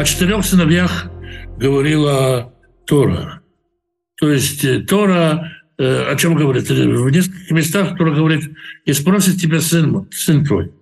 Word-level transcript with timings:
О 0.00 0.04
четырех 0.04 0.46
сыновьях 0.46 1.10
говорила 1.58 2.54
Тора. 2.86 3.42
То 4.16 4.32
есть 4.32 4.64
э, 4.64 4.80
Тора 4.80 5.52
э, 5.76 6.04
о 6.10 6.16
чем 6.16 6.36
говорит? 6.36 6.70
В 6.70 7.10
нескольких 7.10 7.50
местах 7.50 7.98
Тора 7.98 8.14
говорит, 8.14 8.50
и 8.86 8.94
спросит 8.94 9.38
тебя 9.38 9.60
сын, 9.60 10.08
сын 10.10 10.42
твой. 10.46 10.72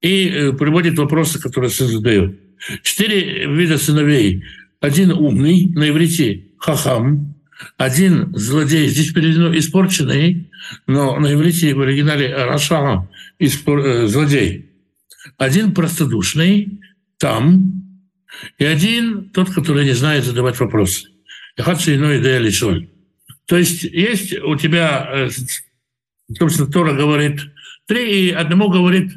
И 0.00 0.26
э, 0.26 0.52
приводит 0.54 0.98
вопросы, 0.98 1.38
которые 1.38 1.68
сын 1.68 1.88
задает. 1.88 2.40
Четыре 2.82 3.46
вида 3.46 3.76
сыновей. 3.76 4.42
Один 4.80 5.12
умный, 5.12 5.66
на 5.74 5.90
иврите 5.90 6.46
хахам, 6.56 7.34
один 7.76 8.34
злодей, 8.34 8.88
здесь 8.88 9.12
переведено 9.12 9.54
испорченный, 9.54 10.50
но 10.86 11.20
на 11.20 11.34
иврите 11.34 11.74
в 11.74 11.82
оригинале 11.82 12.34
раша, 12.34 13.06
злодей. 13.38 14.70
Один 15.36 15.74
простодушный, 15.74 16.80
там, 17.18 17.89
и 18.58 18.64
один 18.64 19.30
тот, 19.30 19.50
который 19.50 19.84
не 19.84 19.92
знает 19.92 20.24
задавать 20.24 20.58
вопросы. 20.60 21.08
Иной 21.56 22.20
идея 22.20 22.38
лишоль. 22.38 22.88
То 23.46 23.56
есть 23.56 23.82
есть 23.82 24.38
у 24.38 24.56
тебя, 24.56 25.08
э, 25.12 25.30
собственно, 26.38 26.70
Тора 26.70 26.94
говорит 26.94 27.40
три, 27.86 28.28
и 28.28 28.30
одному 28.30 28.68
говорит, 28.68 29.12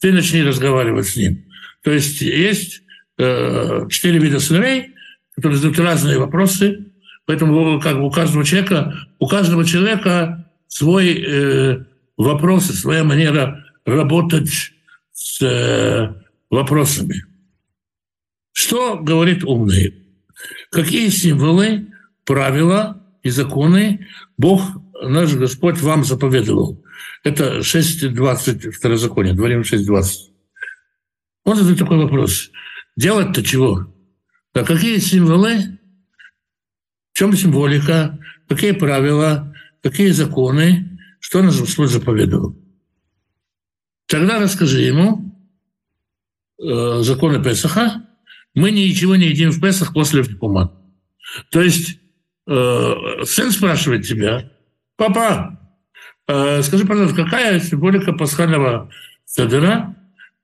ты 0.00 0.12
начни 0.12 0.42
разговаривать 0.42 1.08
с 1.08 1.16
ним. 1.16 1.44
То 1.82 1.90
есть 1.90 2.20
есть 2.20 2.82
э, 3.18 3.86
четыре 3.90 4.18
вида 4.18 4.40
сыновей, 4.40 4.94
которые 5.34 5.56
задают 5.56 5.78
разные 5.78 6.18
вопросы, 6.18 6.86
поэтому 7.26 7.80
как 7.80 7.96
бы 7.96 8.06
у 8.06 8.10
каждого 8.10 8.44
человека, 8.44 8.94
у 9.18 9.26
каждого 9.26 9.64
человека 9.64 10.50
свой 10.68 11.14
э, 11.14 11.84
вопрос, 12.16 12.66
своя 12.66 13.04
манера 13.04 13.64
работать 13.84 14.72
с 15.12 15.42
э, 15.42 16.14
вопросами. 16.50 17.24
Что 18.60 18.98
говорит 18.98 19.44
умный? 19.44 20.04
Какие 20.72 21.10
символы, 21.10 21.92
правила 22.24 23.00
и 23.22 23.30
законы 23.30 24.08
Бог, 24.36 24.60
наш 25.00 25.32
Господь, 25.34 25.78
вам 25.78 26.02
заповедовал? 26.02 26.84
Это 27.22 27.60
6.20, 27.60 28.72
второзаконие, 28.72 29.34
Дворим 29.34 29.60
6.20. 29.60 30.32
Он 31.44 31.56
задает 31.56 31.78
такой 31.78 31.98
вопрос. 31.98 32.50
Делать-то 32.96 33.44
чего? 33.44 33.94
А 34.54 34.64
какие 34.64 34.98
символы? 34.98 35.78
В 37.12 37.16
чем 37.16 37.34
символика? 37.34 38.18
Какие 38.48 38.72
правила? 38.72 39.54
Какие 39.84 40.10
законы? 40.10 40.98
Что 41.20 41.42
наш 41.42 41.60
Господь 41.60 41.90
заповедовал? 41.90 42.56
Тогда 44.06 44.40
расскажи 44.40 44.80
ему 44.80 45.32
э, 46.60 47.02
законы 47.02 47.40
Песаха, 47.40 48.07
мы 48.58 48.70
ничего 48.72 49.16
не 49.16 49.28
едим 49.28 49.50
в 49.50 49.60
Песах 49.60 49.92
после 49.92 50.22
Фикума. 50.22 50.72
То 51.50 51.62
есть 51.62 52.00
э, 52.46 52.94
сын 53.24 53.50
спрашивает 53.50 54.06
тебя, 54.06 54.50
папа, 54.96 55.58
э, 56.26 56.62
скажи, 56.62 56.84
пожалуйста, 56.84 57.24
какая 57.24 57.60
символика 57.60 58.12
пасхального 58.12 58.90
седера, 59.24 59.94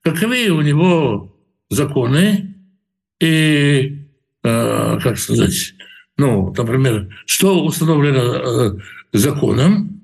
каковы 0.03 0.49
у 0.49 0.61
него 0.61 1.37
законы? 1.71 2.55
И, 3.21 4.07
э, 4.43 4.99
как 5.01 5.19
сказать, 5.19 5.75
ну, 6.17 6.53
например, 6.57 7.17
что 7.27 7.65
установлено 7.65 8.21
э, 8.23 8.79
законом, 9.13 10.03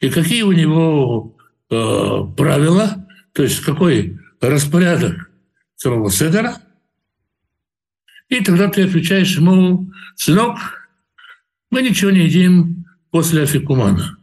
и 0.00 0.10
какие 0.10 0.42
у 0.42 0.52
него 0.52 1.36
э, 1.70 2.20
правила, 2.36 3.06
то 3.32 3.42
есть 3.42 3.60
какой 3.60 4.18
распорядок 4.40 5.30
самого 5.76 6.10
Седера– 6.10 6.58
и 8.28 8.44
тогда 8.44 8.68
ты 8.68 8.82
отвечаешь 8.82 9.36
ему, 9.36 9.90
сынок, 10.16 10.58
мы 11.70 11.82
ничего 11.82 12.10
не 12.10 12.20
едим 12.20 12.84
после 13.10 13.42
афикумана. 13.42 14.18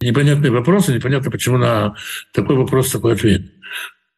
Непонятные 0.00 0.50
вопросы, 0.50 0.94
непонятно, 0.94 1.30
почему 1.30 1.58
на 1.58 1.94
такой 2.32 2.56
вопрос 2.56 2.90
такой 2.90 3.14
ответ. 3.14 3.52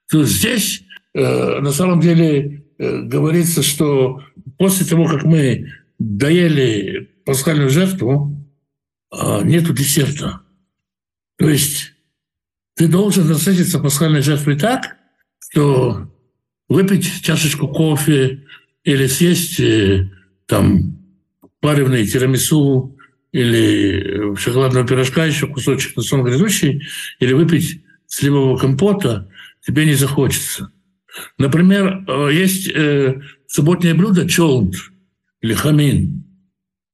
То 0.08 0.24
здесь 0.24 0.84
э, 1.14 1.60
на 1.60 1.72
самом 1.72 2.00
деле 2.00 2.64
э, 2.78 3.02
говорится, 3.02 3.62
что 3.62 4.22
после 4.58 4.86
того, 4.86 5.06
как 5.06 5.24
мы 5.24 5.72
доели 5.98 7.10
пасхальную 7.24 7.70
жертву, 7.70 8.46
э, 9.10 9.40
нету 9.44 9.72
десерта. 9.72 10.42
То 11.38 11.48
есть 11.48 11.94
ты 12.74 12.86
должен 12.86 13.26
насытиться 13.26 13.80
пасхальной 13.80 14.22
жертвой 14.22 14.58
так, 14.58 14.96
что 15.40 16.11
выпить 16.72 17.22
чашечку 17.22 17.68
кофе 17.68 18.44
или 18.84 19.06
съесть 19.06 19.60
э, 19.60 20.10
там 20.46 20.98
паривный 21.60 22.06
тирамису 22.06 22.96
или 23.32 24.34
шоколадного 24.36 24.86
пирожка, 24.86 25.24
еще 25.24 25.46
кусочек 25.46 25.96
на 25.96 26.02
сон 26.02 26.24
грядущий, 26.24 26.82
или 27.20 27.32
выпить 27.32 27.82
сливового 28.06 28.58
компота, 28.58 29.30
тебе 29.64 29.86
не 29.86 29.94
захочется. 29.94 30.72
Например, 31.38 32.04
э, 32.06 32.30
есть 32.32 32.68
э, 32.68 33.20
субботнее 33.46 33.94
блюдо 33.94 34.28
чолнт 34.28 34.74
или 35.40 35.54
хамин. 35.54 36.24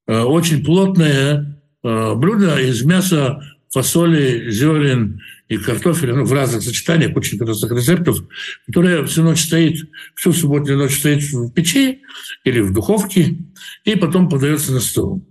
Очень 0.06 0.64
плотное 0.64 1.60
блюдо 1.82 2.58
из 2.58 2.82
мяса, 2.82 3.42
фасоли, 3.70 4.50
зерен 4.50 5.20
и 5.48 5.56
картофеля, 5.56 6.14
ну, 6.14 6.24
в 6.24 6.32
разных 6.32 6.62
сочетаниях, 6.62 7.16
очень 7.16 7.38
разных 7.38 7.72
рецептов, 7.72 8.18
которые 8.66 9.04
всю 9.06 9.22
ночь 9.22 9.42
стоит, 9.42 9.88
всю 10.14 10.32
субботнюю 10.32 10.78
ночь 10.78 10.98
стоит 10.98 11.22
в 11.22 11.50
печи 11.52 12.02
или 12.44 12.60
в 12.60 12.72
духовке, 12.72 13.38
и 13.84 13.94
потом 13.96 14.28
подается 14.28 14.72
на 14.72 14.80
стол. 14.80 15.26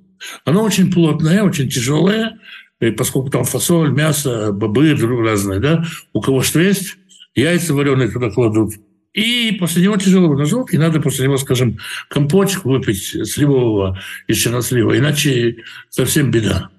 Оно 0.46 0.64
очень 0.64 0.92
плотное, 0.92 1.44
очень 1.44 1.70
тяжелое, 1.70 2.40
и 2.80 2.92
поскольку 2.92 3.30
там 3.30 3.44
фасоль, 3.44 3.92
мясо, 3.92 4.52
бобы 4.52 4.94
разные, 4.94 5.60
да, 5.60 5.86
у 6.14 6.22
кого 6.22 6.42
что 6.42 6.60
есть, 6.60 6.96
яйца 7.36 7.74
вареные 7.74 8.10
туда 8.10 8.30
кладут. 8.30 8.74
И 9.14 9.58
после 9.60 9.82
него 9.82 9.98
тяжело 9.98 10.36
на 10.36 10.46
желудке, 10.46 10.78
надо 10.78 11.00
после 11.02 11.26
него, 11.26 11.38
скажем, 11.38 11.80
компотик 12.08 12.66
выпить 12.66 13.04
сливового 13.28 14.00
из 14.28 14.38
чернослива, 14.38 14.96
иначе 14.96 15.64
совсем 15.90 16.30
беда. 16.30 16.70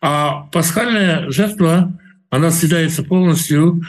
А 0.00 0.42
пасхальная 0.52 1.30
жертва 1.30 1.98
она 2.30 2.50
съедается 2.50 3.02
полностью, 3.02 3.82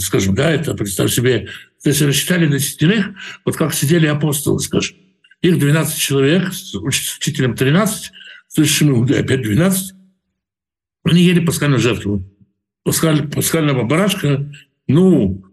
скажем, 0.00 0.34
да, 0.34 0.50
это, 0.50 0.74
представь 0.74 1.12
себе, 1.12 1.48
если 1.84 2.04
рассчитали 2.04 2.46
на 2.46 2.58
десятерых, 2.58 3.10
вот 3.44 3.56
как 3.56 3.74
сидели 3.74 4.06
апостолы, 4.06 4.60
скажем, 4.60 4.96
их 5.40 5.58
12 5.58 5.98
человек, 5.98 6.52
с 6.52 6.74
учителем 6.74 7.54
13, 7.56 8.12
с 8.48 8.56
высшим 8.56 9.04
опять 9.04 9.42
12, 9.42 9.94
они 11.04 11.22
ели 11.22 11.40
пасхальную 11.40 11.80
жертву. 11.80 12.24
Пасхаль, 12.84 13.28
пасхального 13.28 13.84
барашка, 13.84 14.52
ну, 14.86 15.44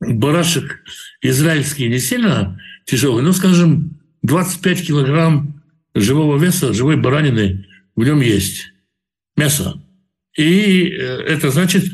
барашек 0.00 0.82
израильский 1.20 1.88
не 1.88 1.98
сильно 1.98 2.60
тяжелый, 2.84 3.22
но, 3.22 3.32
скажем, 3.32 3.98
25 4.22 4.86
килограмм 4.86 5.62
живого 5.94 6.38
веса, 6.38 6.72
живой 6.72 6.96
баранины 6.96 7.66
в 7.94 8.04
нем 8.04 8.20
есть. 8.20 8.72
Мясо. 9.36 9.80
И 10.36 10.88
э, 10.88 10.96
это 10.96 11.50
значит 11.50 11.84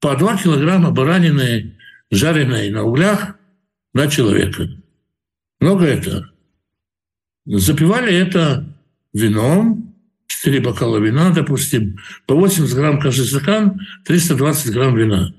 по 0.00 0.16
2 0.16 0.38
килограмма 0.38 0.90
баранины, 0.90 1.76
жареной 2.10 2.70
на 2.70 2.84
углях, 2.84 3.36
на 3.92 4.08
человека. 4.08 4.68
Много 5.60 5.86
это. 5.86 6.30
Запивали 7.46 8.14
это 8.14 8.76
вином, 9.12 9.94
4 10.26 10.60
бокала 10.60 10.98
вина, 10.98 11.30
допустим, 11.30 11.98
по 12.26 12.34
80 12.34 12.74
грамм 12.74 13.00
каждый 13.00 13.26
стакан, 13.26 13.80
320 14.04 14.72
грамм 14.72 14.96
вина. 14.96 15.34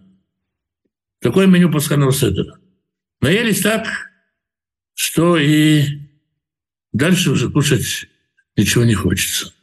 Такое 1.20 1.48
меню 1.48 1.72
пасхального 1.72 2.14
седера. 2.14 2.60
Наелись 3.22 3.62
так, 3.62 3.88
что 4.94 5.38
и 5.38 6.00
дальше 6.94 7.32
уже 7.32 7.50
кушать 7.50 8.08
ничего 8.56 8.84
не 8.84 8.94
хочется. 8.94 9.54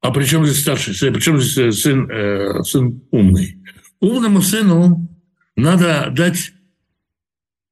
А 0.00 0.10
при 0.12 0.24
чем 0.24 0.46
здесь 0.46 0.60
старший 0.60 0.94
сын? 0.94 1.12
При 1.12 1.20
чем 1.20 1.40
здесь 1.40 1.58
э, 1.58 1.72
сын, 1.72 2.10
э, 2.10 2.62
сын 2.62 3.02
умный? 3.10 3.58
Умному 4.00 4.42
сыну 4.42 5.08
надо 5.56 6.10
дать 6.10 6.52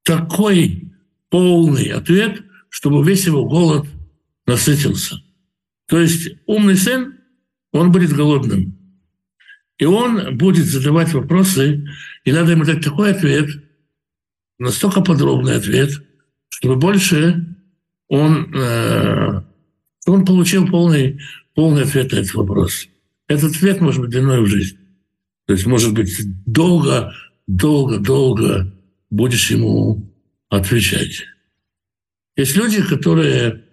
такой 0.03 0.91
полный 1.29 1.91
ответ, 1.91 2.43
чтобы 2.69 3.05
весь 3.07 3.25
его 3.25 3.45
голод 3.45 3.87
насытился. 4.45 5.21
То 5.87 5.99
есть 5.99 6.29
умный 6.45 6.75
сын, 6.75 7.17
он 7.71 7.91
будет 7.91 8.11
голодным. 8.11 8.77
И 9.77 9.85
он 9.85 10.37
будет 10.37 10.65
задавать 10.65 11.13
вопросы, 11.13 11.85
и 12.25 12.31
надо 12.31 12.51
ему 12.51 12.65
дать 12.65 12.83
такой 12.83 13.11
ответ, 13.11 13.49
настолько 14.57 15.01
подробный 15.01 15.55
ответ, 15.55 15.91
чтобы 16.49 16.75
больше 16.77 17.55
он, 18.07 18.53
э, 18.55 19.41
он 20.07 20.25
получил 20.25 20.67
полный 20.67 21.19
полный 21.57 21.85
ответ 21.85 22.11
на 22.11 22.17
этот 22.17 22.35
вопрос. 22.35 22.87
Этот 23.27 23.55
ответ 23.55 23.81
может 23.81 23.99
быть 23.99 24.11
длиной 24.11 24.41
в 24.41 24.45
жизнь. 24.45 24.77
То 25.47 25.53
есть, 25.53 25.65
может 25.65 25.91
быть, 25.91 26.15
долго, 26.45 27.15
долго, 27.47 27.97
долго 27.97 28.71
будешь 29.09 29.49
ему 29.49 30.13
отвечать. 30.49 31.25
Есть 32.35 32.55
люди, 32.55 32.83
которые 32.83 33.63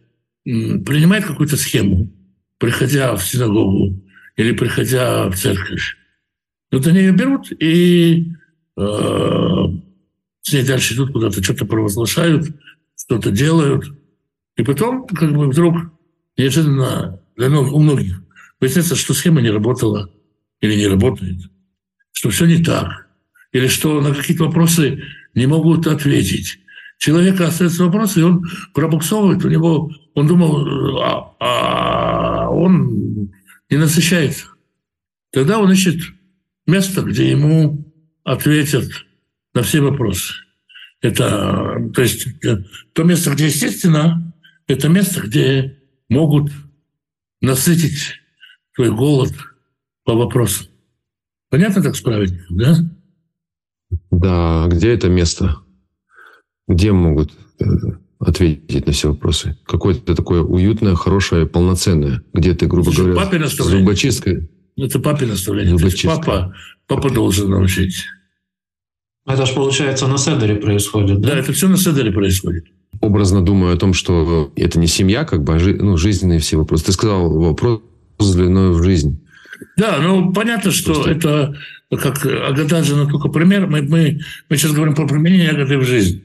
принимают 0.44 1.26
какую-то 1.26 1.58
схему, 1.58 2.10
приходя 2.56 3.14
в 3.16 3.22
синагогу 3.22 4.02
или 4.36 4.52
приходя 4.52 5.28
в 5.28 5.36
церковь. 5.36 5.98
Вот 6.72 6.86
они 6.86 7.00
ее 7.00 7.12
берут 7.12 7.52
и 7.60 8.32
э, 8.78 9.64
с 10.40 10.52
ней 10.54 10.64
дальше 10.64 10.94
идут 10.94 11.12
куда-то, 11.12 11.44
что-то 11.44 11.66
провозглашают, 11.66 12.46
что-то 12.96 13.30
делают. 13.30 13.84
И 14.56 14.62
потом, 14.62 15.06
как 15.06 15.34
бы 15.36 15.48
вдруг, 15.48 15.76
неожиданно 16.38 17.20
для 17.36 17.48
у 17.48 17.78
многих 17.78 18.22
выясняется, 18.60 18.96
что 18.96 19.14
схема 19.14 19.40
не 19.40 19.50
работала 19.50 20.10
или 20.60 20.74
не 20.74 20.86
работает, 20.86 21.40
что 22.12 22.30
все 22.30 22.46
не 22.46 22.62
так, 22.62 23.08
или 23.52 23.66
что 23.68 24.00
на 24.00 24.14
какие-то 24.14 24.44
вопросы 24.44 25.02
не 25.34 25.46
могут 25.46 25.86
ответить. 25.86 26.58
Человека 26.98 27.48
остается 27.48 27.84
вопрос, 27.84 28.16
и 28.16 28.22
он 28.22 28.44
пробуксовывает, 28.72 29.44
у 29.44 29.48
него, 29.48 29.90
он 30.14 30.26
думал, 30.26 31.00
а, 31.02 31.34
а 31.40 32.50
он 32.50 33.32
не 33.68 33.76
насыщается. 33.76 34.46
Тогда 35.32 35.58
он 35.58 35.72
ищет 35.72 36.00
место, 36.66 37.02
где 37.02 37.30
ему 37.30 37.92
ответят 38.22 38.88
на 39.52 39.62
все 39.62 39.80
вопросы. 39.80 40.32
Это, 41.00 41.90
то 41.94 42.00
есть, 42.00 42.26
то 42.92 43.02
место, 43.02 43.32
где 43.32 43.46
естественно, 43.46 44.32
это 44.66 44.88
место, 44.88 45.20
где 45.20 45.78
могут 46.08 46.50
насытить 47.44 48.20
твой 48.74 48.90
голод 48.90 49.32
по 50.04 50.14
вопросам. 50.14 50.66
Понятно 51.50 51.82
так 51.82 51.96
справить, 51.96 52.34
да? 52.50 52.76
Да, 54.10 54.66
где 54.68 54.92
это 54.92 55.08
место? 55.08 55.58
Где 56.66 56.92
могут 56.92 57.32
э, 57.60 57.64
ответить 58.18 58.86
на 58.86 58.92
все 58.92 59.12
вопросы? 59.12 59.56
Какое-то 59.64 60.14
такое 60.14 60.42
уютное, 60.42 60.94
хорошее, 60.94 61.46
полноценное, 61.46 62.22
где 62.32 62.54
ты, 62.54 62.66
грубо 62.66 62.92
говоря, 62.92 63.14
папе 63.14 63.44
зубочисткой. 63.46 64.50
Это 64.76 64.98
папе 64.98 65.26
наставление. 65.26 65.76
Папа, 66.04 66.54
папа 66.86 67.10
должен 67.10 67.50
научить. 67.50 68.06
Это 69.26 69.46
же, 69.46 69.54
получается, 69.54 70.06
на 70.06 70.18
Седере 70.18 70.56
происходит, 70.56 71.20
да? 71.20 71.30
Да, 71.30 71.38
это 71.38 71.52
все 71.52 71.68
на 71.68 71.76
Седере 71.76 72.12
происходит. 72.12 72.64
Образно 73.04 73.42
думаю 73.42 73.74
о 73.74 73.76
том, 73.76 73.92
что 73.92 74.50
это 74.56 74.78
не 74.78 74.86
семья, 74.86 75.24
как 75.24 75.44
бы, 75.44 75.54
а 75.54 75.58
жи- 75.58 75.76
ну, 75.76 75.98
жизненные 75.98 76.38
все 76.38 76.56
вопросы. 76.56 76.86
Ты 76.86 76.92
сказал 76.92 77.30
вопрос 77.30 77.82
с 78.18 78.34
длиной 78.34 78.70
в 78.70 78.82
жизнь. 78.82 79.20
Да, 79.76 79.98
ну 80.00 80.32
понятно, 80.32 80.70
что 80.70 80.94
Просто... 80.94 81.10
это 81.10 81.54
как 81.90 82.24
Агата 82.24 82.82
же 82.82 82.96
ну, 82.96 83.06
только 83.06 83.28
пример. 83.28 83.66
Мы, 83.66 83.82
мы, 83.82 84.20
мы 84.48 84.56
сейчас 84.56 84.72
говорим 84.72 84.94
про 84.94 85.06
применение 85.06 85.50
Агаты 85.50 85.76
в 85.76 85.84
жизнь. 85.84 86.24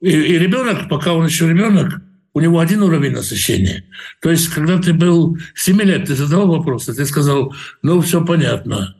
И, 0.00 0.08
и 0.08 0.38
ребенок, 0.38 0.88
пока 0.88 1.12
он 1.12 1.26
еще 1.26 1.50
ребенок, 1.50 2.00
у 2.32 2.40
него 2.40 2.60
один 2.60 2.82
уровень 2.82 3.12
насыщения. 3.12 3.84
То 4.22 4.30
есть, 4.30 4.48
когда 4.48 4.78
ты 4.78 4.94
был 4.94 5.36
7 5.54 5.82
лет, 5.82 6.06
ты 6.06 6.14
задал 6.14 6.46
вопрос, 6.48 6.88
и 6.88 6.94
ты 6.94 7.04
сказал, 7.04 7.54
ну, 7.82 8.00
все 8.00 8.24
понятно. 8.24 8.96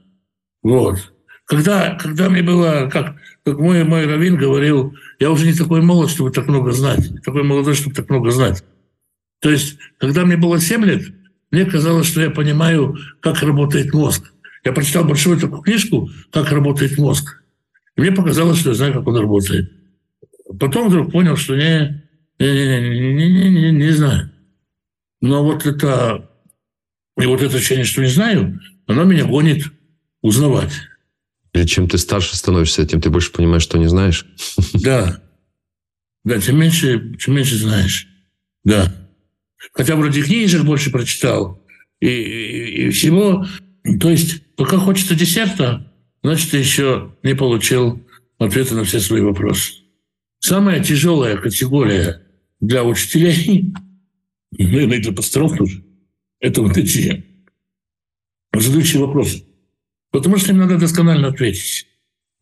Вот. 0.62 0.98
Когда, 1.46 1.94
когда 1.94 2.28
мне 2.28 2.42
было, 2.42 2.90
как, 2.92 3.16
как 3.46 3.60
мой, 3.60 3.84
мой 3.84 4.06
раввин 4.06 4.37
говорил, 4.37 4.96
я 5.20 5.31
уже 5.31 5.46
не 5.46 5.52
такой 5.52 5.81
молод, 5.81 6.10
чтобы 6.10 6.32
так 6.32 6.48
много 6.48 6.72
знать, 6.72 7.08
не 7.08 7.19
такой 7.19 7.44
молодой, 7.44 7.75
чтобы 7.75 7.94
так 7.94 8.10
много 8.10 8.32
знать. 8.32 8.64
То 9.40 9.50
есть, 9.50 9.78
когда 9.98 10.25
мне 10.25 10.37
было 10.37 10.58
7 10.58 10.84
лет, 10.84 11.06
мне 11.52 11.64
казалось, 11.64 12.08
что 12.08 12.20
я 12.20 12.31
понимаю, 12.31 12.98
как 13.20 13.40
работает 13.43 13.94
мозг. 13.94 14.32
Я 14.64 14.72
прочитал 14.72 15.04
большую 15.04 15.38
такую 15.38 15.62
книжку 15.62 16.10
«Как 16.32 16.50
работает 16.50 16.98
мозг». 16.98 17.40
И 17.96 18.00
мне 18.00 18.10
показалось, 18.10 18.58
что 18.58 18.70
я 18.70 18.75
знаю, 18.75 18.94
как 18.94 19.06
он 19.06 19.16
работает. 19.16 19.70
Потом 20.58 20.88
вдруг 20.88 21.12
понял, 21.12 21.37
что 21.37 21.54
не, 21.54 22.02
не, 22.40 22.48
не, 22.48 23.12
не, 23.14 23.31
не, 23.31 23.50
не, 23.50 23.70
не 23.70 23.90
знаю. 23.90 24.32
Но 25.20 25.44
вот 25.44 25.66
это, 25.66 26.28
и 27.16 27.26
вот 27.26 27.43
это 27.43 27.58
ощущение, 27.58 27.84
что 27.84 28.02
не 28.02 28.08
знаю, 28.08 28.60
оно 28.88 29.04
меня 29.04 29.25
гонит 29.25 29.66
узнавать. 30.20 30.72
Или 31.56 31.64
чем 31.64 31.88
ты 31.88 31.97
старше 31.97 32.37
становишься, 32.37 32.87
тем 32.87 33.00
ты 33.00 33.08
больше 33.08 33.32
понимаешь, 33.32 33.62
что 33.62 33.79
не 33.79 33.88
знаешь. 33.88 34.26
Да. 34.75 35.23
Да, 36.23 36.38
тем 36.38 36.58
меньше, 36.58 37.17
чем 37.17 37.35
меньше 37.35 37.56
знаешь. 37.56 38.08
Да. 38.62 38.94
Хотя 39.73 39.97
вроде 39.97 40.23
книжек 40.23 40.64
больше 40.64 40.91
прочитал 40.91 41.67
и, 41.99 42.08
и, 42.08 42.87
и 42.87 42.91
всего. 42.91 43.47
То 44.00 44.11
есть, 44.11 44.55
пока 44.56 44.76
хочется 44.76 45.14
десерта, 45.14 45.91
значит, 46.23 46.50
ты 46.50 46.58
еще 46.58 47.17
не 47.23 47.35
получил 47.35 48.06
ответа 48.38 48.75
на 48.75 48.85
все 48.85 49.00
свои 49.00 49.23
вопросы. 49.23 49.73
Самая 50.41 50.85
тяжелая 50.85 51.38
категория 51.38 52.23
для 52.61 52.85
учителей, 52.85 53.73
наверное, 54.58 55.00
для 55.00 55.12
пасторов 55.12 55.56
тоже, 55.56 55.82
это 56.38 56.61
вот 56.61 56.76
эти 56.76 57.25
задающие 58.53 59.00
вопросы. 59.00 59.47
Потому 60.16 60.38
что 60.38 60.52
им 60.52 60.58
надо 60.58 60.78
досконально 60.78 61.28
ответить. 61.28 61.86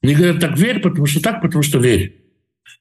Не 0.00 0.14
говорят 0.14 0.38
так 0.38 0.56
верь, 0.56 0.78
потому 0.78 1.06
что 1.06 1.20
так, 1.20 1.42
потому 1.42 1.64
что 1.64 1.80
верь. 1.80 2.22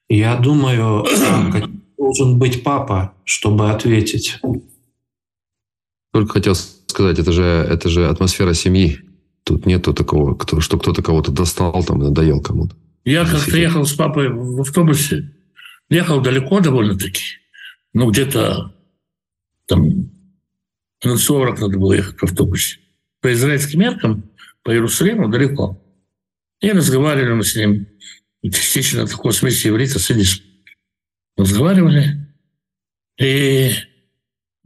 Я 0.08 0.36
думаю, 0.36 1.04
должен 1.98 2.38
быть 2.38 2.62
папа, 2.62 3.12
чтобы 3.24 3.72
ответить. 3.72 4.38
Только 6.12 6.34
хотел 6.34 6.54
сказать, 6.54 7.18
это 7.18 7.32
же, 7.32 7.42
это 7.42 7.88
же 7.88 8.06
атмосфера 8.06 8.54
семьи. 8.54 9.00
Тут 9.42 9.66
нету 9.66 9.92
такого, 9.92 10.36
кто, 10.36 10.60
что 10.60 10.78
кто-то 10.78 11.02
кого-то 11.02 11.32
достал, 11.32 11.82
там, 11.82 11.98
надоел 11.98 12.40
кому-то. 12.40 12.76
Я 13.04 13.24
как-то 13.26 13.58
ехал 13.58 13.84
с 13.84 13.94
папой 13.94 14.28
в 14.28 14.60
автобусе. 14.60 15.28
Ехал 15.90 16.20
далеко 16.20 16.60
довольно-таки. 16.60 17.24
Ну, 17.94 18.12
где-то 18.12 18.72
там 19.66 20.08
минут 21.04 21.18
40 21.18 21.60
надо 21.60 21.78
было 21.78 21.94
ехать 21.94 22.20
в 22.20 22.22
автобусе. 22.22 22.78
По 23.20 23.32
израильским 23.32 23.80
меркам, 23.80 24.30
по 24.64 24.72
Иерусалиму 24.72 25.28
далеко. 25.28 25.80
И 26.60 26.72
разговаривали 26.72 27.34
мы 27.34 27.44
с 27.44 27.54
ним. 27.54 27.86
Частично 28.42 29.06
такой 29.06 29.32
смеси 29.32 29.68
иврита 29.68 29.98
с 29.98 30.10
разговаривали. 31.36 32.26
И 33.20 33.72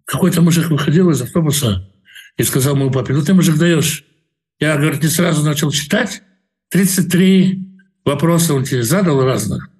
какой-то 0.05 0.41
мужик 0.41 0.71
выходил 0.71 1.11
из 1.11 1.21
автобуса 1.21 1.93
и 2.37 2.43
сказал 2.45 2.77
моему 2.77 2.93
папе, 2.93 3.13
ну 3.13 3.23
ты, 3.23 3.35
мужик, 3.35 3.59
даешь. 3.59 4.05
Я, 4.61 4.77
говорит, 4.77 5.03
не 5.03 5.09
сразу 5.09 5.45
начал 5.45 5.71
читать. 5.71 6.23
33 6.71 7.79
вопроса 8.05 8.55
он 8.55 8.65
тебе 8.65 8.83
задал 8.83 9.23
разных. 9.23 9.71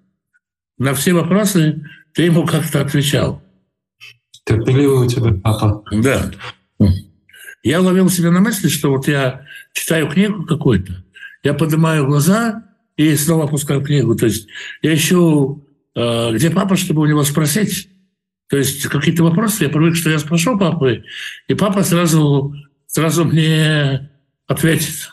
На 0.79 0.95
все 0.95 1.13
вопросы 1.13 1.85
ты 2.15 2.25
ему 2.25 2.47
как-то 2.47 2.81
отвечал. 2.81 3.43
Терпеливый 4.45 5.07
у 5.07 5.09
тебя 5.09 5.33
папа. 5.43 5.85
Да. 5.93 6.31
Я 7.63 7.81
ловил 7.81 8.09
себя 8.09 8.31
на 8.31 8.41
мысли, 8.41 8.69
что 8.69 8.91
вот 8.91 9.09
я 9.09 9.47
читаю 9.79 10.09
книгу 10.09 10.45
какую-то, 10.45 11.05
я 11.43 11.55
поднимаю 11.55 12.07
глаза 12.07 12.65
и 12.97 13.15
снова 13.17 13.45
опускаю 13.45 13.83
книгу. 13.83 14.15
То 14.17 14.27
есть 14.27 14.49
я 14.83 14.95
ищу 14.95 15.65
Э, 15.99 16.31
где 16.33 16.49
папа, 16.51 16.77
чтобы 16.77 17.03
у 17.03 17.07
него 17.07 17.25
спросить. 17.25 17.89
То 18.49 18.57
есть 18.57 18.87
какие-то 18.87 19.25
вопросы, 19.25 19.65
я 19.65 19.69
привык, 19.69 19.97
что 19.97 20.11
я 20.11 20.21
спрошу 20.21 20.57
папы, 20.57 21.03
и 21.49 21.55
папа 21.55 21.83
сразу, 21.83 22.55
сразу 22.87 23.25
мне 23.25 24.09
ответит. 24.47 25.11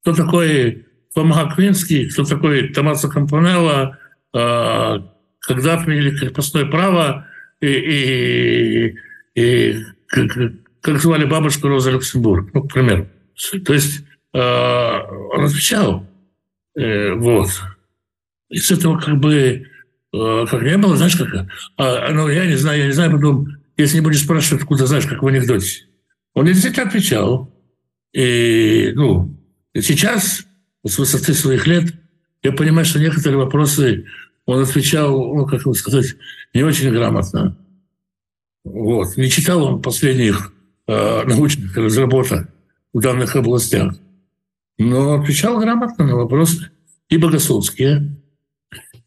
Кто 0.00 0.14
такой 0.14 0.86
Фома 1.12 1.42
Аквинский, 1.42 2.08
кто 2.08 2.24
такой 2.24 2.68
Томаса 2.68 3.08
Компанелло, 3.08 3.98
э, 4.32 4.98
когда 5.40 5.74
отменили 5.74 6.16
крепостное 6.16 6.64
право, 6.64 7.26
и, 7.60 7.66
и, 7.66 8.94
и 9.34 9.84
как, 10.06 10.30
как 10.80 10.98
звали 10.98 11.26
бабушку 11.26 11.68
Роза 11.68 11.90
Люксембург, 11.90 12.54
ну, 12.54 12.62
к 12.62 12.72
примеру. 12.72 13.06
То 13.64 13.74
есть 13.74 14.02
э, 14.32 14.38
он 14.38 15.44
отвечал. 15.44 16.06
Вот. 16.76 17.48
И 18.50 18.58
с 18.58 18.70
этого 18.70 18.98
как 18.98 19.18
бы 19.20 19.66
Э, 20.14 20.46
как 20.48 20.62
не 20.62 20.76
было, 20.78 20.96
знаешь, 20.96 21.16
как... 21.16 21.46
А, 21.76 22.12
ну, 22.12 22.28
я 22.28 22.46
не 22.46 22.54
знаю, 22.54 22.78
я 22.80 22.86
не 22.86 22.92
знаю, 22.92 23.12
потом, 23.12 23.48
если 23.76 23.96
не 23.96 24.00
будешь 24.00 24.22
спрашивать, 24.22 24.62
откуда, 24.62 24.86
знаешь, 24.86 25.06
как 25.06 25.22
в 25.22 25.26
анекдоте. 25.26 25.86
Он 26.34 26.46
действительно 26.46 26.86
отвечал. 26.86 27.52
И, 28.12 28.92
ну, 28.94 29.36
сейчас, 29.74 30.44
с 30.86 30.98
высоты 30.98 31.34
своих 31.34 31.66
лет, 31.66 31.92
я 32.44 32.52
понимаю, 32.52 32.84
что 32.84 33.00
некоторые 33.00 33.38
вопросы 33.38 34.04
он 34.46 34.62
отвечал, 34.62 35.34
ну, 35.34 35.46
как 35.46 35.64
бы 35.64 35.74
сказать, 35.74 36.14
не 36.52 36.62
очень 36.62 36.92
грамотно. 36.92 37.56
Вот. 38.62 39.16
Не 39.16 39.28
читал 39.30 39.64
он 39.64 39.82
последних 39.82 40.52
э, 40.86 41.24
научных 41.24 41.76
разработок 41.76 42.48
в 42.94 43.00
данных 43.00 43.36
областях. 43.36 43.94
Но 44.78 45.20
отвечал 45.20 45.58
грамотно 45.58 46.06
на 46.06 46.16
вопросы 46.16 46.70
и 47.10 47.18
богословские, 47.18 48.16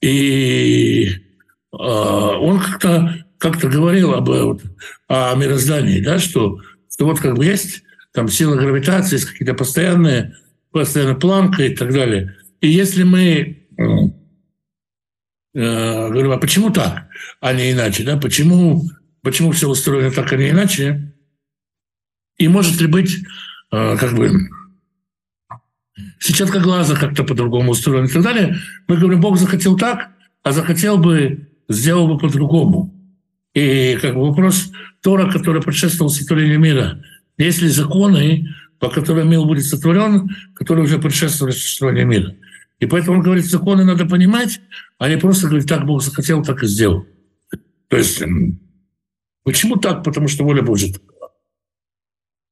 и 0.02 1.08
э, 1.08 1.16
он 1.72 2.60
как-то 2.60 3.26
как 3.38 3.58
говорил 3.58 4.14
об, 4.14 4.30
вот, 4.30 4.62
о 5.08 5.36
мироздании, 5.36 6.00
да, 6.00 6.20
что, 6.20 6.60
что 6.92 7.06
вот 7.06 7.20
как 7.20 7.36
бы 7.36 7.46
есть 7.46 7.84
там 8.14 8.30
сила 8.30 8.56
гравитации, 8.56 9.16
есть 9.16 9.26
какие-то 9.26 9.54
постоянные, 9.54 10.36
постоянная 10.72 11.16
планка 11.16 11.64
и 11.64 11.76
так 11.76 11.94
далее. 11.94 12.36
И 12.62 12.68
если 12.68 13.04
мы 13.04 13.68
э, 13.78 13.84
говорю, 15.54 16.32
а 16.32 16.38
почему 16.38 16.72
так, 16.72 17.08
а 17.40 17.54
не 17.54 17.72
иначе? 17.72 18.04
Да? 18.04 18.18
Почему, 18.18 18.84
почему 19.22 19.52
все 19.52 19.70
устроено 19.70 20.12
так, 20.12 20.32
а 20.34 20.36
не 20.36 20.50
иначе? 20.50 21.14
И 22.38 22.48
может 22.48 22.82
ли 22.82 22.88
быть, 22.88 23.18
э, 23.18 23.26
как 23.70 24.14
бы, 24.14 24.32
сетчатка 26.20 26.60
глаза 26.60 26.96
как-то 26.96 27.24
по-другому 27.24 27.72
устроена 27.72 28.06
и 28.06 28.10
так 28.10 28.24
далее? 28.24 28.58
Мы 28.88 28.98
говорим, 28.98 29.22
Бог 29.22 29.38
захотел 29.38 29.78
так, 29.78 30.10
а 30.44 30.52
захотел 30.52 30.98
бы, 30.98 31.50
сделал 31.70 32.08
бы 32.08 32.18
по-другому. 32.18 32.94
И 33.54 33.98
как 34.02 34.14
бы 34.14 34.28
вопрос 34.28 34.72
Тора, 35.02 35.32
который 35.32 35.62
предшествовал 35.62 36.12
сотворению 36.12 36.60
мира. 36.60 37.02
Есть 37.38 37.62
ли 37.62 37.68
законы, 37.70 38.48
по 38.80 38.90
которым 38.90 39.30
мир 39.30 39.42
будет 39.42 39.66
сотворен, 39.66 40.30
которые 40.54 40.86
уже 40.86 41.00
предшествовали 41.00 41.54
существованию 41.54 42.08
мира? 42.08 42.36
И 42.80 42.86
поэтому 42.86 43.18
он 43.18 43.24
говорит, 43.24 43.46
законы 43.46 43.84
надо 43.84 44.06
понимать, 44.06 44.62
а 45.00 45.10
не 45.10 45.18
просто 45.18 45.48
говорить, 45.48 45.68
так 45.68 45.86
Бог 45.86 46.04
захотел, 46.04 46.44
так 46.44 46.64
и 46.64 46.68
сделал. 46.68 47.06
То 47.88 47.98
есть, 47.98 48.22
почему 49.44 49.78
так? 49.78 50.04
Потому 50.04 50.28
что 50.28 50.44
воля 50.44 50.62
Божья 50.62 50.94
такова. 50.94 51.17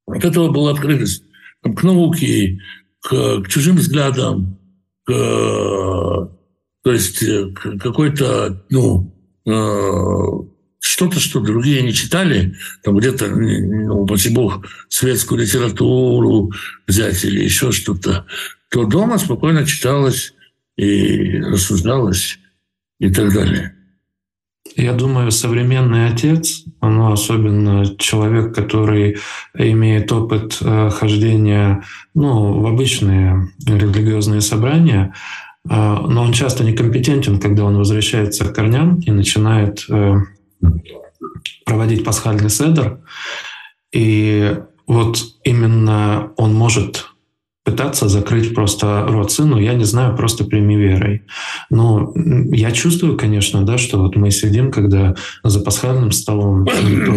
От 0.07 0.23
этого 0.23 0.51
была 0.51 0.71
открытость 0.71 1.23
к 1.63 1.83
науке, 1.83 2.59
к, 3.01 3.41
к 3.41 3.47
чужим 3.47 3.77
взглядам, 3.77 4.59
к, 5.03 5.11
то 5.11 6.91
есть 6.91 7.23
э, 7.23 7.51
к 7.53 7.79
какой-то, 7.79 8.65
ну, 8.69 9.15
э, 9.47 10.55
что-то, 10.79 11.19
что 11.19 11.39
другие 11.39 11.81
не 11.81 11.93
читали, 11.93 12.55
там 12.83 12.97
где-то, 12.97 13.27
ну, 13.27 14.03
упаси 14.03 14.29
бог, 14.29 14.65
светскую 14.89 15.41
литературу 15.41 16.51
взять 16.87 17.23
или 17.25 17.43
еще 17.43 17.71
что-то, 17.71 18.25
то 18.69 18.85
дома 18.85 19.17
спокойно 19.17 19.65
читалось 19.65 20.33
и 20.77 21.39
рассуждалось 21.39 22.39
и 22.99 23.11
так 23.11 23.33
далее. 23.33 23.74
Я 24.77 24.91
думаю, 24.91 25.31
современный 25.31 26.07
отец, 26.07 26.65
ну, 26.81 27.11
особенно 27.11 27.95
человек, 27.97 28.53
который 28.53 29.17
имеет 29.57 30.11
опыт 30.11 30.57
э, 30.59 30.89
хождения 30.89 31.83
ну, 32.13 32.59
в 32.59 32.67
обычные 32.67 33.53
религиозные 33.65 34.41
собрания, 34.41 35.13
э, 35.69 35.69
но 35.69 36.23
он 36.23 36.33
часто 36.33 36.65
некомпетентен, 36.65 37.39
когда 37.39 37.63
он 37.63 37.77
возвращается 37.77 38.43
к 38.43 38.53
корням 38.53 38.99
и 38.99 39.11
начинает 39.11 39.85
э, 39.89 40.15
проводить 41.65 42.03
пасхальный 42.03 42.49
седр. 42.49 42.99
И 43.93 44.57
вот 44.87 45.19
именно 45.45 46.31
он 46.35 46.53
может 46.53 47.14
пытаться 47.65 48.07
закрыть 48.07 48.53
просто 48.53 49.05
рот 49.09 49.31
сыну, 49.31 49.59
я 49.59 49.73
не 49.73 49.83
знаю, 49.83 50.15
просто 50.15 50.45
прими 50.45 50.77
верой. 50.77 51.23
Но 51.69 52.13
я 52.15 52.71
чувствую, 52.71 53.17
конечно, 53.17 53.65
да, 53.65 53.77
что 53.77 53.97
вот 53.97 54.15
мы 54.15 54.31
сидим, 54.31 54.71
когда 54.71 55.15
за 55.43 55.59
пасхальным 55.59 56.11
столом, 56.11 56.67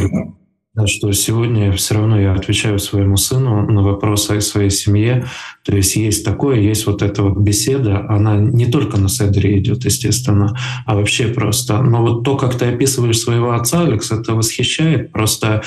да, 0.74 0.86
что 0.86 1.12
сегодня 1.12 1.70
все 1.72 1.96
равно 1.96 2.18
я 2.18 2.32
отвечаю 2.32 2.78
своему 2.78 3.18
сыну 3.18 3.70
на 3.70 3.82
вопросы 3.82 4.38
о 4.38 4.40
своей 4.40 4.70
семье. 4.70 5.26
То 5.64 5.76
есть 5.76 5.96
есть 5.96 6.24
такое, 6.24 6.58
есть 6.58 6.86
вот 6.86 7.02
эта 7.02 7.22
вот 7.22 7.36
беседа, 7.36 8.06
она 8.08 8.38
не 8.38 8.66
только 8.66 8.96
на 8.96 9.10
Седре 9.10 9.58
идет, 9.58 9.84
естественно, 9.84 10.56
а 10.86 10.94
вообще 10.94 11.28
просто. 11.28 11.82
Но 11.82 12.00
вот 12.00 12.24
то, 12.24 12.38
как 12.38 12.56
ты 12.56 12.64
описываешь 12.64 13.18
своего 13.18 13.52
отца, 13.52 13.82
Алекс, 13.82 14.10
это 14.10 14.34
восхищает. 14.34 15.12
Просто 15.12 15.62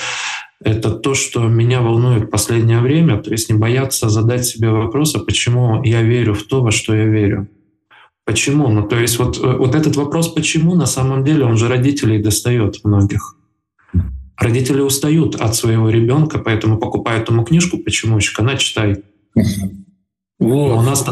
это 0.64 0.92
то, 0.92 1.14
что 1.14 1.48
меня 1.48 1.82
волнует 1.82 2.24
в 2.24 2.30
последнее 2.30 2.80
время, 2.80 3.18
то 3.18 3.32
есть 3.32 3.50
не 3.50 3.58
бояться 3.58 4.10
задать 4.10 4.46
себе 4.46 4.70
вопрос, 4.70 5.16
а 5.16 5.20
почему 5.20 5.84
я 5.84 6.02
верю 6.02 6.34
в 6.34 6.44
то, 6.44 6.62
во 6.62 6.72
что 6.72 6.96
я 6.96 7.06
верю. 7.06 7.50
Почему? 8.26 8.68
Ну, 8.70 8.88
то 8.88 9.00
есть 9.00 9.18
вот, 9.18 9.38
э, 9.38 9.58
вот 9.58 9.74
этот 9.74 9.96
вопрос 9.96 10.28
«почему» 10.30 10.76
на 10.76 10.86
самом 10.86 11.24
деле, 11.24 11.46
он 11.46 11.58
же 11.58 11.68
родителей 11.68 12.22
достает 12.22 12.84
многих. 12.84 13.36
Родители 14.38 14.82
устают 14.82 15.36
от 15.36 15.56
своего 15.56 15.90
ребенка, 15.90 16.40
поэтому 16.40 16.78
покупают 16.78 17.30
ему 17.30 17.44
книжку 17.44 17.80
«Почемучка», 17.80 18.44
на 18.44 18.58
читай. 18.58 19.04
Вот. 20.40 20.78
у 20.78 20.82
нас 20.82 21.06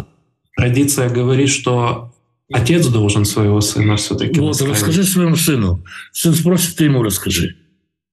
традиция 0.56 1.10
говорит, 1.10 1.50
что 1.50 2.14
отец 2.52 2.88
должен 2.88 3.26
своего 3.26 3.62
сына 3.62 3.96
все-таки 3.96 4.40
Вот, 4.40 4.62
расскажи 4.62 5.04
своему 5.04 5.36
сыну. 5.36 5.84
Сын 6.12 6.34
спросит, 6.34 6.76
ты 6.76 6.86
ему 6.86 7.04
расскажи. 7.04 7.56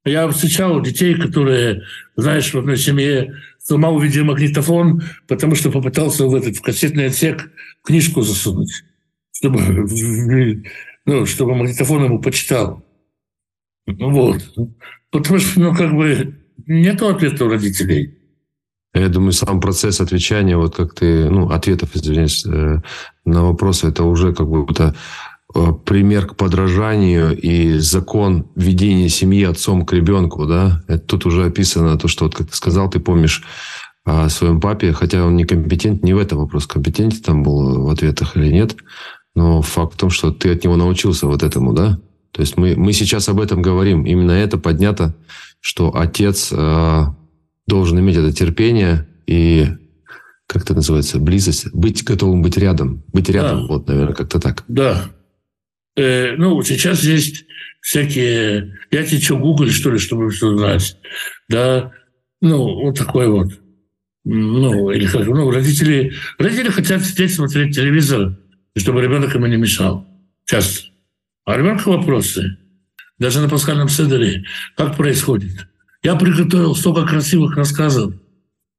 Я 0.07 0.29
встречал 0.29 0.81
детей, 0.81 1.15
которые, 1.15 1.83
знаешь, 2.15 2.55
в 2.55 2.59
одной 2.59 2.77
семье 2.77 3.35
сломал 3.59 3.99
видеомагнитофон, 3.99 5.03
потому 5.27 5.57
что 5.57 5.73
попытался 5.73 6.27
в 6.27 6.35
этот 6.35 6.57
в 6.57 6.63
кассетный 6.63 7.07
отсек 7.07 7.51
книжку 7.83 8.23
засунуть, 8.23 8.85
чтобы, 9.33 9.61
ну, 11.07 11.27
чтобы 11.27 11.57
магнитофон 11.57 12.05
ему 12.05 12.21
почитал. 12.21 12.85
Вот. 13.87 14.43
Потому 15.11 15.39
что, 15.41 15.61
ну, 15.61 15.75
как 15.75 15.93
бы, 15.93 16.39
нет 16.67 17.03
ответа 17.03 17.45
у 17.45 17.49
родителей. 17.49 18.17
Я 18.95 19.09
думаю, 19.09 19.33
сам 19.33 19.61
процесс 19.61 20.01
отвечания, 20.01 20.57
вот 20.57 20.77
как 20.77 20.95
ты, 20.95 21.29
ну, 21.29 21.51
ответов, 21.51 21.97
извиняюсь, 21.97 22.47
э, 22.47 22.81
на 23.25 23.45
вопросы, 23.45 23.89
это 23.89 24.05
уже 24.05 24.33
как 24.33 24.47
будто 24.47 24.95
пример 25.85 26.27
к 26.27 26.37
подражанию 26.37 27.39
и 27.39 27.79
закон 27.79 28.47
ведения 28.55 29.09
семьи 29.09 29.45
отцом 29.45 29.85
к 29.85 29.93
ребенку, 29.93 30.47
да, 30.47 30.83
это 30.89 31.05
тут 31.05 31.27
уже 31.27 31.45
описано 31.47 31.99
то, 31.99 32.09
что, 32.09 32.25
вот, 32.25 32.35
как 32.35 32.49
ты 32.49 32.57
сказал, 32.57 32.91
ты 32.91 33.01
помнишь 33.01 33.43
о 34.05 34.29
своем 34.29 34.61
папе, 34.61 34.93
хотя 34.93 35.25
он 35.25 35.37
некомпетент, 35.37 36.03
не 36.03 36.15
в 36.15 36.19
этом 36.19 36.39
вопрос, 36.39 36.67
компетентен 36.67 37.23
там 37.23 37.43
был 37.43 37.85
в 37.85 37.91
ответах 37.91 38.37
или 38.37 38.53
нет, 38.53 38.77
но 39.35 39.63
факт 39.63 39.95
в 39.95 39.97
том, 39.97 40.11
что 40.11 40.31
ты 40.31 40.53
от 40.53 40.65
него 40.65 40.77
научился 40.77 41.27
вот 41.27 41.43
этому, 41.43 41.73
да, 41.73 41.99
то 42.33 42.41
есть 42.41 42.57
мы, 42.57 42.77
мы 42.77 42.93
сейчас 42.93 43.29
об 43.29 43.41
этом 43.41 43.63
говорим, 43.63 44.05
именно 44.05 44.33
это 44.33 44.59
поднято, 44.59 45.15
что 45.61 45.97
отец 45.97 46.51
э, 46.53 47.05
должен 47.67 47.99
иметь 47.99 48.17
это 48.17 48.33
терпение 48.33 49.09
и 49.27 49.69
как 50.47 50.63
это 50.63 50.75
называется, 50.75 51.19
близость, 51.19 51.73
быть 51.73 52.05
готовым 52.05 52.43
быть 52.43 52.57
рядом, 52.57 53.03
быть 53.13 53.29
рядом, 53.29 53.63
да. 53.63 53.67
вот, 53.67 53.89
наверное, 53.89 54.15
как-то 54.15 54.39
так. 54.39 54.65
Да, 54.69 55.07
Э, 55.97 56.37
ну, 56.37 56.62
сейчас 56.62 57.03
есть 57.03 57.47
всякие... 57.81 58.79
Я 58.91 59.05
тебе 59.05 59.21
что, 59.21 59.38
Google, 59.38 59.69
что 59.69 59.91
ли, 59.91 59.99
чтобы 59.99 60.31
все 60.31 60.57
знать? 60.57 60.97
Да, 61.49 61.93
ну, 62.41 62.85
вот 62.85 62.99
такой 62.99 63.29
вот. 63.29 63.53
Ну, 64.25 64.91
или 64.91 65.07
как, 65.07 65.26
ну, 65.26 65.50
родители, 65.50 66.12
родители 66.38 66.69
хотят 66.69 67.03
сидеть, 67.05 67.35
смотреть 67.35 67.75
телевизор, 67.75 68.37
чтобы 68.76 69.00
ребенок 69.00 69.35
ему 69.35 69.47
не 69.47 69.57
мешал. 69.57 70.07
Часто. 70.45 70.88
А 71.45 71.57
ребенка 71.57 71.88
вопросы. 71.88 72.59
Даже 73.19 73.41
на 73.41 73.49
пасхальном 73.49 73.88
седере. 73.88 74.45
Как 74.76 74.97
происходит? 74.97 75.69
Я 76.03 76.17
приготовил 76.17 76.75
столько 76.75 77.07
красивых 77.07 77.57
рассказов, 77.57 78.15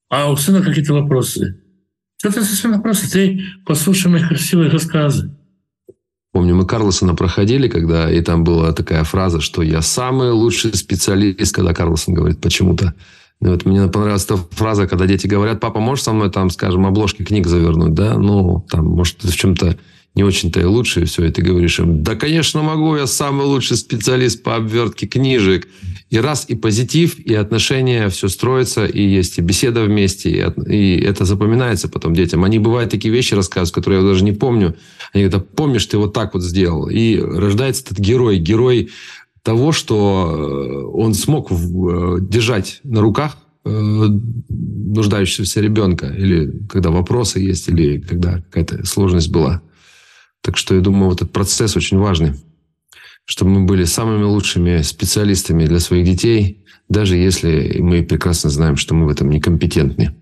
а 0.09 0.31
у 0.31 0.36
сына 0.36 0.62
какие-то 0.62 0.93
вопросы. 0.93 1.62
Что 2.17 2.29
это 2.29 2.41
за 2.41 2.69
вопросы? 2.69 3.12
Ты 3.12 3.43
послушай 3.65 4.07
мои 4.07 4.24
красивые 4.24 4.69
рассказы. 4.69 5.36
Помню, 6.34 6.55
мы 6.55 6.65
Карлосона 6.65 7.15
проходили, 7.15 7.67
когда 7.67 8.12
и 8.12 8.22
там 8.22 8.43
была 8.43 8.72
такая 8.72 9.03
фраза, 9.03 9.41
что 9.41 9.62
я 9.62 9.81
самый 9.81 10.31
лучший 10.31 10.74
специалист, 10.75 11.53
когда 11.53 11.74
Карлосон 11.74 12.13
говорит 12.13 12.41
почему-то. 12.41 12.93
Вот 13.39 13.65
мне 13.65 13.88
понравилась 13.88 14.25
эта 14.25 14.38
фраза, 14.38 14.88
когда 14.88 15.05
дети 15.05 15.27
говорят, 15.27 15.60
папа, 15.60 15.79
можешь 15.79 16.03
со 16.03 16.12
мной 16.12 16.31
там, 16.31 16.50
скажем, 16.50 16.86
обложки 16.86 17.24
книг 17.24 17.48
завернуть, 17.48 17.93
да? 17.93 18.17
Ну, 18.17 18.65
там, 18.69 18.86
может, 18.86 19.24
в 19.24 19.36
чем-то 19.36 19.77
не 20.17 20.24
очень-то 20.24 20.59
и 20.59 20.63
лучше, 20.63 21.05
все, 21.05 21.29
ты 21.31 21.43
говоришь 21.43 21.79
им, 21.79 22.01
да, 22.01 22.15
конечно, 22.15 22.63
могу, 22.63 22.95
я 22.95 23.05
самый 23.05 23.45
лучший 23.45 23.77
специалист 23.77 24.41
по 24.41 24.55
обвертке 24.55 25.05
книжек. 25.05 25.67
И 26.09 26.19
раз, 26.19 26.45
и 26.47 26.55
позитив, 26.55 27.19
и 27.19 27.36
отношения, 27.36 28.09
все 28.09 28.27
строится, 28.27 28.86
и 28.86 29.01
есть 29.01 29.38
и 29.38 29.41
беседа 29.41 29.83
вместе, 29.83 30.29
и, 30.31 30.71
и 30.74 31.01
это 31.01 31.25
запоминается 31.25 31.88
потом 31.88 32.15
детям. 32.15 32.43
Они, 32.43 32.59
бывают, 32.59 32.89
такие 32.89 33.13
вещи 33.13 33.36
рассказывают, 33.36 33.75
которые 33.75 34.01
я 34.01 34.07
даже 34.07 34.24
не 34.24 34.31
помню. 34.31 34.75
Они 35.13 35.25
говорят, 35.25 35.50
помнишь, 35.55 35.86
ты 35.86 35.97
вот 35.97 36.13
так 36.13 36.33
вот 36.33 36.43
сделал. 36.43 36.89
И 36.89 37.19
рождается 37.19 37.83
этот 37.83 38.00
герой, 38.00 38.39
герой 38.39 38.89
того, 39.43 39.71
что 39.71 40.31
э, 40.33 40.97
он 40.97 41.13
смог 41.13 41.51
э, 41.51 42.17
держать 42.21 42.79
на 42.83 43.01
руках 43.01 43.38
э, 43.65 44.07
нуждающегося 44.50 45.62
ребенка, 45.62 46.07
или 46.07 46.51
когда 46.69 46.89
вопросы 46.89 47.39
есть, 47.39 47.69
или 47.69 48.00
когда 48.00 48.41
какая-то 48.41 48.86
сложность 48.86 49.29
была. 49.29 49.62
Так 50.41 50.58
что 50.58 50.75
я 50.75 50.82
думаю, 50.82 51.10
вот 51.10 51.22
этот 51.22 51.32
процесс 51.32 51.75
очень 51.75 51.98
важный, 51.98 52.34
чтобы 53.25 53.51
мы 53.51 53.65
были 53.65 53.84
самыми 53.84 54.24
лучшими 54.24 54.82
специалистами 54.82 55.65
для 55.65 55.79
своих 55.79 56.06
детей, 56.06 56.65
даже 56.89 57.17
если 57.17 57.79
мы 57.79 58.03
прекрасно 58.03 58.50
знаем, 58.50 58.77
что 58.77 58.96
мы 58.96 59.06
в 59.06 59.10
этом 59.10 59.29
некомпетентны. 59.29 60.15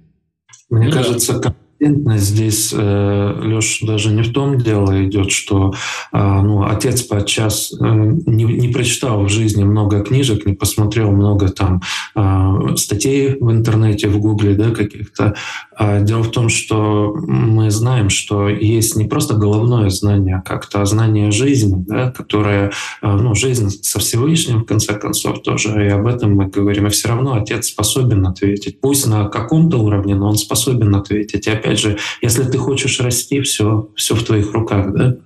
Мне 0.70 0.92
кажется, 0.92 1.56
Компетентность 1.78 2.26
здесь, 2.26 2.74
э, 2.74 3.40
Леш, 3.44 3.82
даже 3.82 4.12
не 4.12 4.22
в 4.22 4.32
том 4.32 4.58
дело 4.58 5.06
идет, 5.06 5.32
что 5.32 5.74
а, 6.12 6.42
ну, 6.42 6.64
отец 6.64 7.02
подчас 7.02 7.74
э, 7.74 7.86
не, 8.26 8.46
не 8.46 8.70
прочитал 8.70 9.24
в 9.24 9.30
жизни 9.30 9.64
много 9.64 10.02
книжек, 10.02 10.46
не 10.46 10.54
посмотрел 10.54 11.12
много 11.12 11.50
там 11.50 11.82
а, 12.16 12.76
статей 12.78 13.36
в 13.40 13.52
интернете, 13.52 14.08
в 14.08 14.20
гугле, 14.20 14.56
да, 14.56 14.72
каких-то. 14.72 15.36
А 15.76 16.00
дело 16.00 16.24
в 16.24 16.32
том, 16.32 16.48
что 16.48 17.14
мы 17.16 17.70
знаем, 17.72 18.10
что 18.10 18.48
есть 18.48 18.96
не 18.96 19.06
просто 19.06 19.34
головное 19.34 19.90
знание, 19.90 20.38
а 20.38 20.42
как-то 20.42 20.86
знание 20.86 21.32
жизни, 21.32 21.84
да, 21.86 22.12
которое, 22.12 22.72
ну, 23.02 23.36
жизнь 23.36 23.70
со 23.70 24.00
Всевышним, 24.00 24.62
в 24.62 24.66
конце 24.66 24.94
концов, 24.94 25.42
тоже, 25.42 25.86
и 25.86 25.90
об 25.90 26.08
этом 26.08 26.36
мы 26.36 26.48
говорим. 26.48 26.88
И 26.88 26.90
все 26.90 27.10
равно 27.10 27.34
отец 27.34 27.68
способен 27.68 28.26
ответить. 28.26 28.80
Пусть 28.80 29.08
на 29.08 29.28
каком-то 29.28 29.78
уровне, 29.78 30.16
но 30.16 30.30
он 30.30 30.38
способен 30.38 30.96
ответить. 30.96 31.48
И 31.48 31.65
опять 31.66 31.80
же, 31.80 31.98
если 32.22 32.44
ты 32.44 32.58
хочешь 32.58 33.00
расти, 33.00 33.42
все, 33.42 33.92
все 33.96 34.16
в 34.16 34.24
твоих 34.24 34.54
руках, 34.54 34.94
да? 34.94 35.18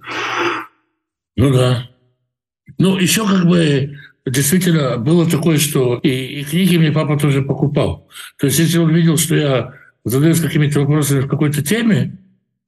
Ну 1.36 1.54
да. 1.54 1.90
Ну, 2.78 2.98
еще 2.98 3.28
как 3.28 3.46
бы 3.46 3.98
действительно 4.26 4.98
было 4.98 5.30
такое, 5.30 5.58
что 5.58 5.98
и, 5.98 6.10
и 6.10 6.44
книги 6.44 6.78
мне 6.78 6.92
папа 6.92 7.18
тоже 7.20 7.42
покупал. 7.42 8.08
То 8.38 8.48
есть 8.48 8.60
если 8.60 8.78
он 8.78 8.94
видел, 8.94 9.18
что 9.18 9.36
я 9.36 9.74
задаюсь 10.06 10.40
какими-то 10.40 10.82
вопросами 10.82 11.22
в 11.22 11.28
какой-то 11.28 11.64
теме, 11.64 12.18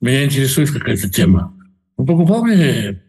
меня 0.02 0.26
интересует 0.26 0.72
какая-то 0.72 1.10
тема, 1.10 1.56
он 1.96 2.06
покупал 2.06 2.44
мне 2.44 3.02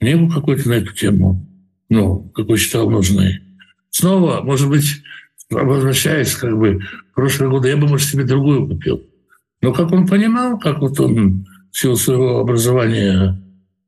книгу 0.00 0.28
какую-то 0.30 0.68
на 0.68 0.74
эту 0.74 0.94
тему, 0.94 1.46
ну, 1.88 2.30
какой 2.34 2.56
считал 2.56 2.88
нужной. 2.88 3.40
Снова, 3.90 4.40
может 4.40 4.68
быть, 4.68 5.02
возвращаясь 5.50 6.34
как 6.36 6.56
бы 6.56 6.80
в 7.10 7.14
прошлые 7.14 7.50
годы, 7.50 7.68
я 7.68 7.76
бы, 7.76 7.88
может, 7.88 8.08
себе 8.08 8.24
другую 8.24 8.68
купил. 8.68 9.09
Но 9.62 9.72
как 9.72 9.92
он 9.92 10.06
понимал, 10.06 10.58
как 10.58 10.80
вот 10.80 10.98
он 11.00 11.46
в 11.70 11.78
силу 11.78 11.96
своего 11.96 12.40
образования 12.40 13.40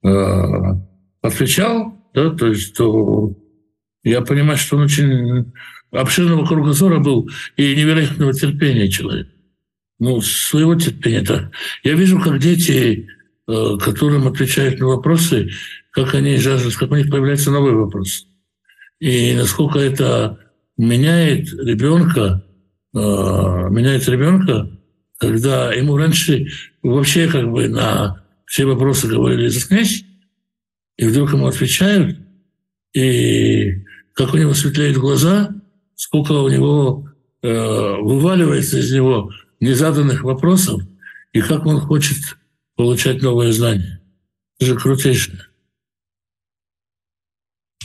э, 0.05 0.09
отвечал, 1.23 1.95
да, 2.15 2.31
то 2.31 2.49
есть 2.49 2.77
то 2.77 3.35
я 4.05 4.21
понимаю, 4.23 4.59
что 4.59 4.77
он 4.77 4.85
очень 4.85 5.53
обширного 5.91 6.47
кругозора 6.47 6.99
был 6.99 7.31
и 7.57 7.75
невероятного 7.77 8.33
терпения 8.33 8.89
человек. 8.89 9.29
Ну, 9.99 10.21
своего 10.21 10.75
терпения-то. 10.75 11.53
Я 11.85 11.95
вижу, 11.95 12.21
как 12.21 12.41
дети, 12.41 13.07
э, 13.47 13.79
которым 13.79 14.27
отвечают 14.27 14.81
на 14.81 14.89
вопросы, 14.89 15.51
как 15.91 16.15
они 16.15 16.37
жаждут, 16.39 16.77
как 16.77 16.91
у 16.91 16.97
них 16.97 17.11
появляется 17.11 17.51
новый 17.51 17.73
вопрос. 17.73 18.27
И 18.99 19.35
насколько 19.35 19.79
это 19.79 20.39
меняет 20.77 21.53
ребенка, 21.53 22.45
э, 22.95 22.99
меняет 22.99 24.09
ребенка, 24.09 24.69
когда 25.23 25.73
ему 25.73 25.97
раньше 25.97 26.49
вообще 26.83 27.29
как 27.29 27.49
бы 27.49 27.69
на 27.69 28.25
все 28.45 28.65
вопросы 28.65 29.07
говорили 29.07 29.47
«заткнись», 29.47 30.05
и 30.97 31.07
вдруг 31.07 31.33
ему 31.33 31.47
отвечают, 31.47 32.19
и 32.93 33.85
как 34.15 34.35
у 34.35 34.37
него 34.37 34.53
светлеют 34.53 34.97
глаза, 34.97 35.51
сколько 35.95 36.33
у 36.33 36.49
него 36.49 37.09
э, 37.41 37.49
вываливается 37.49 38.81
из 38.81 38.93
него 38.93 39.31
незаданных 39.61 40.25
вопросов, 40.25 40.83
и 41.33 41.41
как 41.41 41.67
он 41.67 41.79
хочет 41.81 42.19
получать 42.75 43.23
новые 43.23 43.53
знания. 43.53 44.03
Это 44.59 44.71
же 44.71 44.77
крутейшее. 44.77 45.39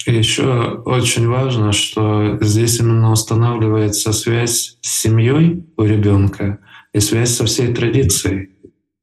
Еще 0.08 0.82
очень 0.86 1.28
важно, 1.28 1.72
что 1.72 2.40
здесь 2.42 2.80
именно 2.80 3.12
устанавливается 3.12 4.12
связь 4.12 4.80
с 4.82 5.02
семьей 5.02 5.68
у 5.78 5.84
ребенка 5.84 6.60
и 6.98 7.02
связь 7.02 7.36
со 7.36 7.46
всей 7.46 7.74
традицией. 7.74 8.50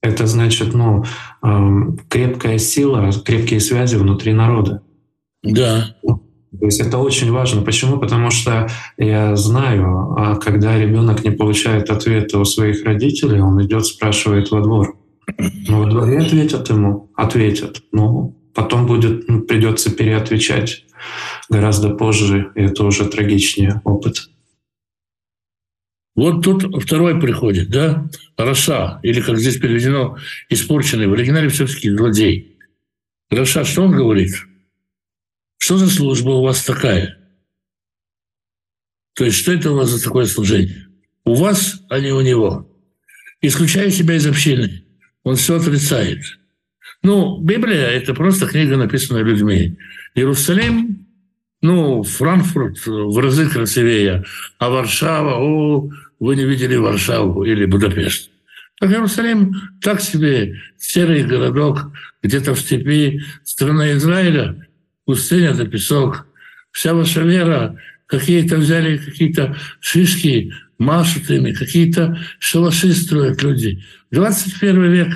Это 0.02 0.26
значит, 0.26 0.74
ну, 0.74 1.04
эм, 1.42 1.98
крепкая 2.08 2.58
сила, 2.58 3.10
крепкие 3.24 3.60
связи 3.60 3.96
внутри 3.96 4.34
народа. 4.34 4.82
Да. 5.42 5.96
То 6.02 6.66
есть 6.66 6.80
это 6.80 6.98
очень 6.98 7.32
важно. 7.32 7.62
Почему? 7.62 7.98
Потому 7.98 8.30
что 8.30 8.68
я 8.98 9.34
знаю, 9.34 10.14
а 10.16 10.36
когда 10.36 10.78
ребенок 10.78 11.24
не 11.24 11.30
получает 11.30 11.90
ответа 11.90 12.38
у 12.38 12.44
своих 12.44 12.84
родителей, 12.84 13.40
он 13.40 13.62
идет, 13.64 13.86
спрашивает 13.86 14.50
во 14.50 14.60
двор. 14.60 14.96
Ну, 15.68 15.78
во 15.82 15.90
дворе 15.90 16.19
ответят 16.19 16.69
ему, 16.69 17.10
ответят. 17.16 17.82
Ну, 17.92 18.36
потом 18.54 18.86
будет, 18.86 19.28
ну, 19.28 19.40
придется 19.40 19.90
переотвечать 19.90 20.84
гораздо 21.49 21.90
позже, 21.90 22.52
и 22.54 22.62
это 22.62 22.84
уже 22.84 23.06
трагичнее 23.06 23.80
опыт. 23.84 24.28
Вот 26.14 26.44
тут 26.44 26.82
второй 26.82 27.20
приходит, 27.20 27.70
да, 27.70 28.08
Раша, 28.36 29.00
или 29.02 29.20
как 29.20 29.38
здесь 29.38 29.58
переведено, 29.58 30.16
испорченный, 30.48 31.08
в 31.08 31.12
оригинале 31.12 31.48
все-таки 31.48 31.90
злодей. 31.90 32.56
Раша, 33.30 33.64
что 33.64 33.82
он 33.82 33.92
говорит? 33.92 34.34
Что 35.58 35.76
за 35.76 35.90
служба 35.90 36.30
у 36.30 36.42
вас 36.42 36.64
такая? 36.64 37.18
То 39.14 39.24
есть 39.24 39.38
что 39.38 39.52
это 39.52 39.72
у 39.72 39.76
вас 39.76 39.90
за 39.90 40.02
такое 40.02 40.26
служение? 40.26 40.88
У 41.24 41.34
вас, 41.34 41.80
а 41.88 41.98
не 41.98 42.12
у 42.12 42.20
него. 42.20 42.70
Исключая 43.40 43.90
себя 43.90 44.14
из 44.14 44.26
общины, 44.26 44.84
он 45.24 45.36
все 45.36 45.56
отрицает. 45.56 46.22
Ну, 47.02 47.40
Библия– 47.40 47.86
это 47.90 48.14
просто 48.14 48.46
книга, 48.46 48.76
написанная 48.76 49.22
людьми. 49.22 49.78
Иерусалим, 50.14 51.06
ну, 51.60 52.02
Франкфурт 52.02 52.86
в 52.86 53.18
разы 53.18 53.48
красивее, 53.48 54.24
а 54.58 54.70
Варшава, 54.70 55.38
о, 55.38 55.90
вы 56.25 56.37
не 56.37 56.45
видели 56.45 56.76
Варшаву 56.76 57.45
или 57.45 57.67
Будапешт. 57.67 58.30
А 58.80 58.87
Иерусалим 58.87 59.54
так 59.82 60.00
себе 60.00 60.58
серый 60.78 61.23
городок, 61.23 61.93
где-то 62.23 62.54
в 62.54 62.60
степи, 62.60 63.23
страна 63.45 63.93
Израиля, 63.93 64.67
пустыня 65.04 65.54
да 65.54 65.67
песок. 65.67 66.26
Вся 66.73 66.95
ваша 66.95 67.21
вера, 67.21 67.78
какие-то 68.06 68.56
взяли 68.56 68.97
какие-то 68.97 69.56
шишки, 69.80 70.52
машут 70.78 71.30
ими, 71.30 71.52
какие-то 71.52 72.19
шалаши 72.39 72.93
строят 72.93 73.43
люди. 73.43 73.84
21 74.10 74.91
век 74.91 75.08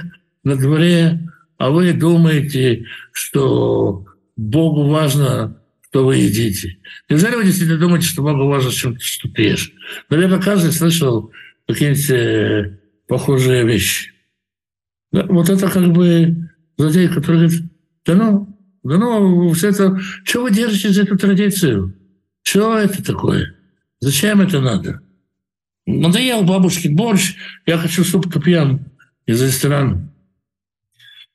на 0.44 0.56
дворе, 0.56 1.20
а 1.56 1.70
вы 1.70 1.94
думаете, 1.94 2.84
что 3.12 4.04
Богу 4.36 4.88
важно, 4.88 5.57
что 5.90 6.04
вы 6.04 6.16
едите. 6.16 6.78
Неужели 7.08 7.36
вы 7.36 7.44
действительно 7.44 7.78
думаете, 7.78 8.06
что 8.06 8.22
Богу 8.22 8.46
важно, 8.46 8.70
что, 8.70 8.94
что 8.98 9.28
ты 9.30 9.42
ешь? 9.42 9.72
Наверное, 10.10 10.40
каждый 10.40 10.72
слышал 10.72 11.32
какие-нибудь 11.66 12.10
э, 12.10 12.78
похожие 13.06 13.66
вещи. 13.66 14.12
Да, 15.12 15.24
вот 15.24 15.48
это 15.48 15.70
как 15.70 15.90
бы 15.92 16.50
злодей, 16.76 17.08
который 17.08 17.48
говорит, 17.48 17.62
да 18.04 18.14
ну, 18.14 18.58
да 18.82 18.98
ну, 18.98 19.52
все 19.52 19.68
это, 19.70 19.98
что 20.24 20.42
вы 20.42 20.50
держите 20.50 20.90
за 20.90 21.02
эту 21.02 21.16
традицию? 21.16 21.94
Что 22.42 22.78
это 22.78 23.02
такое? 23.02 23.54
Зачем 24.00 24.40
это 24.42 24.60
надо? 24.60 25.00
Надоел 25.86 26.42
бабушке 26.42 26.90
борщ, 26.90 27.34
я 27.64 27.78
хочу 27.78 28.04
суп 28.04 28.30
тупьян 28.30 28.84
из 29.26 29.42
ресторана. 29.42 30.12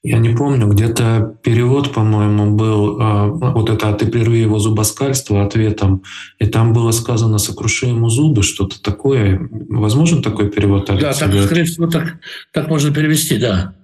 Я 0.06 0.20
не 0.20 0.36
помню, 0.36 0.68
где-то 0.68 1.38
перевод, 1.44 1.94
по-моему, 1.94 2.58
был 2.58 3.00
э, 3.00 3.28
вот 3.30 3.70
это 3.70 3.88
«А 3.88 3.94
ты 3.94 4.06
прерви 4.06 4.42
его 4.42 4.60
зубоскальство» 4.60 5.46
ответом, 5.46 6.04
и 6.40 6.46
там 6.46 6.74
было 6.74 6.92
сказано 6.92 7.38
«сокруши 7.38 7.86
ему 7.86 8.10
зубы», 8.10 8.44
что-то 8.44 8.84
такое. 8.84 9.48
Возможен 9.50 10.22
такой 10.22 10.52
перевод? 10.52 10.88
Да, 10.88 11.14
так, 11.14 11.34
скорее 11.44 11.64
всего, 11.64 11.88
так, 11.88 12.18
так 12.52 12.68
можно 12.68 12.94
перевести, 12.94 13.38
да. 13.38 13.76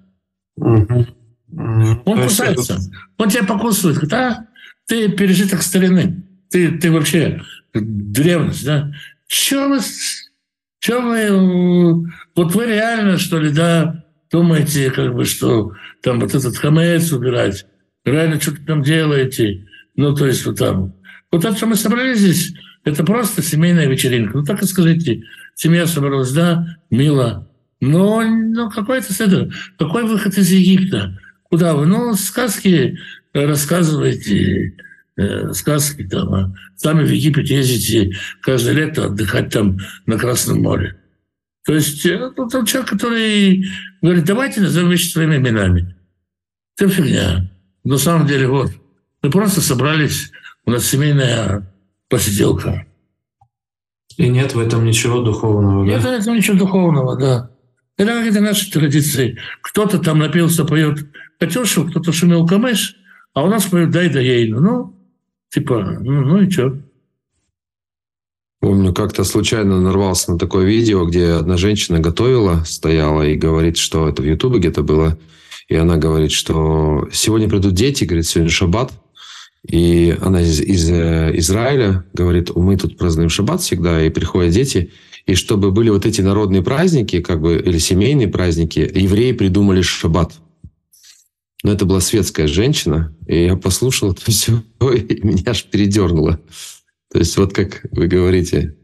Угу. 0.57 1.07
Он 2.03 2.17
То 2.17 2.23
кусается, 2.23 2.73
это... 2.73 2.83
он 3.17 3.29
тебя 3.29 3.43
покусывает. 3.45 4.05
Да, 4.09 4.47
ты 4.87 5.07
пережиток 5.07 5.61
старины, 5.61 6.25
ты, 6.49 6.77
ты 6.77 6.91
вообще 6.91 7.41
древность, 7.73 8.65
да? 8.65 8.91
Чё 9.27 9.69
вы, 9.69 9.79
чё 10.81 11.01
вы, 11.01 12.11
вот 12.35 12.55
вы 12.55 12.65
реально, 12.65 13.17
что 13.17 13.39
ли, 13.39 13.51
да, 13.51 14.03
думаете, 14.31 14.91
как 14.91 15.13
бы, 15.13 15.25
что 15.25 15.73
там 16.01 16.19
вот 16.19 16.33
этот 16.33 16.55
хамец 16.57 17.11
убирать, 17.11 17.65
реально 18.05 18.39
что-то 18.39 18.65
там 18.65 18.83
делаете. 18.83 19.65
Ну, 19.95 20.15
то 20.15 20.25
есть 20.25 20.45
вот 20.45 20.57
там. 20.57 20.93
Вот 21.31 21.45
это, 21.45 21.55
что 21.55 21.67
мы 21.67 21.75
собрались 21.75 22.19
здесь, 22.19 22.53
это 22.83 23.03
просто 23.03 23.41
семейная 23.41 23.87
вечеринка. 23.87 24.37
Ну, 24.37 24.43
так 24.43 24.61
и 24.61 24.65
скажите, 24.65 25.23
семья 25.55 25.85
собралась, 25.85 26.31
да, 26.31 26.77
мило. 26.89 27.47
Но, 27.81 28.21
ну, 28.21 28.69
какой-то 28.69 29.13
это, 29.23 29.51
какой 29.77 30.03
выход 30.03 30.37
из 30.37 30.51
Египта? 30.51 31.17
Куда 31.43 31.73
вы? 31.73 31.85
Ну, 31.85 32.13
сказки 32.15 32.97
рассказываете, 33.33 34.75
э, 35.17 35.53
сказки 35.53 36.03
там. 36.03 36.33
А 36.33 36.53
сами 36.75 37.03
в 37.03 37.11
Египет 37.11 37.49
ездите 37.49 38.15
каждое 38.41 38.73
лето 38.73 39.05
отдыхать 39.05 39.49
там 39.49 39.77
на 40.05 40.17
Красном 40.17 40.61
море. 40.61 40.98
То 41.69 41.75
есть 41.75 42.03
это 42.03 42.31
тот 42.31 42.67
человек, 42.67 42.89
который 42.89 43.63
говорит, 44.01 44.25
давайте 44.25 44.59
назовем 44.59 44.89
вещи 44.89 45.11
своими 45.11 45.35
именами. 45.35 45.95
Это 46.75 46.89
фигня. 46.89 47.51
На 47.83 47.99
самом 47.99 48.25
деле, 48.25 48.47
вот, 48.47 48.71
мы 49.21 49.29
просто 49.29 49.61
собрались, 49.61 50.31
у 50.65 50.71
нас 50.71 50.87
семейная 50.87 51.71
посиделка. 52.09 52.87
И 54.17 54.29
нет 54.29 54.55
в 54.55 54.59
этом 54.59 54.83
ничего 54.83 55.21
духовного, 55.21 55.85
Нет 55.85 56.01
да? 56.01 56.17
в 56.17 56.21
этом 56.21 56.37
ничего 56.37 56.57
духовного, 56.57 57.15
да. 57.15 57.51
Это 57.97 58.13
какие-то 58.13 58.41
наши 58.41 58.71
традиции. 58.71 59.37
Кто-то 59.61 59.99
там 59.99 60.17
напился, 60.17 60.65
поет 60.65 61.07
Катюшу, 61.39 61.85
кто-то 61.85 62.11
шумел 62.11 62.47
камеш, 62.47 62.95
а 63.35 63.43
у 63.43 63.47
нас 63.47 63.65
поют 63.65 63.91
дай 63.91 64.09
да 64.09 64.19
ейну. 64.19 64.59
Ну, 64.59 64.97
типа, 65.49 65.99
ну, 66.01 66.21
ну 66.25 66.41
и 66.41 66.49
что? 66.49 66.79
Помню, 68.59 68.93
как-то 68.93 69.23
случайно 69.23 69.79
нарвался 69.79 70.33
на 70.33 70.37
такое 70.37 70.65
видео, 70.65 71.05
где 71.05 71.31
одна 71.31 71.55
женщина 71.55 71.99
готовила, 71.99 72.63
стояла 72.65 73.21
и 73.21 73.35
говорит, 73.35 73.77
что 73.77 74.09
это 74.09 74.21
в 74.21 74.25
Ютубе 74.25 74.59
где-то 74.59 74.83
было. 74.83 75.17
И 75.69 75.75
она 75.75 75.95
говорит, 75.95 76.31
что 76.31 77.07
сегодня 77.13 77.47
придут 77.47 77.73
дети, 77.73 78.03
говорит, 78.03 78.27
сегодня 78.27 78.51
шаббат. 78.51 78.91
И 79.65 80.17
она 80.21 80.41
из, 80.41 80.59
из 80.59 80.89
э, 80.89 81.31
Израиля 81.35 82.05
говорит, 82.13 82.53
мы 82.55 82.75
тут 82.75 82.97
празднуем 82.97 83.29
шаббат 83.29 83.61
всегда, 83.61 84.03
и 84.03 84.09
приходят 84.09 84.53
дети. 84.53 84.91
И 85.25 85.35
чтобы 85.35 85.71
были 85.71 85.89
вот 85.89 86.05
эти 86.05 86.21
народные 86.21 86.61
праздники, 86.61 87.21
как 87.21 87.39
бы, 87.39 87.57
или 87.57 87.77
семейные 87.77 88.27
праздники, 88.27 88.79
евреи 88.79 89.31
придумали 89.31 89.81
шаббат. 89.81 90.33
Но 91.63 91.71
это 91.71 91.85
была 91.85 92.01
светская 92.01 92.47
женщина, 92.47 93.15
и 93.27 93.45
я 93.45 93.55
послушал 93.55 94.11
это 94.11 94.29
все, 94.29 94.63
и 94.81 95.19
меня 95.25 95.43
аж 95.47 95.63
передернуло. 95.65 96.39
То 97.11 97.19
есть 97.19 97.35
вот 97.37 97.53
как 97.53 97.85
вы 97.91 98.07
говорите, 98.07 98.75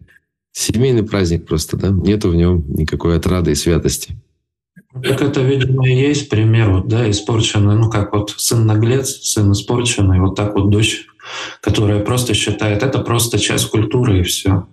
семейный 0.51 1.03
праздник 1.03 1.45
просто, 1.45 1.77
да? 1.77 1.89
Нету 1.89 2.29
в 2.29 2.35
нем 2.35 2.65
никакой 2.67 3.17
отрады 3.17 3.51
и 3.51 3.55
святости. 3.55 4.15
Так 5.03 5.21
это, 5.21 5.41
видимо, 5.41 5.87
и 5.87 5.93
есть 5.93 6.29
пример, 6.29 6.71
вот, 6.71 6.87
да, 6.87 7.09
испорченный, 7.09 7.75
ну, 7.75 7.89
как 7.89 8.13
вот 8.13 8.33
сын 8.37 8.65
наглец, 8.65 9.09
сын 9.23 9.51
испорченный, 9.51 10.21
вот 10.21 10.35
так 10.35 10.55
вот 10.55 10.69
дочь, 10.69 11.07
которая 11.61 11.99
просто 11.99 12.33
считает, 12.33 12.81
это 12.81 12.99
просто 12.99 13.37
часть 13.37 13.69
культуры 13.69 14.19
и 14.19 14.23
все. 14.23 14.67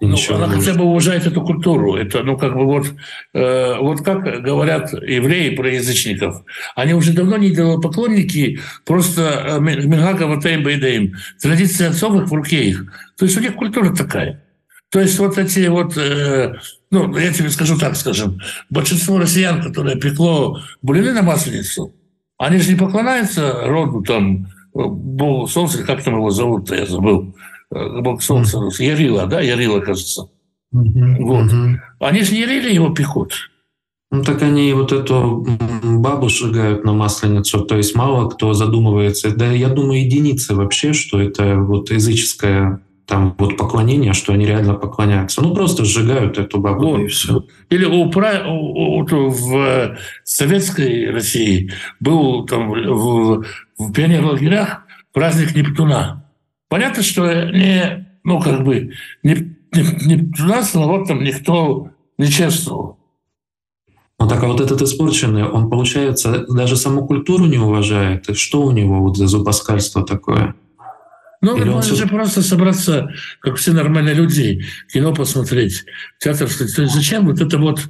Ну, 0.00 0.16
она 0.30 0.46
хотя 0.46 0.74
бы 0.74 0.84
уважает 0.84 1.26
эту 1.26 1.42
культуру. 1.42 1.96
Это, 1.96 2.22
ну, 2.22 2.36
как 2.36 2.54
бы 2.54 2.64
вот, 2.64 2.86
э, 3.34 3.78
вот 3.80 4.02
как 4.02 4.42
говорят 4.42 4.92
евреи 4.92 5.56
про 5.56 5.70
язычников. 5.70 6.44
Они 6.76 6.94
уже 6.94 7.12
давно 7.12 7.36
не 7.36 7.52
поклонники, 7.80 8.60
просто 8.86 9.58
э, 9.58 9.60
Мингага 9.60 10.24
Ватаим 10.28 10.62
Бейдаим. 10.62 11.14
Традиции 11.42 11.86
отцов 11.86 12.14
их 12.14 12.28
в 12.28 12.32
руке 12.32 12.64
их. 12.64 12.84
То 13.18 13.24
есть 13.24 13.36
у 13.36 13.40
них 13.40 13.56
культура 13.56 13.92
такая. 13.92 14.44
То 14.90 15.00
есть 15.00 15.18
вот 15.18 15.36
эти 15.36 15.66
вот, 15.66 15.96
э, 15.96 16.54
ну, 16.92 17.16
я 17.16 17.32
тебе 17.32 17.50
скажу 17.50 17.76
так, 17.76 17.96
скажем, 17.96 18.38
большинство 18.70 19.18
россиян, 19.18 19.60
которые 19.60 19.98
пекло 19.98 20.62
блины 20.80 21.12
на 21.12 21.22
масленицу, 21.22 21.92
они 22.38 22.58
же 22.58 22.70
не 22.70 22.78
поклоняются 22.78 23.62
роду 23.64 24.02
там, 24.02 24.46
Богу 24.72 25.48
Солнца, 25.48 25.82
как 25.82 26.04
там 26.04 26.14
его 26.14 26.30
зовут-то, 26.30 26.76
я 26.76 26.86
забыл. 26.86 27.34
Э, 27.74 28.00
бог 28.00 28.22
солнца. 28.22 28.58
Ярила, 28.78 29.26
да, 29.26 29.40
Ярила, 29.40 29.80
кажется. 29.80 30.28
Mm-hmm. 30.74 31.16
Вот. 31.20 31.52
Mm-hmm. 31.52 31.74
Они 32.00 32.22
же 32.22 32.32
не 32.32 32.40
Ярили 32.40 32.72
его 32.72 32.90
пекут. 32.90 33.32
Ну 34.10 34.22
так 34.22 34.40
они 34.42 34.72
вот 34.72 34.90
эту 34.92 35.46
бабу 35.82 36.30
сжигают 36.30 36.82
на 36.82 36.94
масленицу, 36.94 37.60
то 37.66 37.76
есть 37.76 37.94
мало 37.94 38.30
кто 38.30 38.54
задумывается. 38.54 39.36
Да 39.36 39.52
я 39.52 39.68
думаю, 39.68 40.02
единицы 40.02 40.54
вообще, 40.54 40.94
что 40.94 41.20
это 41.20 41.56
вот 41.56 41.90
языческое 41.90 42.80
там 43.04 43.34
вот 43.38 43.56
поклонение, 43.56 44.12
что 44.12 44.32
они 44.32 44.46
реально 44.46 44.74
поклоняются. 44.74 45.42
Ну 45.42 45.54
просто 45.54 45.84
сжигают 45.84 46.38
эту 46.38 46.58
бабу 46.58 46.90
вот. 46.90 47.00
и 47.00 47.06
все. 47.08 47.44
Или 47.70 47.84
у, 47.84 48.04
у, 48.04 49.04
в 49.04 49.98
советской 50.24 51.10
России 51.10 51.70
был 52.00 52.46
там 52.46 52.70
в, 52.70 53.44
в 53.78 53.92
пионер-лагерях 53.92 54.84
праздник 55.12 55.54
Нептуна. 55.54 56.17
Понятно, 56.68 57.02
что 57.02 57.50
не, 57.50 58.06
ну, 58.24 58.40
как 58.40 58.64
бы, 58.64 58.92
не, 59.22 59.56
не, 59.72 59.82
не 60.06 60.46
нас 60.46 60.74
вот 60.74 61.08
там 61.08 61.22
никто 61.22 61.90
не 62.18 62.28
чествовал. 62.28 62.98
Ну 64.20 64.28
так 64.28 64.42
а 64.42 64.48
вот 64.48 64.60
этот 64.60 64.82
испорченный, 64.82 65.44
он, 65.44 65.70
получается, 65.70 66.44
даже 66.48 66.76
саму 66.76 67.06
культуру 67.06 67.46
не 67.46 67.58
уважает. 67.58 68.28
И 68.28 68.34
что 68.34 68.62
у 68.62 68.72
него 68.72 69.00
вот 69.00 69.16
за 69.16 69.28
зубоскальство 69.28 70.04
такое? 70.04 70.56
Ну, 71.40 71.56
Или 71.56 71.68
он 71.68 71.82
же 71.82 72.08
просто 72.08 72.42
собраться, 72.42 73.14
как 73.40 73.56
все 73.56 73.72
нормальные 73.72 74.14
люди, 74.14 74.64
кино 74.92 75.14
посмотреть, 75.14 75.84
театр. 76.18 76.48
Зачем 76.48 77.26
вот 77.26 77.40
это 77.40 77.58
вот 77.58 77.80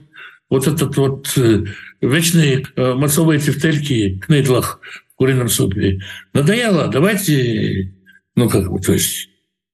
вот 0.50 0.66
этот 0.66 0.96
вот 0.96 1.32
э, 1.36 1.64
вечные 2.00 2.64
э, 2.74 2.94
мацовые 2.94 3.38
тефтельки 3.38 4.22
в 4.26 4.30
нейдлах 4.30 4.80
в 5.12 5.16
курином 5.16 5.48
супе. 5.48 6.00
Надоело, 6.32 6.88
давайте 6.88 7.92
ну, 8.38 8.48
как 8.48 8.70
бы, 8.70 8.79
то 8.81 8.92
есть, 8.92 9.29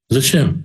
зачем? 0.09 0.65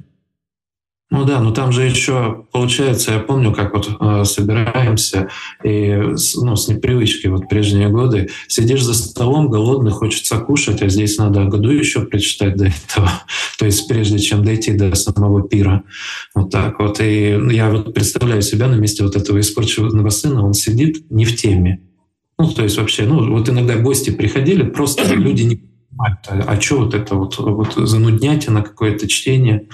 Ну 1.12 1.26
да, 1.26 1.42
но 1.42 1.52
там 1.52 1.72
же 1.72 1.84
еще 1.84 2.46
получается, 2.52 3.14
я 3.14 3.20
помню, 3.20 3.52
как 3.52 3.74
вот 3.74 3.90
э, 4.00 4.24
собираемся 4.26 5.28
и 5.64 5.96
ну, 6.36 6.56
с 6.56 6.68
непривычки 6.68 7.26
вот 7.28 7.50
прежние 7.50 7.90
годы 7.90 8.30
сидишь 8.48 8.84
за 8.84 8.94
столом 8.94 9.50
голодный, 9.50 9.92
хочется 9.92 10.38
кушать, 10.38 10.84
а 10.84 10.88
здесь 10.88 11.18
надо 11.18 11.46
году 11.46 11.72
еще 11.72 12.02
прочитать 12.02 12.58
до 12.58 12.68
этого, 12.68 13.12
то 13.58 13.66
есть 13.66 13.88
прежде 13.88 14.20
чем 14.20 14.46
дойти 14.46 14.72
до 14.74 14.94
самого 14.96 15.48
пира, 15.48 15.84
вот 16.36 16.52
так 16.52 16.80
вот. 16.80 17.02
И 17.02 17.38
я 17.52 17.72
вот 17.72 17.94
представляю 17.94 18.44
себя 18.44 18.68
на 18.68 18.76
месте 18.76 19.04
вот 19.04 19.16
этого 19.16 19.40
испорченного 19.40 20.10
сына, 20.10 20.46
он 20.46 20.54
сидит 20.54 21.10
не 21.10 21.26
в 21.26 21.36
теме, 21.36 21.82
ну 22.38 22.52
то 22.52 22.62
есть 22.62 22.78
вообще, 22.78 23.06
ну 23.06 23.32
вот 23.32 23.50
иногда 23.50 23.78
гости 23.78 24.12
приходили, 24.12 24.62
просто 24.62 25.04
люди 25.16 25.42
не 25.42 25.69
понимать, 25.90 26.20
а, 26.28 26.54
а 26.54 26.62
что 26.62 26.80
вот 26.80 26.94
это 26.94 27.16
вот, 27.16 27.38
вот 27.38 27.74
зануднять 27.76 28.48
на 28.48 28.62
какое-то 28.62 29.08
чтение. 29.08 29.68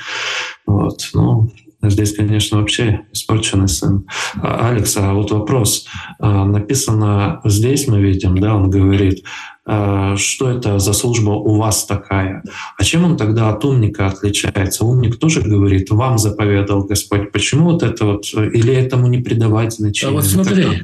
Вот, 0.66 1.10
ну, 1.14 1.52
Здесь, 1.90 2.16
конечно, 2.16 2.58
вообще 2.58 3.02
испорченный 3.12 3.68
сын. 3.68 4.06
А, 4.42 4.70
Алекс, 4.70 4.98
а 4.98 5.14
вот 5.14 5.32
вопрос. 5.32 5.86
А, 6.20 6.46
написано 6.46 7.42
здесь, 7.44 7.88
мы 7.88 8.02
видим, 8.02 8.38
да, 8.38 8.56
он 8.56 8.70
говорит, 8.70 9.24
что 9.68 10.50
это 10.52 10.78
за 10.78 10.94
служба 10.94 11.32
у 11.32 11.56
вас 11.56 11.86
такая? 11.86 12.44
А 12.78 12.84
чем 12.84 13.04
он 13.04 13.18
тогда 13.18 13.50
от 13.50 13.66
умника 13.66 14.06
отличается? 14.06 14.86
Умник 14.86 15.18
тоже 15.18 15.42
говорит, 15.42 15.90
вам 15.90 16.20
заповедал 16.20 16.84
Господь. 16.84 17.32
Почему 17.32 17.72
вот 17.72 17.82
это 17.82 18.06
вот, 18.06 18.26
или 18.36 18.72
этому 18.72 19.08
не 19.08 19.18
придавать 19.18 19.74
значения? 19.74 20.12
А 20.12 20.16
вот 20.16 20.26
смотри, 20.26 20.84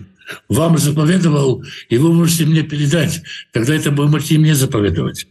вам 0.50 0.78
заповедовал, 0.78 1.64
и 1.90 1.98
вы 1.98 2.14
можете 2.14 2.46
мне 2.46 2.64
передать, 2.64 3.22
тогда 3.54 3.76
это 3.76 3.92
вы 3.92 4.08
можете 4.08 4.38
мне 4.38 4.56
заповедовать. 4.56 5.28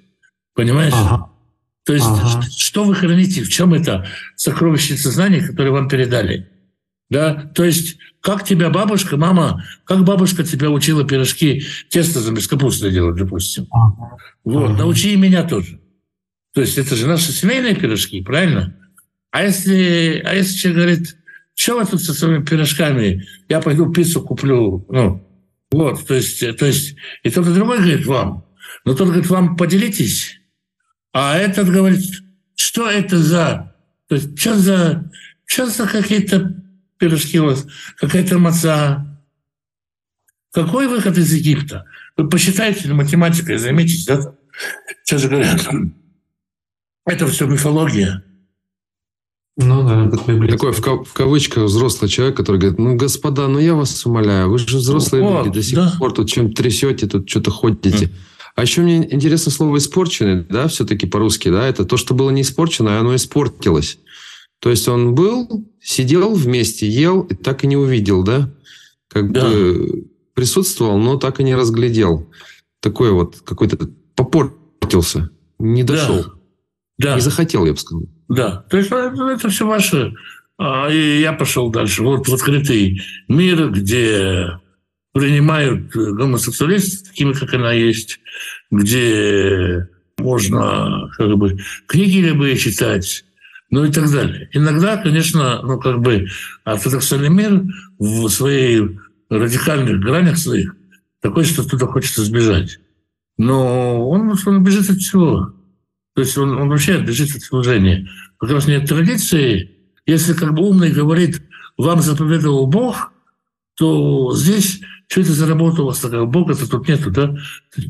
Понимаешь? 0.55 0.93
Ага. 0.95 1.31
То 1.85 1.95
есть 1.95 2.07
ага. 2.07 2.43
что 2.57 2.85
вы 2.85 2.95
храните, 2.95 3.43
в 3.43 3.49
чем 3.49 3.75
это 3.75 4.07
сокровищница 4.37 5.11
знаний, 5.11 5.41
которые 5.41 5.73
вам 5.73 5.89
передали? 5.89 6.49
Да? 7.09 7.51
То 7.55 7.65
есть 7.65 7.97
как 8.21 8.45
тебя 8.45 8.71
бабушка, 8.71 9.17
мама, 9.17 9.65
как 9.85 10.05
бабушка 10.05 10.45
тебя 10.45 10.71
учила 10.71 11.05
пирожки, 11.05 11.65
тесто 11.89 12.21
без 12.31 12.47
капусты 12.47 12.91
делать, 12.91 13.17
допустим. 13.17 13.67
Ага. 13.71 14.19
Вот, 14.45 14.77
научи 14.77 15.15
и 15.15 15.17
меня 15.17 15.43
тоже. 15.45 15.81
То 16.53 16.61
есть 16.61 16.77
это 16.79 16.97
же 16.97 17.07
наши 17.07 17.33
семейные 17.33 17.75
пирожки, 17.75 18.21
правильно? 18.23 18.77
А 19.31 19.45
если, 19.45 20.23
а 20.25 20.35
если 20.35 20.57
человек 20.57 20.77
говорит, 20.77 21.17
что 21.61 21.79
вы 21.79 21.85
тут 21.85 22.03
со 22.03 22.15
своими 22.15 22.43
пирожками? 22.43 23.27
Я 23.51 23.61
пойду 23.61 23.93
пиццу 23.93 24.23
куплю. 24.23 24.87
Ну, 24.89 25.29
вот, 25.71 26.07
то 26.07 26.15
есть, 26.15 26.41
то 26.57 26.65
есть, 26.65 26.97
и 27.23 27.29
тот 27.29 27.47
и 27.47 27.53
другой 27.53 27.77
говорит 27.77 28.07
вам. 28.07 28.47
Но 28.87 28.95
тот 28.95 29.09
говорит, 29.09 29.29
вам 29.29 29.59
поделитесь. 29.59 30.41
А 31.13 31.37
этот 31.37 31.69
говорит, 31.69 32.03
что 32.57 32.89
это 32.89 33.19
за... 33.19 33.77
То 34.09 34.15
есть, 34.15 34.41
что 34.41 34.55
за, 34.57 35.13
что 35.45 35.67
за 35.67 35.87
какие-то 35.87 36.65
пирожки 36.97 37.39
у 37.39 37.45
вас, 37.45 37.67
какая-то 37.99 38.39
маца? 38.39 39.21
Какой 40.53 40.89
выход 40.89 41.19
из 41.19 41.31
Египта? 41.31 41.85
Вы 42.17 42.31
посчитайте 42.31 42.91
математикой, 42.91 43.59
займитесь, 43.59 44.07
да? 44.07 44.35
Сейчас 45.05 45.21
же 45.21 45.29
говорят, 45.29 45.69
это 47.05 47.27
все 47.27 47.47
мифология. 47.47 48.25
Ну 49.63 49.87
да, 49.87 50.11
Такой 50.49 50.73
в, 50.73 50.81
в 50.81 51.13
кавычках 51.13 51.65
взрослый 51.65 52.09
человек, 52.09 52.37
который 52.37 52.57
говорит, 52.59 52.79
ну, 52.79 52.97
господа, 52.97 53.47
ну 53.47 53.59
я 53.59 53.75
вас 53.75 54.07
умоляю, 54.07 54.51
вы 54.51 54.59
же 54.59 54.79
взрослые 54.79 55.23
вот, 55.23 55.47
люди, 55.47 55.59
до 55.59 55.63
сих 55.63 55.75
да. 55.77 55.95
пор 55.99 56.13
тут 56.13 56.31
чем 56.31 56.53
трясете, 56.53 57.07
тут 57.07 57.29
что-то 57.29 57.51
ходите. 57.51 58.07
Mm. 58.07 58.11
А 58.57 58.63
еще 58.63 58.81
мне 58.81 58.97
интересно 59.13 59.53
слово 59.53 59.77
«испорченный», 59.79 60.45
да, 60.49 60.69
все-таки 60.69 61.07
по-русски, 61.07 61.51
да, 61.51 61.67
это 61.67 61.85
то, 61.85 61.97
что 61.97 62.15
было 62.15 62.31
не 62.31 62.43
испорчено, 62.43 62.97
а 62.97 63.01
оно 63.01 63.15
испортилось. 63.15 63.99
То 64.61 64.71
есть 64.71 64.89
он 64.89 65.15
был, 65.15 65.67
сидел 65.81 66.35
вместе, 66.35 66.89
ел 66.89 67.23
и 67.23 67.35
так 67.35 67.65
и 67.65 67.67
не 67.67 67.77
увидел, 67.77 68.23
да, 68.23 68.51
как 69.09 69.33
да. 69.33 69.49
бы 69.49 70.07
присутствовал, 70.35 70.99
но 70.99 71.17
так 71.17 71.41
и 71.41 71.45
не 71.45 71.55
разглядел. 71.55 72.29
Такой 72.81 73.13
вот 73.13 73.37
какой-то 73.45 73.79
попортился, 74.15 75.31
не 75.59 75.83
дошел. 75.83 76.25
Да. 76.25 76.40
Да. 77.01 77.15
Не 77.15 77.23
захотел, 77.23 77.65
я 77.65 77.73
бы 77.73 77.79
сказал. 77.79 78.05
Да, 78.29 78.65
то 78.69 78.77
есть 78.77 78.91
это, 78.91 79.31
это 79.31 79.49
все 79.49 79.67
ваше. 79.67 80.13
А, 80.59 80.91
и 80.91 81.21
я 81.21 81.33
пошел 81.33 81.71
дальше. 81.71 82.03
Вот 82.03 82.29
в 82.29 82.35
открытый 82.35 83.01
мир, 83.27 83.71
где 83.71 84.59
принимают 85.15 85.91
гомосексуалистов 85.95 87.09
такими, 87.09 87.33
как 87.33 87.55
она 87.55 87.73
есть, 87.73 88.21
где 88.71 89.89
можно 90.19 91.11
как 91.17 91.35
бы 91.39 91.59
книги 91.87 92.19
любые 92.19 92.59
читать, 92.59 93.25
ну 93.71 93.85
и 93.85 93.91
так 93.91 94.11
далее. 94.13 94.51
Иногда, 94.53 94.99
конечно, 94.99 95.63
ну 95.63 95.81
как 95.81 96.03
бы 96.03 96.29
ортодоксальный 96.65 97.31
мир 97.31 97.63
в 97.99 98.29
своей 98.29 98.99
радикальных 99.31 100.01
гранях 100.01 100.37
своих 100.37 100.77
такой, 101.23 101.45
что 101.45 101.67
туда 101.67 101.87
хочется 101.87 102.25
сбежать. 102.25 102.79
Но 103.39 104.07
он, 104.07 104.37
он 104.45 104.63
бежит 104.63 104.91
от 104.91 104.99
всего. 104.99 105.55
То 106.21 106.25
есть 106.25 106.37
он, 106.37 106.55
он 106.61 106.69
вообще 106.69 107.01
бежит 107.01 107.35
от 107.35 107.41
служения. 107.41 108.07
Как 108.39 108.51
раз 108.51 108.67
нет 108.67 108.87
традиции. 108.87 109.71
Если 110.05 110.35
как 110.35 110.53
бы 110.53 110.69
умный 110.69 110.93
говорит, 110.93 111.41
вам 111.79 112.03
заповедовал 112.03 112.67
Бог, 112.67 113.11
то 113.75 114.35
здесь 114.35 114.83
что 115.09 115.23
это 115.23 115.33
за 115.33 115.47
работа 115.47 115.83
у 115.83 115.87
вас 115.87 115.99
такая? 115.99 116.25
Бога-то 116.25 116.69
тут 116.69 116.89
нету, 116.89 117.11
да? 117.11 117.35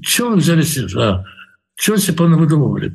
Чего 0.03 0.29
вы 0.29 0.37
взяли 0.37 0.63
себя? 0.63 1.25
Чего 1.75 1.97
себе 1.97 2.19
понавыдумывали? 2.19 2.95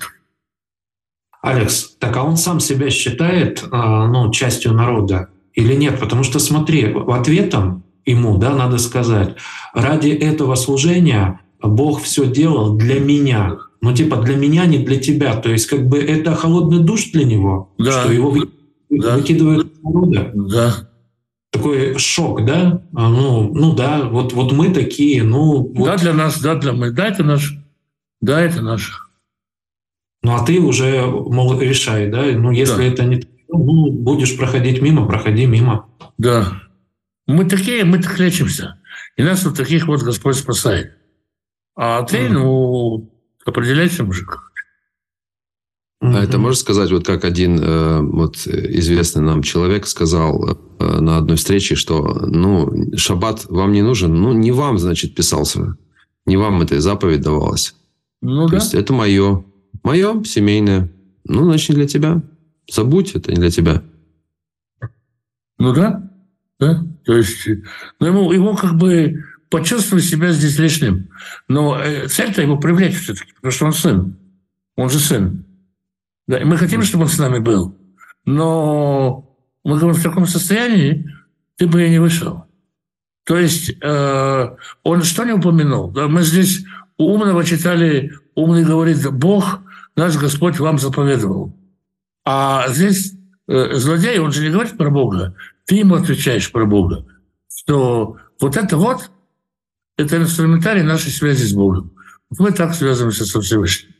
Алекс, 1.41 1.97
так 1.99 2.15
а 2.15 2.23
он 2.23 2.37
сам 2.37 2.61
себя 2.61 2.89
считает 2.89 3.61
а, 3.73 4.07
ну, 4.07 4.31
частью 4.31 4.71
народа 4.71 5.27
или 5.53 5.73
нет? 5.73 5.99
Потому 5.99 6.23
что 6.23 6.39
смотри, 6.39 6.93
в 6.93 7.11
ответом 7.11 7.83
ему, 8.05 8.37
да, 8.37 8.55
надо 8.55 8.77
сказать, 8.77 9.35
ради 9.73 10.11
этого 10.11 10.55
служения 10.55 11.41
Бог 11.67 12.01
все 12.01 12.25
делал 12.27 12.75
для 12.75 12.99
меня. 12.99 13.57
Ну, 13.81 13.93
типа, 13.93 14.17
для 14.17 14.35
меня, 14.35 14.65
не 14.65 14.79
для 14.79 14.97
тебя. 14.97 15.35
То 15.35 15.51
есть, 15.51 15.67
как 15.67 15.87
бы 15.87 15.99
это 15.99 16.35
холодный 16.35 16.83
душ 16.83 17.11
для 17.11 17.23
него, 17.23 17.73
да. 17.77 17.91
что 17.91 18.11
его 18.11 18.35
да. 18.89 19.17
выкидывают 19.17 19.71
из 19.71 19.83
народа. 19.83 20.31
Да. 20.33 20.89
Такой 21.51 21.97
шок, 21.97 22.45
да? 22.45 22.81
А, 22.93 23.09
ну, 23.09 23.53
ну 23.53 23.73
да, 23.73 24.01
вот, 24.03 24.33
вот 24.33 24.51
мы 24.51 24.73
такие, 24.73 25.23
ну... 25.23 25.71
Вот. 25.73 25.85
Да, 25.85 25.97
для 25.97 26.13
нас, 26.13 26.41
да, 26.41 26.55
для 26.55 26.73
мы. 26.73 26.91
Да, 26.91 27.07
это 27.07 27.23
наш. 27.23 27.57
Да, 28.21 28.41
это 28.41 28.61
наш. 28.61 29.09
Ну, 30.23 30.33
а 30.33 30.43
ты 30.43 30.59
уже, 30.59 31.05
мол, 31.05 31.59
решай, 31.59 32.09
да? 32.09 32.23
Ну, 32.23 32.51
если 32.51 32.77
да. 32.77 32.83
это 32.83 33.05
не 33.05 33.23
ну, 33.47 33.91
будешь 33.91 34.37
проходить 34.37 34.81
мимо, 34.81 35.05
проходи 35.05 35.45
мимо. 35.45 35.87
Да. 36.17 36.61
Мы 37.27 37.45
такие, 37.45 37.85
мы 37.85 37.99
так 37.99 38.19
лечимся. 38.19 38.79
И 39.17 39.23
нас 39.23 39.45
вот 39.45 39.55
таких 39.55 39.87
вот 39.87 40.01
Господь 40.01 40.35
спасает. 40.35 40.97
А 41.75 42.03
ты, 42.03 42.27
mm. 42.27 42.29
ну, 42.29 43.11
определяйся, 43.45 44.03
мужик. 44.03 44.51
А 46.01 46.23
это 46.23 46.37
можно 46.37 46.55
сказать, 46.55 46.91
вот 46.91 47.05
как 47.05 47.25
один 47.25 47.59
э, 47.59 48.01
вот 48.01 48.45
известный 48.47 49.21
нам 49.21 49.41
человек 49.41 49.87
сказал 49.87 50.57
э, 50.79 50.99
на 50.99 51.17
одной 51.17 51.37
встрече, 51.37 51.75
что 51.75 52.25
ну 52.27 52.95
шаббат 52.95 53.45
вам 53.45 53.71
не 53.71 53.81
нужен, 53.81 54.13
ну 54.13 54.33
не 54.33 54.51
вам, 54.51 54.77
значит, 54.77 55.15
писался, 55.15 55.77
не 56.25 56.37
вам 56.37 56.61
эта 56.61 56.79
заповедь 56.79 57.21
давалась. 57.21 57.75
Ну 58.21 58.45
То 58.45 58.51
да. 58.51 58.57
есть 58.57 58.73
это 58.73 58.93
мое. 58.93 59.45
Мое, 59.83 60.23
семейное. 60.23 60.91
Ну, 61.25 61.43
значит, 61.43 61.69
не 61.69 61.75
для 61.75 61.87
тебя. 61.87 62.23
Забудь, 62.69 63.15
это 63.15 63.31
не 63.31 63.37
для 63.37 63.51
тебя. 63.51 63.83
Ну 65.57 65.73
да, 65.73 66.11
да. 66.59 66.83
То 67.05 67.15
есть, 67.15 67.47
ну, 67.99 68.07
ему, 68.07 68.31
ему 68.31 68.55
как 68.55 68.77
бы 68.77 69.23
почувствовать 69.55 70.03
себя 70.03 70.31
здесь 70.31 70.59
лишним. 70.59 71.07
Но 71.47 71.79
э, 71.79 72.09
цель-то 72.09 72.41
его 72.41 72.57
привлечь 72.57 72.99
все-таки, 72.99 73.31
потому 73.33 73.51
что 73.53 73.65
он 73.67 73.73
сын. 73.73 74.17
Он 74.75 74.89
же 74.89 74.99
сын. 74.99 75.45
Да, 76.27 76.39
и 76.39 76.43
мы 76.43 76.57
хотим, 76.57 76.83
чтобы 76.83 77.05
он 77.05 77.09
с 77.09 77.17
нами 77.17 77.39
был. 77.39 77.73
Но 78.25 79.33
мы 79.63 79.77
говорим, 79.79 79.97
в 79.97 80.03
таком 80.03 80.27
состоянии 80.27 81.09
ты 81.55 81.67
бы 81.67 81.85
и 81.85 81.89
не 81.89 81.99
вышел. 81.99 82.43
То 83.23 83.37
есть 83.37 83.71
э, 83.81 84.55
он 84.83 85.03
что 85.03 85.23
не 85.23 85.31
упомянул? 85.31 85.89
Да, 85.89 86.09
мы 86.09 86.23
здесь 86.23 86.65
у 86.97 87.13
умного 87.13 87.45
читали, 87.45 88.13
умный 88.35 88.65
говорит, 88.65 89.09
Бог 89.09 89.61
наш 89.95 90.17
Господь 90.17 90.59
вам 90.59 90.79
заповедовал. 90.79 91.55
А 92.25 92.67
здесь 92.67 93.13
э, 93.47 93.75
злодей, 93.75 94.19
он 94.19 94.33
же 94.33 94.43
не 94.43 94.49
говорит 94.49 94.77
про 94.77 94.89
Бога, 94.89 95.33
ты 95.65 95.75
ему 95.75 95.95
отвечаешь 95.95 96.51
про 96.51 96.65
Бога, 96.65 97.05
что 97.47 98.17
вот 98.41 98.57
это 98.57 98.75
вот, 98.75 99.11
это 99.97 100.17
инструментарий 100.17 100.83
нашей 100.83 101.11
связи 101.11 101.43
с 101.43 101.53
Богом. 101.53 101.91
Вот 102.29 102.39
мы 102.39 102.51
так 102.51 102.73
связываемся 102.73 103.25
со 103.25 103.41
Всевышним. 103.41 103.93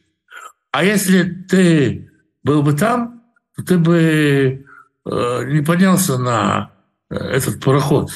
А 0.71 0.83
если 0.83 1.23
ты 1.23 2.11
был 2.43 2.61
бы 2.63 2.73
там, 2.73 3.23
то 3.55 3.63
ты 3.63 3.77
бы 3.77 4.65
э, 5.05 5.45
не 5.45 5.61
поднялся 5.61 6.17
на 6.17 6.71
э, 7.09 7.15
этот 7.15 7.63
пароход. 7.63 8.11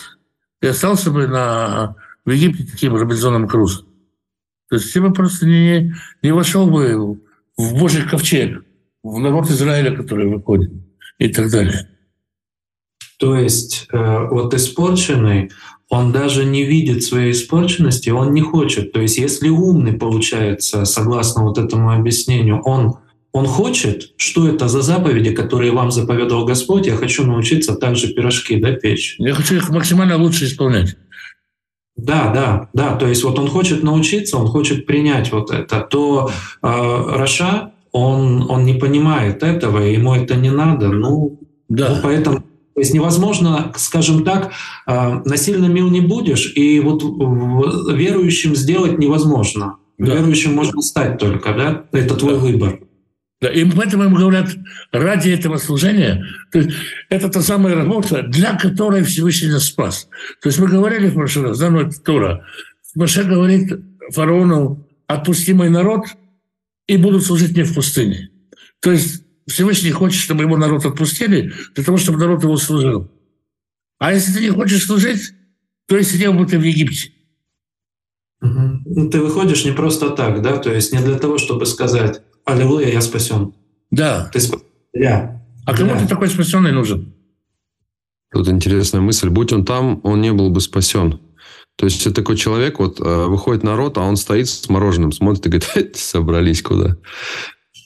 Ты 0.60 0.68
остался 0.70 1.12
бы 1.12 1.28
на, 1.28 1.96
в 2.26 2.32
Египте 2.32 2.66
таким 2.70 2.96
Робинзоном 2.96 3.48
Крузом. 3.48 3.88
То 4.70 4.76
есть 4.76 4.94
ты 4.94 5.02
бы 5.02 5.14
просто 5.14 5.46
не, 5.46 5.96
не 6.22 6.32
вошел 6.32 6.70
бы 6.70 7.20
в 7.58 7.80
Божий 7.80 8.08
ковчег, 8.08 8.64
в 9.04 9.20
народ 9.20 9.50
Израиля, 9.50 9.96
который 9.96 10.28
выходит 10.28 10.72
и 11.18 11.30
так 11.30 11.50
далее. 11.50 11.90
То 13.20 13.36
есть 13.36 13.88
э, 13.92 14.28
вот 14.32 14.54
испорченный, 14.54 15.52
он 15.90 16.14
даже 16.14 16.46
не 16.46 16.64
видит 16.64 17.04
своей 17.04 17.34
испорченности, 17.34 18.10
он 18.10 18.34
не 18.34 18.42
хочет. 18.42 18.94
То 18.94 19.02
есть 19.02 19.18
если 19.18 19.50
умный, 19.50 19.94
получается, 19.94 20.86
согласно 20.86 21.44
вот 21.44 21.58
этому 21.58 21.92
объяснению, 21.92 22.62
он, 22.62 22.96
он 23.34 23.46
хочет, 23.46 24.14
что 24.16 24.48
это 24.48 24.70
за 24.70 24.82
заповеди, 24.82 25.32
которые 25.32 25.74
вам 25.74 25.92
заповедовал 25.92 26.46
Господь, 26.46 26.88
я 26.88 26.96
хочу 26.96 27.26
научиться 27.26 27.76
также 27.76 28.08
пирожки 28.14 28.56
да, 28.56 28.72
печь. 28.72 29.16
Я 29.20 29.34
хочу 29.34 29.56
их 29.56 29.70
максимально 29.70 30.16
лучше 30.18 30.46
исполнять. 30.46 30.96
Да, 31.98 32.32
да, 32.34 32.70
да. 32.74 32.96
То 32.96 33.06
есть 33.06 33.26
вот 33.26 33.38
он 33.38 33.50
хочет 33.50 33.84
научиться, 33.84 34.38
он 34.38 34.48
хочет 34.48 34.86
принять 34.86 35.34
вот 35.34 35.52
это. 35.52 35.82
То 35.82 36.32
э, 36.62 36.68
Раша, 37.18 37.74
он, 37.92 38.50
он 38.50 38.64
не 38.64 38.76
понимает 38.76 39.44
этого, 39.44 39.80
ему 39.80 40.16
это 40.16 40.36
не 40.36 40.52
надо. 40.52 40.88
Ну, 40.88 41.38
да. 41.68 41.96
ну 41.96 41.98
поэтому 42.02 42.44
то 42.80 42.82
есть 42.82 42.94
невозможно, 42.94 43.74
скажем 43.76 44.24
так, 44.24 44.54
э, 44.88 45.22
насильно 45.26 45.66
мил 45.66 45.90
не 45.90 46.00
будешь, 46.00 46.54
и 46.56 46.80
вот 46.80 47.04
верующим 47.94 48.56
сделать 48.56 48.98
невозможно. 48.98 49.76
Да. 49.98 50.16
Верующим 50.16 50.54
можно 50.54 50.82
стать 50.82 51.18
только, 51.18 51.54
да? 51.54 51.84
Это 51.92 52.16
твой 52.16 52.36
да. 52.36 52.40
выбор. 52.40 52.80
Да, 53.42 53.50
и 53.50 53.70
поэтому 53.70 54.06
им 54.06 54.16
говорят, 54.16 54.56
ради 54.94 55.30
этого 55.30 55.58
служения, 55.58 56.24
то 56.54 56.60
есть 56.60 56.70
это 57.10 57.28
та 57.28 57.42
самая 57.42 57.76
работа, 57.76 58.22
для 58.24 58.58
которой 58.58 59.04
Всевышний 59.04 59.50
нас 59.50 59.66
спас. 59.66 60.08
То 60.42 60.48
есть 60.48 60.58
мы 60.58 60.68
говорили 60.68 61.10
в 61.10 61.16
прошлый 61.16 61.48
раз, 61.48 61.60
да, 61.60 61.70
ну 61.70 61.82
это 61.82 62.02
Тора. 62.02 62.46
Маша 62.96 63.26
говорит 63.26 63.78
фараону, 64.14 64.88
отпусти 65.06 65.52
мой 65.52 65.70
народ, 65.70 66.06
и 66.88 66.96
будут 66.96 67.26
служить 67.26 67.52
мне 67.52 67.66
в 67.66 67.76
пустыне. 67.76 68.30
То 68.80 68.94
есть 68.94 69.26
Всевышний 69.50 69.92
хочет, 69.92 70.22
чтобы 70.22 70.44
его 70.44 70.58
народ 70.58 70.86
отпустили, 70.86 71.54
для 71.76 71.84
того, 71.84 71.98
чтобы 71.98 72.20
народ 72.20 72.44
его 72.44 72.58
служил. 72.58 73.10
А 74.00 74.14
если 74.14 74.34
ты 74.34 74.42
не 74.42 74.50
хочешь 74.50 74.86
служить, 74.86 75.34
то 75.88 75.98
и 75.98 76.04
сидел 76.04 76.34
бы 76.34 76.46
ты 76.46 76.58
в 76.58 76.64
Египте. 76.64 77.12
Угу. 78.42 79.10
Ты 79.10 79.22
выходишь 79.22 79.66
не 79.66 79.72
просто 79.72 80.12
так, 80.12 80.42
да, 80.42 80.58
то 80.58 80.74
есть 80.74 80.94
не 80.94 81.00
для 81.00 81.20
того, 81.20 81.38
чтобы 81.38 81.66
сказать, 81.66 82.22
Аллилуйя, 82.46 82.90
я 82.90 83.02
спасен. 83.02 83.54
Да. 83.92 84.30
Ты 84.34 84.40
спасен. 84.40 84.66
Я. 84.94 85.44
А 85.66 85.76
кому 85.76 86.00
ты 86.00 86.08
такой 86.08 86.30
спасенный 86.30 86.72
нужен? 86.72 87.14
Тут 88.32 88.48
интересная 88.48 89.02
мысль. 89.02 89.30
Будь 89.30 89.54
он 89.54 89.66
там, 89.66 90.00
он 90.04 90.22
не 90.22 90.32
был 90.32 90.50
бы 90.50 90.62
спасен. 90.62 91.20
То 91.76 91.86
есть 91.86 92.06
это 92.06 92.16
такой 92.16 92.38
человек, 92.38 92.80
вот 92.80 93.00
э, 93.00 93.26
выходит 93.26 93.64
народ, 93.64 93.98
а 93.98 94.02
он 94.02 94.18
стоит 94.18 94.50
с 94.50 94.68
мороженым, 94.68 95.12
смотрит 95.12 95.46
и 95.46 95.50
говорит, 95.50 95.96
собрались 95.96 96.62
куда? 96.62 96.98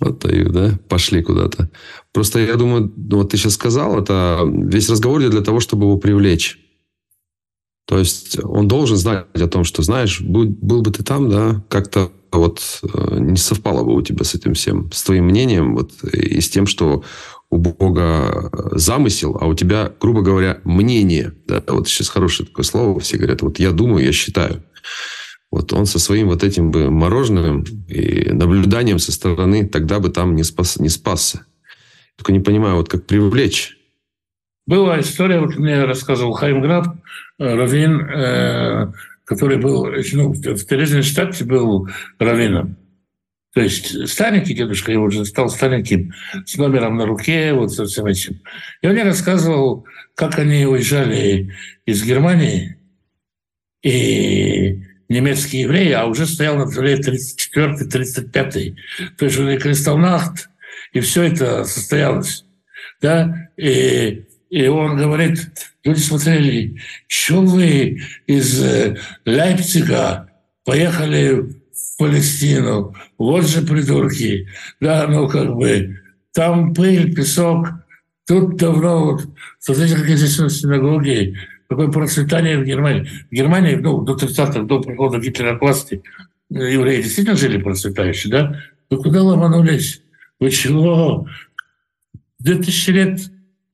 Вот 0.03 0.19
даю, 0.19 0.49
да, 0.49 0.77
пошли 0.89 1.23
куда-то. 1.23 1.69
Просто 2.11 2.39
я 2.39 2.55
думаю, 2.55 2.91
ну, 2.95 3.17
вот 3.17 3.29
ты 3.29 3.37
сейчас 3.37 3.53
сказал, 3.53 3.97
это 3.97 4.41
весь 4.45 4.89
разговор 4.89 5.21
для 5.21 5.41
того, 5.41 5.59
чтобы 5.59 5.85
его 5.85 5.97
привлечь. 5.97 6.59
То 7.85 7.99
есть 7.99 8.37
он 8.43 8.67
должен 8.67 8.97
знать 8.97 9.25
о 9.33 9.47
том, 9.47 9.63
что, 9.63 9.81
знаешь, 9.81 10.21
был, 10.21 10.45
был 10.45 10.81
бы 10.81 10.91
ты 10.91 11.03
там, 11.03 11.29
да, 11.29 11.63
как-то 11.69 12.11
вот 12.31 12.81
э, 12.81 13.17
не 13.19 13.37
совпало 13.37 13.83
бы 13.83 13.93
у 13.93 14.01
тебя 14.01 14.23
с 14.23 14.35
этим 14.35 14.53
всем, 14.53 14.91
с 14.91 15.03
твоим 15.03 15.25
мнением 15.25 15.75
вот, 15.75 15.91
и 16.03 16.39
с 16.41 16.49
тем, 16.49 16.65
что 16.65 17.03
у 17.49 17.57
Бога 17.57 18.49
замысел, 18.71 19.37
а 19.39 19.45
у 19.45 19.53
тебя, 19.53 19.91
грубо 20.01 20.21
говоря, 20.21 20.59
мнение. 20.63 21.33
Да? 21.45 21.63
Вот 21.67 21.87
сейчас 21.87 22.09
хорошее 22.09 22.47
такое 22.47 22.65
слово, 22.65 22.99
все 22.99 23.17
говорят, 23.17 23.41
вот 23.41 23.59
я 23.59 23.71
думаю, 23.71 24.03
я 24.03 24.11
считаю. 24.11 24.63
Вот 25.53 25.71
он 25.71 25.85
со 25.85 25.99
своим 25.99 26.29
вот 26.29 26.43
этим 26.43 26.71
бы 26.71 26.89
мороженым 26.89 27.63
и 27.87 28.31
наблюданием 28.31 28.97
со 28.97 29.11
стороны 29.11 29.67
тогда 29.67 29.99
бы 29.99 30.09
там 30.09 30.35
не, 30.35 30.41
спас, 30.41 30.79
не 30.79 30.89
спасся. 30.89 31.45
Только 32.17 32.31
не 32.31 32.39
понимаю, 32.39 32.77
вот 32.77 32.89
как 32.89 33.05
привлечь. 33.05 33.77
Была 34.65 34.99
история, 34.99 35.39
вот 35.39 35.55
мне 35.55 35.85
рассказывал 35.85 36.33
Хайм 36.33 36.59
Граб, 36.59 36.87
э, 37.37 37.53
раввин, 37.53 38.01
э, 38.01 38.93
который 39.25 39.57
был 39.57 39.85
ну, 40.13 40.33
в 40.33 40.65
Терезине 40.65 41.03
штате 41.03 41.45
был 41.45 41.87
раввином. 42.17 42.75
То 43.53 43.61
есть 43.61 44.09
старенький 44.09 44.55
дедушка, 44.55 44.91
его 44.91 45.03
уже 45.03 45.23
стал 45.23 45.49
стареньким, 45.49 46.13
с 46.47 46.57
номером 46.57 46.97
на 46.97 47.05
руке, 47.05 47.53
вот 47.53 47.71
со 47.71 47.85
всем 47.85 48.07
этим. 48.07 48.41
И 48.81 48.87
он 48.87 48.93
мне 48.93 49.03
рассказывал, 49.03 49.85
как 50.15 50.39
они 50.39 50.65
уезжали 50.65 51.53
из 51.85 52.03
Германии, 52.03 52.75
и 53.83 54.92
немецкие 55.13 55.63
евреи, 55.63 55.91
а 55.91 56.05
уже 56.05 56.25
стоял 56.25 56.57
на 56.57 56.65
дворе 56.65 56.95
34-й, 56.95 57.87
35-й. 57.87 58.75
То 59.17 59.25
есть 59.25 59.39
уже 59.39 59.57
Кристалнахт, 59.57 60.49
и 60.91 60.99
все 60.99 61.23
это 61.23 61.63
состоялось. 61.63 62.45
Да? 63.01 63.49
И, 63.57 64.25
И 64.49 64.67
он 64.67 64.97
говорит, 64.97 65.39
люди 65.83 65.99
смотрели, 65.99 66.79
что 67.07 67.41
вы 67.41 68.01
из 68.27 68.61
э, 68.61 68.97
Лейпцига 69.25 70.29
поехали 70.63 71.31
в 71.33 71.97
Палестину, 71.97 72.95
вот 73.17 73.47
же 73.47 73.61
придурки. 73.61 74.47
Да, 74.79 75.07
ну 75.07 75.27
как 75.27 75.55
бы, 75.55 75.99
там 76.33 76.73
пыль, 76.73 77.15
песок, 77.15 77.67
тут 78.27 78.57
давно, 78.57 79.05
вот, 79.05 79.25
смотрите, 79.59 79.95
как 79.95 80.09
здесь 80.09 80.37
на 80.37 80.49
синагоги, 80.49 81.35
какое 81.73 81.91
процветание 81.91 82.59
в 82.59 82.65
Германии. 82.65 83.09
В 83.29 83.33
Германии, 83.33 83.75
ну, 83.75 84.01
до 84.01 84.13
30-х, 84.15 84.61
до 84.61 84.79
прихода 84.79 85.17
Гитлера 85.19 85.57
к 85.57 85.61
власти, 85.61 86.03
евреи 86.49 87.01
действительно 87.01 87.35
жили 87.35 87.57
процветающе, 87.57 88.29
да? 88.29 88.59
Вы 88.89 88.97
куда 88.97 89.23
ломанулись? 89.23 90.01
Вы 90.39 90.51
чего? 90.51 91.27
2000 92.39 92.89
лет 92.91 93.19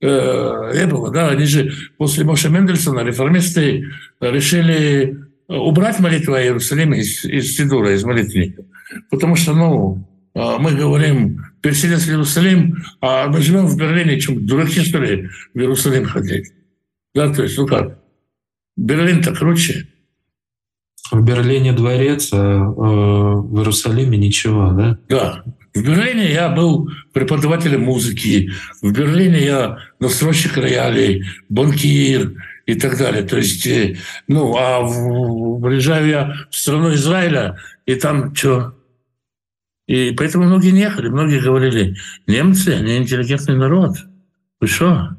э, 0.00 0.72
не 0.74 0.86
было, 0.86 1.10
да? 1.10 1.28
Они 1.28 1.44
же 1.44 1.72
после 1.98 2.24
Моша 2.24 2.48
Мендельсона, 2.48 3.00
реформисты, 3.00 3.90
решили 4.20 5.18
убрать 5.48 6.00
молитву 6.00 6.34
о 6.34 6.42
Иерусалиме 6.42 7.00
из, 7.00 7.24
из 7.24 7.56
Сидура, 7.56 7.92
из 7.92 8.04
молитвенника. 8.04 8.64
Потому 9.10 9.36
что, 9.36 9.52
ну, 9.52 10.08
э, 10.34 10.56
мы 10.58 10.74
говорим, 10.74 11.44
переселенец 11.60 12.04
в 12.04 12.08
Иерусалим, 12.08 12.82
а 13.02 13.26
мы 13.28 13.42
живем 13.42 13.66
в 13.66 13.76
Берлине, 13.76 14.18
чем 14.20 14.46
дураки, 14.46 14.80
что 14.80 14.98
ли, 14.98 15.28
в 15.52 15.58
Иерусалим 15.58 16.06
ходить. 16.06 16.52
Да, 17.14 17.32
то 17.32 17.42
есть, 17.42 17.58
ну 17.58 17.66
как, 17.66 17.98
Берлин-то 18.76 19.34
круче. 19.34 19.88
В 21.10 21.22
Берлине 21.24 21.72
дворец, 21.72 22.30
а 22.32 22.36
э, 22.36 22.58
в 22.60 23.58
Иерусалиме 23.58 24.16
ничего, 24.16 24.72
да? 24.72 24.98
Да. 25.08 25.44
В 25.74 25.82
Берлине 25.82 26.32
я 26.32 26.48
был 26.48 26.88
преподавателем 27.12 27.82
музыки, 27.82 28.50
в 28.80 28.92
Берлине 28.92 29.44
я 29.44 29.78
настройщик 29.98 30.56
роялей, 30.56 31.24
банкир 31.48 32.32
и 32.66 32.74
так 32.74 32.96
далее. 32.96 33.24
То 33.24 33.38
есть, 33.38 33.66
э, 33.66 33.96
ну, 34.28 34.56
а 34.56 34.80
в, 34.80 35.60
приезжаю 35.60 36.06
я 36.08 36.34
в 36.48 36.56
страну 36.56 36.94
Израиля, 36.94 37.58
и 37.86 37.96
там 37.96 38.34
что? 38.34 38.76
И 39.88 40.12
поэтому 40.12 40.44
многие 40.44 40.70
не 40.70 40.82
ехали, 40.82 41.08
многие 41.08 41.40
говорили, 41.40 41.96
немцы, 42.28 42.68
они 42.68 42.96
интеллигентный 42.96 43.56
народ. 43.56 43.96
Вы 44.60 44.68
что? 44.68 45.16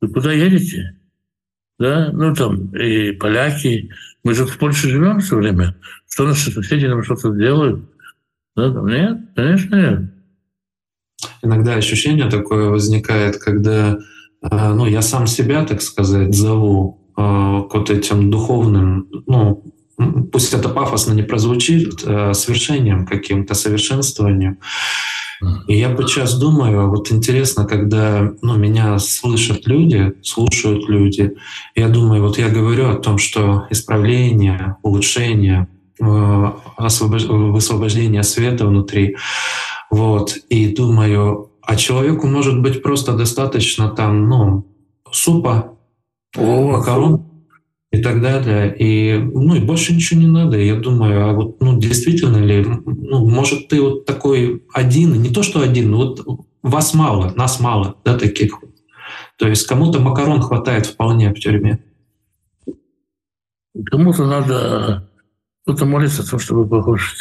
Вы 0.00 0.08
куда 0.08 0.32
едете? 0.32 0.97
Да, 1.78 2.10
ну 2.12 2.34
там 2.34 2.74
и 2.74 3.12
поляки. 3.12 3.90
Мы 4.24 4.34
же 4.34 4.46
в 4.46 4.58
Польше 4.58 4.88
живем 4.88 5.20
все 5.20 5.36
время. 5.36 5.76
Что 6.08 6.26
наши 6.26 6.50
соседи 6.50 6.86
нам 6.86 7.04
что-то 7.04 7.30
делают? 7.30 7.84
Да, 8.56 8.72
там 8.72 8.86
нет, 8.88 9.18
конечно 9.36 9.76
нет. 9.76 10.12
Иногда 11.42 11.74
ощущение 11.74 12.28
такое 12.28 12.68
возникает, 12.68 13.38
когда 13.38 13.98
а, 14.42 14.74
ну, 14.74 14.86
я 14.86 15.02
сам 15.02 15.26
себя, 15.26 15.64
так 15.64 15.82
сказать, 15.82 16.34
зову 16.34 17.00
к 17.16 17.74
вот 17.74 17.90
этим 17.90 18.30
духовным, 18.30 19.08
ну, 19.26 19.74
пусть 20.30 20.54
это 20.54 20.68
пафосно 20.68 21.12
не 21.12 21.22
прозвучит, 21.22 22.04
а, 22.04 22.32
свершением 22.32 23.06
каким-то, 23.06 23.54
совершенствованием. 23.54 24.58
И 25.68 25.78
я 25.78 25.96
сейчас 25.96 26.36
думаю, 26.38 26.90
вот 26.90 27.12
интересно, 27.12 27.64
когда 27.64 28.32
ну, 28.42 28.56
меня 28.56 28.98
слышат 28.98 29.66
люди, 29.66 30.14
слушают 30.22 30.88
люди, 30.88 31.34
я 31.74 31.88
думаю, 31.88 32.22
вот 32.22 32.38
я 32.38 32.48
говорю 32.48 32.90
о 32.90 32.96
том, 32.96 33.18
что 33.18 33.66
исправление, 33.70 34.76
улучшение, 34.82 35.68
высвобождение 35.98 38.22
света 38.22 38.66
внутри, 38.66 39.16
вот, 39.90 40.36
и 40.48 40.74
думаю, 40.74 41.50
а 41.62 41.76
человеку 41.76 42.26
может 42.26 42.60
быть 42.60 42.82
просто 42.82 43.12
достаточно 43.12 43.90
там, 43.90 44.28
ну, 44.28 44.66
супа, 45.12 45.74
О, 46.36 46.72
макарон 46.72 47.27
и 47.98 48.02
так 48.02 48.22
далее. 48.22 48.74
И, 48.78 49.18
ну, 49.18 49.54
и 49.54 49.60
больше 49.60 49.94
ничего 49.94 50.20
не 50.20 50.26
надо. 50.26 50.58
Я 50.58 50.76
думаю, 50.76 51.28
а 51.28 51.32
вот, 51.32 51.60
ну, 51.60 51.78
действительно 51.78 52.38
ли, 52.38 52.64
ну, 52.64 53.28
может, 53.28 53.68
ты 53.68 53.80
вот 53.80 54.04
такой 54.04 54.62
один, 54.72 55.20
не 55.20 55.30
то, 55.30 55.42
что 55.42 55.60
один, 55.60 55.90
но 55.90 55.98
вот 55.98 56.24
вас 56.62 56.94
мало, 56.94 57.32
нас 57.34 57.60
мало, 57.60 57.96
да, 58.04 58.16
таких. 58.16 58.60
То 59.36 59.48
есть 59.48 59.66
кому-то 59.66 60.00
макарон 60.00 60.40
хватает 60.40 60.86
вполне 60.86 61.30
в 61.30 61.38
тюрьме. 61.38 61.78
Кому-то 63.86 64.26
надо 64.26 65.08
кто-то 65.62 65.84
молиться 65.84 66.22
о 66.22 66.26
том, 66.26 66.38
чтобы 66.38 66.68
покушать. 66.68 67.18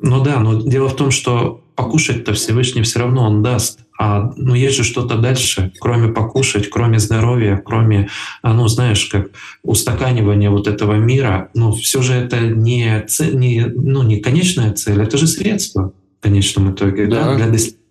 Ну 0.00 0.22
да, 0.22 0.38
но 0.40 0.60
дело 0.62 0.88
в 0.88 0.96
том, 0.96 1.10
что 1.10 1.64
покушать-то 1.76 2.34
Всевышний 2.34 2.82
все 2.82 3.00
равно 3.00 3.26
он 3.26 3.42
даст. 3.42 3.83
А 3.96 4.32
ну 4.36 4.54
есть 4.54 4.76
же 4.76 4.82
что-то 4.82 5.18
дальше, 5.18 5.72
кроме 5.80 6.08
покушать, 6.12 6.68
кроме 6.68 6.98
здоровья, 6.98 7.62
кроме, 7.64 8.08
а, 8.42 8.52
ну 8.52 8.66
знаешь, 8.66 9.04
как 9.06 9.30
устаканивания 9.62 10.50
вот 10.50 10.66
этого 10.66 10.94
мира. 10.94 11.50
Ну 11.54 11.72
все 11.72 12.02
же 12.02 12.14
это 12.14 12.40
не, 12.40 13.04
цель, 13.06 13.36
не, 13.36 13.66
ну, 13.66 14.02
не 14.02 14.18
конечная 14.18 14.72
цель, 14.72 15.00
это 15.00 15.16
же 15.16 15.28
средство 15.28 15.92
в 16.18 16.22
конечном 16.22 16.72
итоге 16.72 17.06
да. 17.06 17.24
Да, 17.24 17.36
для 17.36 17.46
достижения 17.46 17.84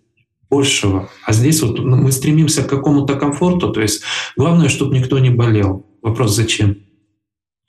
большего. 0.50 1.08
А 1.26 1.32
здесь 1.32 1.62
вот 1.62 1.78
ну, 1.78 1.96
мы 1.96 2.12
стремимся 2.12 2.62
к 2.62 2.68
какому-то 2.68 3.16
комфорту, 3.16 3.72
то 3.72 3.80
есть 3.80 4.02
главное, 4.36 4.68
чтобы 4.68 4.96
никто 4.96 5.18
не 5.18 5.30
болел. 5.30 5.86
Вопрос 6.02 6.36
зачем? 6.36 6.76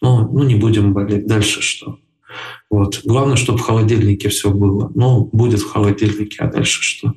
Ну, 0.01 0.29
ну 0.31 0.43
не 0.43 0.55
будем 0.55 0.93
болеть. 0.93 1.25
Дальше 1.25 1.61
что? 1.61 1.99
Вот. 2.69 3.01
Главное, 3.05 3.37
чтобы 3.37 3.59
в 3.59 3.61
холодильнике 3.61 4.29
все 4.29 4.51
было. 4.51 4.91
Ну, 4.93 5.29
будет 5.31 5.61
в 5.61 5.71
холодильнике, 5.71 6.43
а 6.43 6.51
дальше 6.51 6.81
что? 6.83 7.13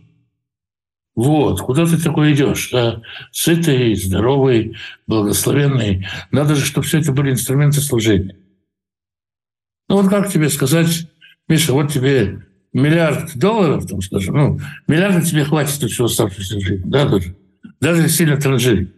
Вот, 1.18 1.60
куда 1.62 1.84
ты 1.84 2.00
такой 2.00 2.32
идешь? 2.32 2.70
Да? 2.70 3.02
Сытый, 3.32 3.96
здоровый, 3.96 4.76
благословенный. 5.08 6.06
Надо 6.30 6.54
же, 6.54 6.64
чтобы 6.64 6.86
все 6.86 7.00
это 7.00 7.10
были 7.10 7.32
инструменты 7.32 7.80
служения. 7.80 8.36
Ну 9.88 10.00
вот 10.00 10.08
как 10.10 10.32
тебе 10.32 10.48
сказать, 10.48 11.08
Миша, 11.48 11.72
вот 11.72 11.92
тебе 11.92 12.46
миллиард 12.72 13.36
долларов, 13.36 13.84
там, 13.86 14.00
скажем, 14.00 14.36
ну, 14.36 14.60
миллиарда 14.86 15.20
тебе 15.26 15.42
хватит 15.42 15.82
на 15.82 15.88
всю 15.88 16.04
оставшуюся 16.04 16.60
жизнь, 16.60 16.84
да, 16.84 17.08
даже, 17.08 17.34
даже 17.80 18.08
сильно 18.08 18.36
транжирить. 18.36 18.92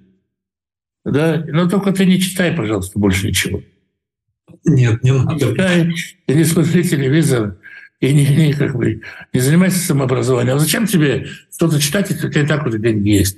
Да, 1.07 1.43
но 1.49 1.71
только 1.71 1.91
ты 1.93 2.05
не 2.05 2.21
читай, 2.21 2.53
пожалуйста, 2.53 2.99
больше 2.99 3.29
ничего. 3.29 3.63
Нет, 4.67 5.03
не 5.03 5.15
надо. 5.15 5.39
Читай, 5.39 5.91
и 6.27 6.35
не 6.35 6.45
смотри 6.45 6.85
телевизор, 6.85 7.57
и 8.01 8.15
не, 8.15 8.27
не, 8.27 8.53
как 8.53 8.77
бы, 8.77 9.03
не 9.33 9.41
занимайся 9.41 9.79
самообразованием. 9.79 10.57
А 10.57 10.59
зачем 10.59 10.87
тебе 10.87 11.27
что-то 11.55 11.81
читать, 11.81 12.11
если 12.11 12.27
у 12.27 12.31
тебя 12.31 12.43
и 12.43 12.47
так 12.47 12.67
уже 12.67 12.79
деньги 12.79 13.11
есть? 13.11 13.37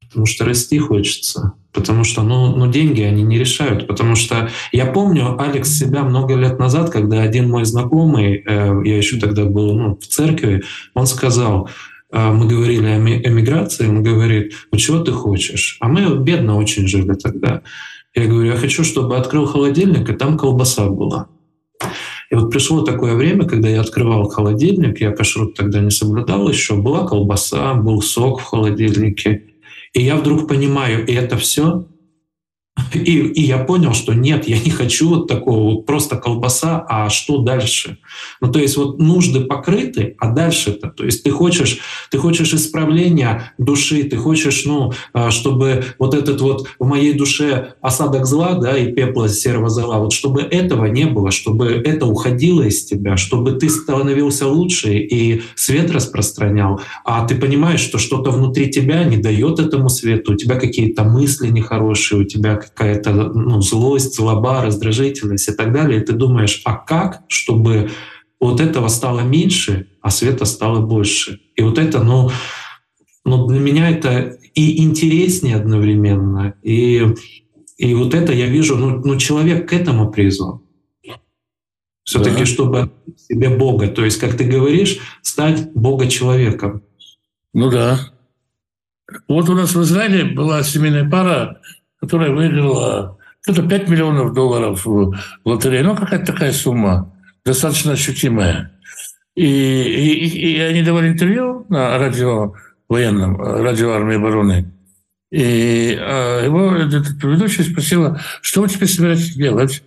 Потому 0.00 0.26
что 0.26 0.44
расти 0.44 0.78
хочется. 0.78 1.52
Потому 1.72 2.04
что, 2.04 2.22
ну, 2.22 2.54
ну, 2.54 2.70
деньги 2.70 3.00
они 3.02 3.22
не 3.22 3.38
решают. 3.38 3.86
Потому 3.86 4.14
что 4.14 4.50
я 4.72 4.86
помню, 4.86 5.40
Алекс, 5.40 5.70
себя 5.70 6.02
много 6.02 6.34
лет 6.34 6.58
назад, 6.58 6.90
когда 6.90 7.22
один 7.22 7.48
мой 7.48 7.64
знакомый, 7.64 8.42
э, 8.46 8.82
я 8.84 8.96
еще 8.96 9.18
тогда 9.18 9.44
был 9.44 9.74
ну, 9.78 9.96
в 9.96 10.06
церкви, 10.06 10.64
он 10.94 11.06
сказал, 11.06 11.70
э, 12.10 12.30
мы 12.30 12.46
говорили 12.46 12.86
о 12.86 12.98
эмиграции, 12.98 13.88
он 13.88 14.02
говорит, 14.02 14.52
ну 14.70 14.78
чего 14.78 15.00
ты 15.00 15.12
хочешь? 15.12 15.78
А 15.80 15.88
мы 15.88 16.18
бедно 16.18 16.56
очень 16.56 16.86
жили 16.86 17.14
тогда. 17.14 17.62
Я 18.14 18.26
говорю, 18.26 18.52
я 18.52 18.56
хочу, 18.56 18.84
чтобы 18.84 19.16
открыл 19.16 19.46
холодильник, 19.46 20.08
и 20.10 20.12
там 20.14 20.36
колбаса 20.36 20.88
была. 20.90 21.28
И 22.32 22.34
вот 22.34 22.50
пришло 22.50 22.80
такое 22.80 23.14
время, 23.14 23.44
когда 23.44 23.68
я 23.68 23.82
открывал 23.82 24.26
холодильник, 24.26 25.02
я 25.02 25.12
кашрут 25.12 25.54
тогда 25.54 25.80
не 25.80 25.90
соблюдал 25.90 26.48
еще, 26.48 26.76
была 26.76 27.06
колбаса, 27.06 27.74
был 27.74 28.00
сок 28.00 28.40
в 28.40 28.44
холодильнике. 28.44 29.42
И 29.92 30.00
я 30.00 30.16
вдруг 30.16 30.48
понимаю, 30.48 31.06
и 31.06 31.12
это 31.12 31.36
все 31.36 31.84
и, 32.94 33.00
и 33.00 33.42
я 33.42 33.58
понял, 33.58 33.92
что 33.92 34.14
нет, 34.14 34.48
я 34.48 34.58
не 34.58 34.70
хочу 34.70 35.08
вот 35.08 35.28
такого, 35.28 35.74
вот 35.74 35.86
просто 35.86 36.16
колбаса, 36.16 36.84
а 36.88 37.10
что 37.10 37.38
дальше? 37.38 37.98
Ну, 38.40 38.50
то 38.50 38.58
есть 38.58 38.76
вот 38.76 38.98
нужды 38.98 39.40
покрыты, 39.40 40.14
а 40.18 40.30
дальше-то? 40.30 40.88
То 40.88 41.04
есть 41.04 41.22
ты 41.22 41.30
хочешь, 41.30 41.80
ты 42.10 42.18
хочешь 42.18 42.54
исправления 42.54 43.52
души, 43.58 44.04
ты 44.04 44.16
хочешь, 44.16 44.64
ну, 44.64 44.92
а, 45.12 45.30
чтобы 45.30 45.84
вот 45.98 46.14
этот 46.14 46.40
вот 46.40 46.66
в 46.78 46.86
моей 46.86 47.12
душе 47.12 47.74
осадок 47.82 48.26
зла, 48.26 48.54
да, 48.54 48.76
и 48.76 48.92
пепла 48.92 49.28
серого 49.28 49.68
зла, 49.68 49.98
вот 49.98 50.12
чтобы 50.12 50.40
этого 50.40 50.86
не 50.86 51.04
было, 51.04 51.30
чтобы 51.30 51.66
это 51.66 52.06
уходило 52.06 52.62
из 52.62 52.84
тебя, 52.84 53.16
чтобы 53.16 53.52
ты 53.52 53.68
становился 53.68 54.48
лучше 54.48 54.94
и 54.94 55.42
свет 55.54 55.90
распространял, 55.90 56.80
а 57.04 57.26
ты 57.26 57.34
понимаешь, 57.34 57.80
что 57.80 57.98
что-то 57.98 58.30
внутри 58.30 58.70
тебя 58.70 59.04
не 59.04 59.18
дает 59.18 59.58
этому 59.58 59.90
свету, 59.90 60.32
у 60.32 60.36
тебя 60.36 60.58
какие-то 60.58 61.04
мысли 61.04 61.48
нехорошие, 61.48 62.22
у 62.22 62.24
тебя 62.24 62.61
какая-то 62.62 63.12
ну, 63.12 63.60
злость, 63.60 64.14
злоба, 64.14 64.62
раздражительность 64.62 65.48
и 65.48 65.52
так 65.52 65.72
далее. 65.72 66.00
И 66.00 66.04
ты 66.04 66.12
думаешь, 66.12 66.62
а 66.64 66.76
как, 66.76 67.22
чтобы 67.28 67.90
вот 68.40 68.60
этого 68.60 68.88
стало 68.88 69.20
меньше, 69.20 69.88
а 70.00 70.10
света 70.10 70.44
стало 70.44 70.80
больше? 70.80 71.40
И 71.56 71.62
вот 71.62 71.78
это, 71.78 72.02
ну, 72.02 72.30
ну 73.24 73.46
для 73.46 73.60
меня 73.60 73.90
это 73.90 74.36
и 74.54 74.82
интереснее 74.82 75.56
одновременно, 75.56 76.54
и, 76.62 77.06
и 77.78 77.94
вот 77.94 78.14
это 78.14 78.32
я 78.32 78.46
вижу, 78.46 78.76
ну, 78.76 79.00
ну 79.04 79.16
человек 79.16 79.68
к 79.68 79.72
этому 79.72 80.10
призван. 80.10 80.60
Все-таки, 82.04 82.40
да. 82.40 82.46
чтобы 82.46 82.92
себе 83.16 83.48
Бога, 83.48 83.86
то 83.88 84.04
есть, 84.04 84.18
как 84.18 84.36
ты 84.36 84.44
говоришь, 84.44 84.98
стать 85.22 85.72
Бога 85.72 86.08
человеком. 86.08 86.82
Ну 87.52 87.70
да. 87.70 87.98
Вот 89.28 89.48
у 89.48 89.54
нас 89.54 89.74
в 89.74 89.82
Израиле 89.82 90.24
была 90.24 90.62
семейная 90.62 91.08
пара, 91.08 91.60
которая 92.02 92.32
выиграла 92.32 93.16
это 93.46 93.62
5 93.62 93.88
миллионов 93.88 94.34
долларов 94.34 94.84
в 94.84 95.12
лотерее. 95.44 95.84
Ну, 95.84 95.94
какая-то 95.94 96.32
такая 96.32 96.52
сумма, 96.52 97.14
достаточно 97.44 97.92
ощутимая. 97.92 98.72
И, 99.36 99.44
и, 99.44 100.56
и 100.56 100.60
они 100.60 100.82
давали 100.82 101.08
интервью 101.08 101.64
на 101.68 101.96
радио 101.96 102.54
военном, 102.88 103.40
радио 103.40 103.92
армии 103.92 104.16
обороны. 104.16 104.72
И 105.30 105.96
а, 105.98 106.44
его 106.44 106.74
этот 106.74 107.22
ведущий 107.22 107.62
спросила, 107.62 108.20
что 108.42 108.62
вы 108.62 108.68
теперь 108.68 108.88
собираетесь 108.88 109.34
делать? 109.34 109.84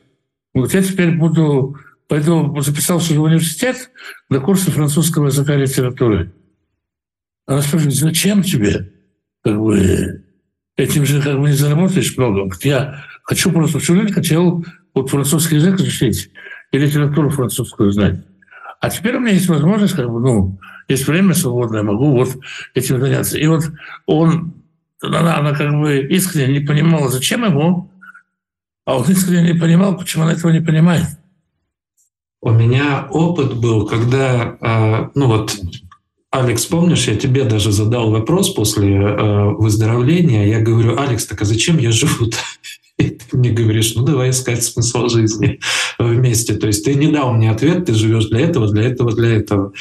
Вот 0.54 0.74
я 0.74 0.82
теперь 0.82 1.12
буду, 1.12 1.78
пойду, 2.08 2.58
записался 2.62 3.14
в 3.14 3.22
университет 3.22 3.92
на 4.30 4.40
курсы 4.40 4.72
французского 4.72 5.28
языка 5.28 5.54
и 5.56 5.62
литературы. 5.62 6.32
Она 7.46 7.62
спрашивает, 7.62 7.96
зачем 7.96 8.42
тебе? 8.42 8.94
Как 9.44 9.60
бы, 9.60 10.25
этим 10.78 11.06
же 11.06 11.22
как 11.22 11.40
бы 11.40 11.50
не 11.50 11.56
заработаешь 11.56 12.18
много. 12.18 12.50
Я 12.64 13.04
хочу 13.24 13.52
просто 13.52 13.80
всю 13.80 13.96
жизнь 13.96 14.14
хотел 14.14 14.66
вот 14.94 15.10
французский 15.10 15.56
язык 15.56 15.80
изучить 15.80 16.32
и 16.72 16.78
литературу 16.78 17.30
французскую 17.30 17.92
знать. 17.92 18.26
А 18.82 18.90
теперь 18.90 19.16
у 19.16 19.20
меня 19.20 19.34
есть 19.34 19.48
возможность, 19.48 19.96
как 19.96 20.10
бы, 20.10 20.20
ну, 20.20 20.60
есть 20.88 21.08
время 21.08 21.34
свободное, 21.34 21.84
могу 21.84 22.12
вот 22.12 22.30
этим 22.74 23.00
заняться. 23.00 23.38
И 23.38 23.48
вот 23.48 23.64
он, 24.06 24.54
она, 25.02 25.38
она 25.38 25.54
как 25.54 25.72
бы 25.72 26.00
искренне 26.00 26.60
не 26.60 26.66
понимала, 26.66 27.10
зачем 27.10 27.46
ему, 27.46 27.92
а 28.86 28.98
он 28.98 29.10
искренне 29.10 29.54
не 29.54 29.60
понимал, 29.60 29.98
почему 29.98 30.24
она 30.24 30.34
этого 30.34 30.52
не 30.52 30.60
понимает. 30.60 31.08
У 32.42 32.52
меня 32.52 33.08
опыт 33.10 33.56
был, 33.58 33.88
когда, 33.88 34.56
а, 34.62 35.10
ну 35.16 35.28
вот, 35.28 35.58
Алекс, 36.36 36.66
помнишь, 36.66 37.08
я 37.08 37.16
тебе 37.16 37.46
даже 37.46 37.72
задал 37.72 38.12
вопрос 38.12 38.50
после 38.50 38.94
э, 38.94 39.44
выздоровления. 39.58 40.46
Я 40.46 40.60
говорю, 40.60 41.00
Алекс, 41.00 41.26
так 41.26 41.42
а 41.42 41.46
зачем 41.46 41.78
я 41.78 41.92
живу? 41.92 42.30
И 42.98 43.04
ты 43.04 43.38
мне 43.38 43.52
говоришь, 43.52 43.96
ну 43.96 44.04
давай 44.04 44.32
искать 44.32 44.62
смысл 44.62 45.08
жизни 45.08 45.60
вместе. 45.98 46.56
То 46.56 46.68
есть 46.68 46.84
ты 46.84 46.94
не 46.96 47.08
дал 47.08 47.34
мне 47.34 47.50
ответ, 47.50 47.86
ты 47.86 47.94
живешь 47.94 48.26
для 48.26 48.42
этого, 48.42 48.68
для 48.70 48.84
этого, 48.84 49.14
для 49.14 49.30
этого. 49.30 49.72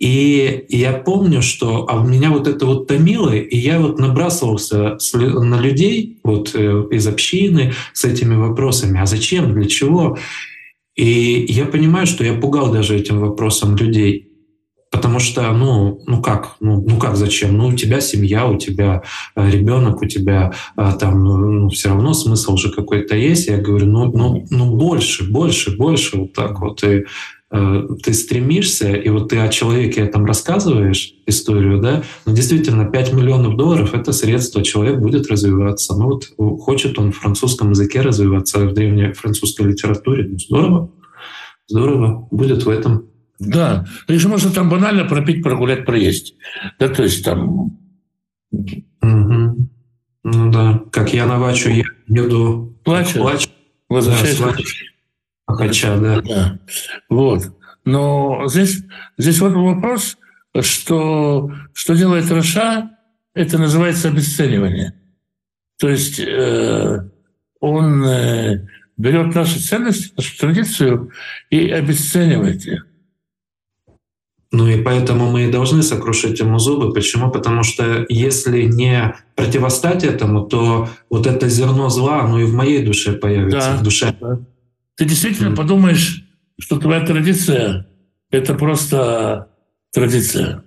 И 0.00 0.64
я 0.70 0.94
помню, 0.94 1.42
что 1.42 1.86
а 1.86 2.02
меня 2.02 2.30
вот 2.30 2.48
это 2.48 2.64
вот 2.64 2.86
томило, 2.86 3.34
и 3.34 3.56
я 3.56 3.78
вот 3.78 3.98
набрасывался 3.98 4.96
на 5.12 5.60
людей 5.60 6.18
вот 6.24 6.52
э, 6.54 6.86
из 6.92 7.06
общины 7.06 7.74
с 7.92 8.06
этими 8.06 8.36
вопросами. 8.36 9.00
А 9.00 9.04
зачем? 9.04 9.52
Для 9.52 9.68
чего? 9.68 10.16
И 10.96 11.44
я 11.46 11.66
понимаю, 11.66 12.06
что 12.06 12.24
я 12.24 12.32
пугал 12.32 12.72
даже 12.72 12.96
этим 12.96 13.20
вопросом 13.20 13.76
людей. 13.76 14.30
Потому 14.94 15.18
что, 15.18 15.50
ну, 15.50 16.00
ну 16.06 16.22
как, 16.22 16.54
ну, 16.60 16.80
ну 16.88 16.98
как, 16.98 17.16
зачем? 17.16 17.58
Ну, 17.58 17.66
у 17.66 17.72
тебя 17.72 18.00
семья, 18.00 18.46
у 18.46 18.56
тебя 18.56 19.02
э, 19.34 19.50
ребенок, 19.50 20.02
у 20.02 20.06
тебя 20.06 20.52
э, 20.76 20.92
там, 21.00 21.24
ну, 21.24 21.36
ну, 21.36 21.68
все 21.68 21.88
равно 21.88 22.14
смысл 22.14 22.54
уже 22.54 22.70
какой-то 22.70 23.16
есть. 23.16 23.48
Я 23.48 23.58
говорю, 23.58 23.86
ну, 23.86 24.12
ну, 24.16 24.46
ну 24.50 24.76
больше, 24.76 25.28
больше, 25.28 25.76
больше 25.76 26.16
вот 26.16 26.32
так 26.32 26.60
вот. 26.60 26.84
И 26.84 27.06
э, 27.50 27.88
ты 28.04 28.14
стремишься, 28.14 28.94
и 28.94 29.08
вот 29.08 29.30
ты 29.30 29.38
о 29.38 29.48
человеке 29.48 30.06
там 30.06 30.26
рассказываешь 30.26 31.14
историю, 31.26 31.80
да, 31.80 32.04
но 32.24 32.32
действительно 32.32 32.84
5 32.84 33.14
миллионов 33.14 33.56
долларов— 33.56 33.90
это 33.94 34.12
средство, 34.12 34.62
человек 34.62 35.00
будет 35.00 35.28
развиваться. 35.28 35.96
Ну 35.96 36.04
вот 36.04 36.60
хочет 36.60 37.00
он 37.00 37.10
в 37.10 37.18
французском 37.18 37.70
языке 37.70 38.00
развиваться, 38.00 38.60
в 38.60 38.72
древней 38.72 39.12
французской 39.12 39.66
литературе, 39.66 40.28
ну 40.28 40.38
здорово, 40.38 40.90
здорово, 41.66 42.28
будет 42.30 42.64
в 42.64 42.68
этом 42.68 43.08
да, 43.38 43.86
лишь 44.08 44.24
можно 44.24 44.50
там 44.50 44.68
банально 44.68 45.04
пропить, 45.04 45.42
прогулять, 45.42 45.84
проесть. 45.84 46.34
Да, 46.78 46.88
то 46.88 47.02
есть 47.02 47.24
там... 47.24 47.78
Угу. 48.52 49.68
Ну 50.26 50.50
да, 50.50 50.82
как 50.90 51.12
я 51.12 51.26
на 51.26 51.38
Вачу 51.38 51.70
еду, 52.06 52.78
плачу, 52.84 53.18
плачу. 53.18 53.50
Возвращаюсь 53.88 54.38
да, 54.38 54.54
Хача, 55.46 55.98
да. 55.98 56.20
да. 56.22 56.58
Вот. 57.10 57.42
Но 57.84 58.44
здесь, 58.48 58.82
здесь 59.18 59.40
вот 59.40 59.52
вопрос, 59.52 60.16
что, 60.62 61.52
что 61.74 61.94
делает 61.94 62.30
Раша, 62.30 62.90
это 63.34 63.58
называется 63.58 64.08
обесценивание. 64.08 64.94
То 65.78 65.88
есть 65.88 66.18
э, 66.18 67.08
он 67.60 68.04
э, 68.04 68.66
берет 68.96 69.34
наши 69.34 69.58
ценности, 69.58 70.14
нашу 70.16 70.38
традицию 70.38 71.10
и 71.50 71.68
обесценивает 71.68 72.64
их. 72.64 72.86
Ну 74.54 74.68
и 74.68 74.80
поэтому 74.80 75.32
мы 75.32 75.48
и 75.48 75.50
должны 75.50 75.82
сокрушить 75.82 76.38
ему 76.38 76.60
зубы. 76.60 76.92
Почему? 76.92 77.28
Потому 77.28 77.64
что 77.64 78.06
если 78.08 78.62
не 78.62 79.12
противостать 79.34 80.04
этому, 80.04 80.46
то 80.46 80.88
вот 81.10 81.26
это 81.26 81.48
зерно 81.48 81.88
зла, 81.88 82.22
оно 82.22 82.40
и 82.40 82.44
в 82.44 82.54
моей 82.54 82.84
душе 82.84 83.14
появится, 83.14 83.72
да. 83.72 83.76
в 83.78 83.82
душе. 83.82 84.14
Ты 84.96 85.06
действительно 85.06 85.48
mm. 85.48 85.56
подумаешь, 85.56 86.24
что 86.60 86.78
твоя 86.78 87.04
традиция— 87.04 87.88
это 88.30 88.54
просто 88.54 89.48
традиция. 89.92 90.62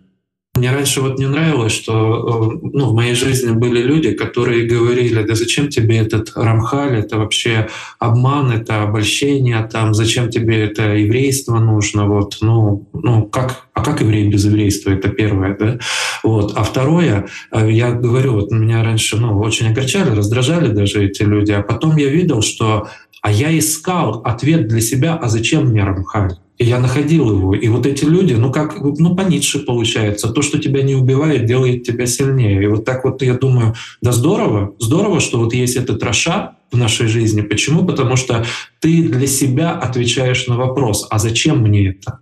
Мне 0.58 0.72
раньше 0.72 1.02
вот 1.02 1.20
не 1.20 1.28
нравилось, 1.28 1.72
что 1.72 1.94
э, 1.94 2.68
ну, 2.74 2.90
в 2.90 2.94
моей 2.96 3.14
жизни 3.14 3.52
были 3.52 3.82
люди, 3.84 4.14
которые 4.14 4.66
говорили, 4.66 5.22
да 5.22 5.36
зачем 5.36 5.70
тебе 5.70 5.98
этот 6.00 6.32
рамхаль, 6.36 6.98
это 6.98 7.20
вообще 7.20 7.70
обман, 8.00 8.52
это 8.52 8.82
обольщение, 8.82 9.62
там, 9.72 9.94
зачем 9.94 10.30
тебе 10.30 10.64
это 10.64 10.96
еврейство 10.96 11.60
нужно, 11.60 12.08
вот, 12.08 12.38
ну, 12.42 12.88
ну 12.94 13.28
как, 13.28 13.68
а 13.74 13.84
как 13.84 14.02
еврей 14.02 14.28
без 14.30 14.46
еврейства, 14.46 14.90
это 14.90 15.10
первое, 15.10 15.56
да, 15.56 15.80
вот, 16.24 16.54
а 16.56 16.64
второе, 16.64 17.28
э, 17.52 17.72
я 17.72 17.92
говорю, 17.92 18.34
вот 18.34 18.52
меня 18.52 18.84
раньше, 18.84 19.18
ну, 19.18 19.38
очень 19.40 19.70
огорчали, 19.70 20.16
раздражали 20.16 20.70
даже 20.74 21.06
эти 21.06 21.22
люди, 21.22 21.52
а 21.52 21.62
потом 21.62 21.98
я 21.98 22.10
видел, 22.10 22.42
что, 22.42 22.88
а 23.28 23.30
я 23.30 23.60
искал 23.60 24.22
ответ 24.24 24.70
для 24.70 24.80
себя, 24.80 25.18
а 25.18 25.28
зачем 25.28 25.66
мне 25.66 25.84
рамхаль? 25.84 26.38
И 26.58 26.64
я 26.64 26.80
находил 26.80 27.30
его. 27.30 27.54
И 27.56 27.68
вот 27.68 27.86
эти 27.86 28.06
люди, 28.06 28.34
ну 28.36 28.54
как, 28.54 28.80
ну 28.80 29.18
по 29.18 29.24
Ницше 29.24 29.60
получается, 29.60 30.30
то, 30.30 30.42
что 30.42 30.60
тебя 30.60 30.82
не 30.82 30.96
убивает, 30.96 31.46
делает 31.46 31.84
тебя 31.84 32.06
сильнее. 32.06 32.64
И 32.64 32.68
вот 32.68 32.86
так 32.86 33.04
вот 33.04 33.22
я 33.22 33.34
думаю, 33.34 33.76
да 34.02 34.14
здорово, 34.14 34.76
здорово, 34.80 35.20
что 35.20 35.40
вот 35.40 35.54
есть 35.54 35.76
этот 35.76 36.02
Раша 36.04 36.54
в 36.72 36.78
нашей 36.78 37.08
жизни. 37.08 37.42
Почему? 37.42 37.86
Потому 37.86 38.16
что 38.16 38.46
ты 38.80 39.10
для 39.10 39.28
себя 39.28 39.74
отвечаешь 39.74 40.48
на 40.48 40.56
вопрос, 40.56 41.06
а 41.10 41.20
зачем 41.20 41.64
мне 41.64 41.90
это? 41.90 42.20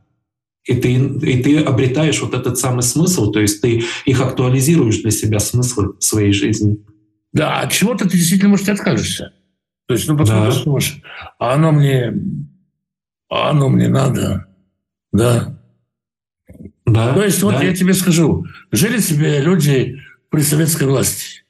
И 0.63 0.73
ты, 0.73 0.93
и 0.93 1.43
ты 1.43 1.59
обретаешь 1.59 2.19
вот 2.19 2.33
этот 2.33 2.57
самый 2.57 2.81
смысл, 2.81 3.31
то 3.31 3.39
есть 3.39 3.61
ты 3.61 3.83
их 4.05 4.21
актуализируешь 4.21 5.03
для 5.03 5.11
себя 5.11 5.37
смыслы 5.37 5.93
своей 5.99 6.33
жизни. 6.33 6.77
Да, 7.31 7.59
от 7.59 7.71
чего-то 7.71 8.09
ты 8.09 8.17
действительно, 8.17 8.49
может, 8.49 8.69
откажешься. 8.69 9.33
То 9.87 9.93
есть, 9.93 10.07
ну, 10.07 10.17
потому 10.17 10.45
да. 10.45 10.51
что, 10.51 10.79
а 11.37 11.53
оно 11.53 11.71
мне 11.71 12.13
а 13.29 13.49
оно 13.49 13.69
мне 13.69 13.87
надо, 13.87 14.45
да. 15.11 15.59
Да, 16.85 17.13
То 17.13 17.23
есть, 17.23 17.41
вот 17.41 17.55
да. 17.55 17.63
я 17.63 17.75
тебе 17.75 17.93
скажу, 17.93 18.45
жили 18.71 18.99
себе 18.99 19.41
люди 19.41 19.99
при 20.29 20.41
советской 20.41 20.83
власти. 20.83 21.43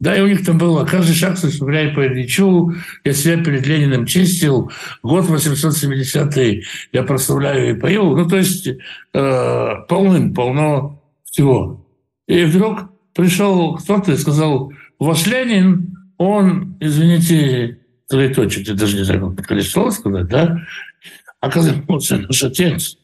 Да, 0.00 0.16
и 0.16 0.20
у 0.20 0.26
них 0.26 0.44
там 0.44 0.58
было 0.58 0.84
каждый 0.84 1.14
шаг 1.14 1.38
составляя 1.38 1.94
по 1.94 2.04
Ильичу, 2.04 2.74
я 3.04 3.12
себя 3.12 3.42
перед 3.42 3.64
Лениным 3.66 4.06
чистил, 4.06 4.70
год 5.02 5.26
870 5.26 6.64
я 6.92 7.02
прославляю 7.04 7.70
и 7.70 7.80
пою. 7.80 8.16
Ну, 8.16 8.28
то 8.28 8.36
есть 8.36 8.66
э, 8.66 9.70
полным, 9.88 10.34
полно 10.34 11.00
всего. 11.24 11.86
И 12.26 12.44
вдруг 12.44 12.90
пришел 13.14 13.76
кто-то 13.76 14.12
и 14.12 14.16
сказал, 14.16 14.72
ваш 14.98 15.26
Ленин, 15.26 15.93
он, 16.18 16.76
извините, 16.80 17.80
троеточие, 18.08 18.64
я 18.64 18.74
даже 18.74 18.96
не 18.96 19.04
знаю, 19.04 19.28
как 19.28 19.36
подходить 19.36 19.70
слово 19.70 19.90
сказать, 19.90 20.28
да, 20.28 20.58
оказался 21.40 22.18
наш 22.18 22.42
отец, 22.42 22.98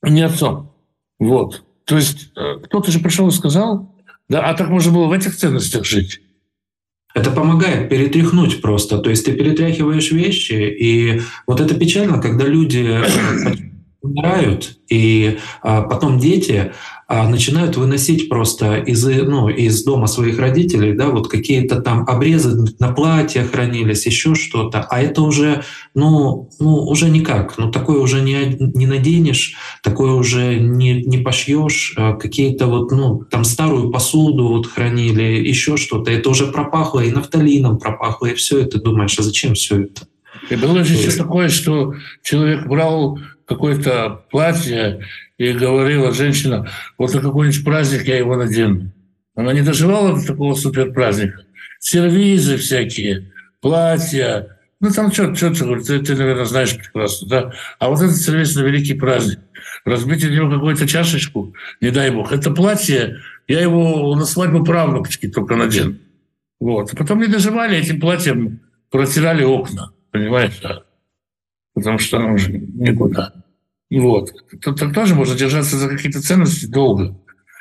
а 0.00 0.10
не 0.10 0.22
отцом. 0.22 0.72
Вот. 1.18 1.64
То 1.84 1.96
есть 1.96 2.32
э, 2.36 2.58
кто-то 2.64 2.90
же 2.90 3.00
пришел 3.00 3.28
и 3.28 3.32
сказал, 3.32 3.94
да, 4.28 4.48
а 4.48 4.54
так 4.54 4.68
можно 4.68 4.92
было 4.92 5.06
в 5.06 5.12
этих 5.12 5.36
ценностях 5.36 5.84
жить. 5.84 6.20
Это 7.14 7.30
помогает 7.30 7.90
перетряхнуть 7.90 8.62
просто. 8.62 8.98
То 8.98 9.10
есть 9.10 9.26
ты 9.26 9.32
перетряхиваешь 9.32 10.10
вещи, 10.12 10.52
и 10.52 11.20
вот 11.46 11.60
это 11.60 11.74
печально, 11.74 12.20
когда 12.20 12.46
люди 12.46 12.86
э, 12.88 13.71
умирают, 14.02 14.78
и 14.88 15.38
а, 15.62 15.82
потом 15.82 16.18
дети 16.18 16.72
а, 17.06 17.28
начинают 17.28 17.76
выносить 17.76 18.28
просто 18.28 18.76
из, 18.76 19.04
ну, 19.04 19.48
из 19.48 19.84
дома 19.84 20.08
своих 20.08 20.38
родителей, 20.38 20.94
да, 20.94 21.08
вот 21.08 21.28
какие-то 21.28 21.80
там 21.80 22.04
обрезы 22.08 22.74
на 22.80 22.92
платье 22.92 23.44
хранились, 23.44 24.06
еще 24.06 24.34
что-то, 24.34 24.86
а 24.90 25.00
это 25.00 25.22
уже, 25.22 25.62
ну, 25.94 26.50
ну, 26.58 26.74
уже 26.86 27.10
никак, 27.10 27.56
ну, 27.58 27.70
такое 27.70 28.00
уже 28.00 28.22
не, 28.22 28.56
не 28.74 28.86
наденешь, 28.86 29.54
такое 29.82 30.12
уже 30.12 30.56
не, 30.58 31.02
не 31.04 31.18
пошьешь, 31.18 31.94
а 31.96 32.14
какие-то 32.14 32.66
вот, 32.66 32.90
ну, 32.90 33.22
там 33.30 33.44
старую 33.44 33.90
посуду 33.90 34.48
вот 34.48 34.66
хранили, 34.66 35.22
еще 35.22 35.76
что-то, 35.76 36.10
это 36.10 36.28
уже 36.28 36.48
пропахло 36.48 37.00
и 37.00 37.12
нафталином 37.12 37.78
пропахло, 37.78 38.26
и 38.26 38.34
все 38.34 38.58
это 38.58 38.80
думаешь, 38.80 39.16
а 39.18 39.22
зачем 39.22 39.54
все 39.54 39.82
это? 39.82 40.02
И 40.50 40.56
было 40.56 40.82
же 40.82 40.94
еще 40.94 41.10
такое, 41.12 41.48
что 41.48 41.94
человек 42.22 42.66
брал 42.66 43.18
какое-то 43.54 44.24
платье 44.30 45.06
и 45.38 45.52
говорила 45.52 46.12
женщина, 46.12 46.68
вот 46.98 47.14
на 47.14 47.20
какой-нибудь 47.20 47.64
праздник 47.64 48.06
я 48.06 48.18
его 48.18 48.36
надену. 48.36 48.92
Она 49.34 49.52
не 49.52 49.62
доживала 49.62 50.14
до 50.14 50.26
такого 50.26 50.54
суперпраздника. 50.54 51.42
Сервизы 51.78 52.56
всякие, 52.58 53.32
платья. 53.60 54.58
Ну, 54.80 54.90
там 54.90 55.12
что-то, 55.12 55.54
что 55.54 55.80
ты, 55.80 56.00
ты, 56.00 56.16
наверное, 56.16 56.44
знаешь 56.44 56.76
прекрасно, 56.76 57.28
да? 57.28 57.52
А 57.78 57.88
вот 57.88 58.00
этот 58.00 58.16
сервис 58.16 58.54
на 58.56 58.60
великий 58.60 58.94
праздник. 58.94 59.38
Разбить 59.84 60.22
из 60.22 60.30
него 60.30 60.50
какую-то 60.50 60.86
чашечку, 60.86 61.54
не 61.80 61.90
дай 61.90 62.10
бог. 62.10 62.32
Это 62.32 62.50
платье, 62.50 63.16
я 63.48 63.60
его 63.60 64.14
на 64.14 64.24
свадьбу 64.24 64.64
правнучки 64.64 65.28
только 65.28 65.56
надену. 65.56 65.96
Вот. 66.60 66.92
А 66.92 66.96
потом 66.96 67.20
не 67.20 67.26
доживали, 67.26 67.76
этим 67.76 68.00
платьем 68.00 68.60
протирали 68.90 69.42
окна, 69.42 69.92
понимаешь? 70.10 70.60
Потому 71.74 71.98
что 71.98 72.18
оно 72.18 72.34
уже 72.34 72.52
никуда. 72.52 73.32
Вот. 74.00 74.32
Тут 74.62 74.80
тоже 74.94 75.14
можно 75.14 75.36
держаться 75.36 75.76
за 75.76 75.88
какие-то 75.88 76.22
ценности 76.22 76.66
долго 76.66 77.14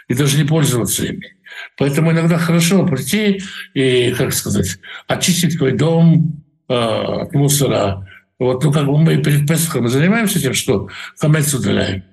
и 0.07 0.13
даже 0.13 0.37
не 0.37 0.45
пользоваться 0.45 1.05
ими. 1.05 1.35
Поэтому 1.77 2.11
иногда 2.11 2.37
хорошо 2.37 2.85
прийти 2.85 3.41
и, 3.73 4.13
как 4.17 4.33
сказать, 4.33 4.79
очистить 5.07 5.57
твой 5.57 5.73
дом 5.73 6.43
э, 6.69 6.73
от 6.73 7.33
мусора. 7.33 8.07
Вот, 8.39 8.63
ну, 8.63 8.71
как 8.71 8.85
бы 8.85 8.97
мы 8.97 9.17
перед 9.17 9.45
Песохом 9.45 9.89
занимаемся 9.89 10.39
тем, 10.39 10.53
что 10.53 10.87
хамец 11.19 11.53
удаляем. 11.53 12.03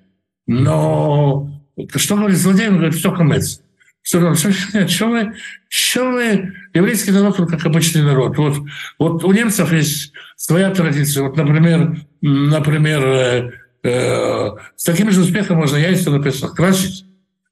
Но 0.48 1.48
что 1.94 2.16
говорит 2.16 2.38
злодей? 2.38 2.68
Он 2.68 2.78
говорит, 2.78 2.94
все 2.94 3.12
хамец. 3.12 3.62
Что, 4.02 4.34
что, 4.34 4.50
что, 4.88 5.06
вы, 5.06 5.34
что 5.68 6.10
вы, 6.10 6.52
еврейский 6.74 7.12
народ, 7.12 7.38
он 7.38 7.46
как 7.46 7.64
обычный 7.66 8.02
народ. 8.02 8.36
Вот, 8.36 8.56
вот 8.98 9.22
у 9.22 9.32
немцев 9.32 9.72
есть 9.72 10.12
своя 10.36 10.70
традиция. 10.70 11.22
Вот, 11.22 11.36
например, 11.36 11.98
например 12.20 13.67
э, 13.88 14.50
с 14.76 14.84
таким 14.84 15.10
же 15.10 15.20
успехом 15.20 15.58
можно 15.58 15.76
яйца 15.76 16.10
на 16.10 16.22
Песах 16.22 16.54
красить, 16.54 17.04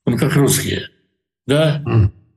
он 0.05 0.17
как 0.17 0.35
русские 0.37 0.89
да, 1.47 1.83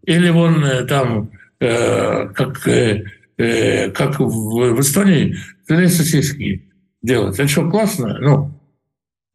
или 0.03 0.29
вон 0.29 0.63
э, 0.63 0.85
там, 0.85 1.31
э, 1.59 2.27
как, 2.29 2.67
э, 2.67 3.03
э, 3.37 3.91
как 3.91 4.19
в, 4.19 4.75
в 4.75 4.79
Эстонии, 4.79 5.35
филе 5.67 5.89
сосиски 5.89 6.71
делать. 7.01 7.39
Это 7.39 7.47
что, 7.47 7.69
классно? 7.69 8.17
Ну. 8.19 8.59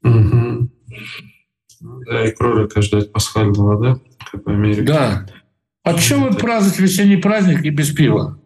Угу. 0.03 0.71
Да, 2.07 2.25
и 2.25 2.33
кролика 2.33 2.83
ждать 2.83 3.13
пасхального, 3.13 3.83
да, 3.83 4.01
как 4.31 4.45
в 4.45 4.49
Америке. 4.49 4.83
Да. 4.83 5.27
А 5.83 5.99
что 5.99 6.19
вы 6.19 6.31
празднуете 6.37 6.83
весенний 6.83 7.17
праздник 7.17 7.65
и 7.65 7.71
без 7.71 7.91
пива? 7.91 8.41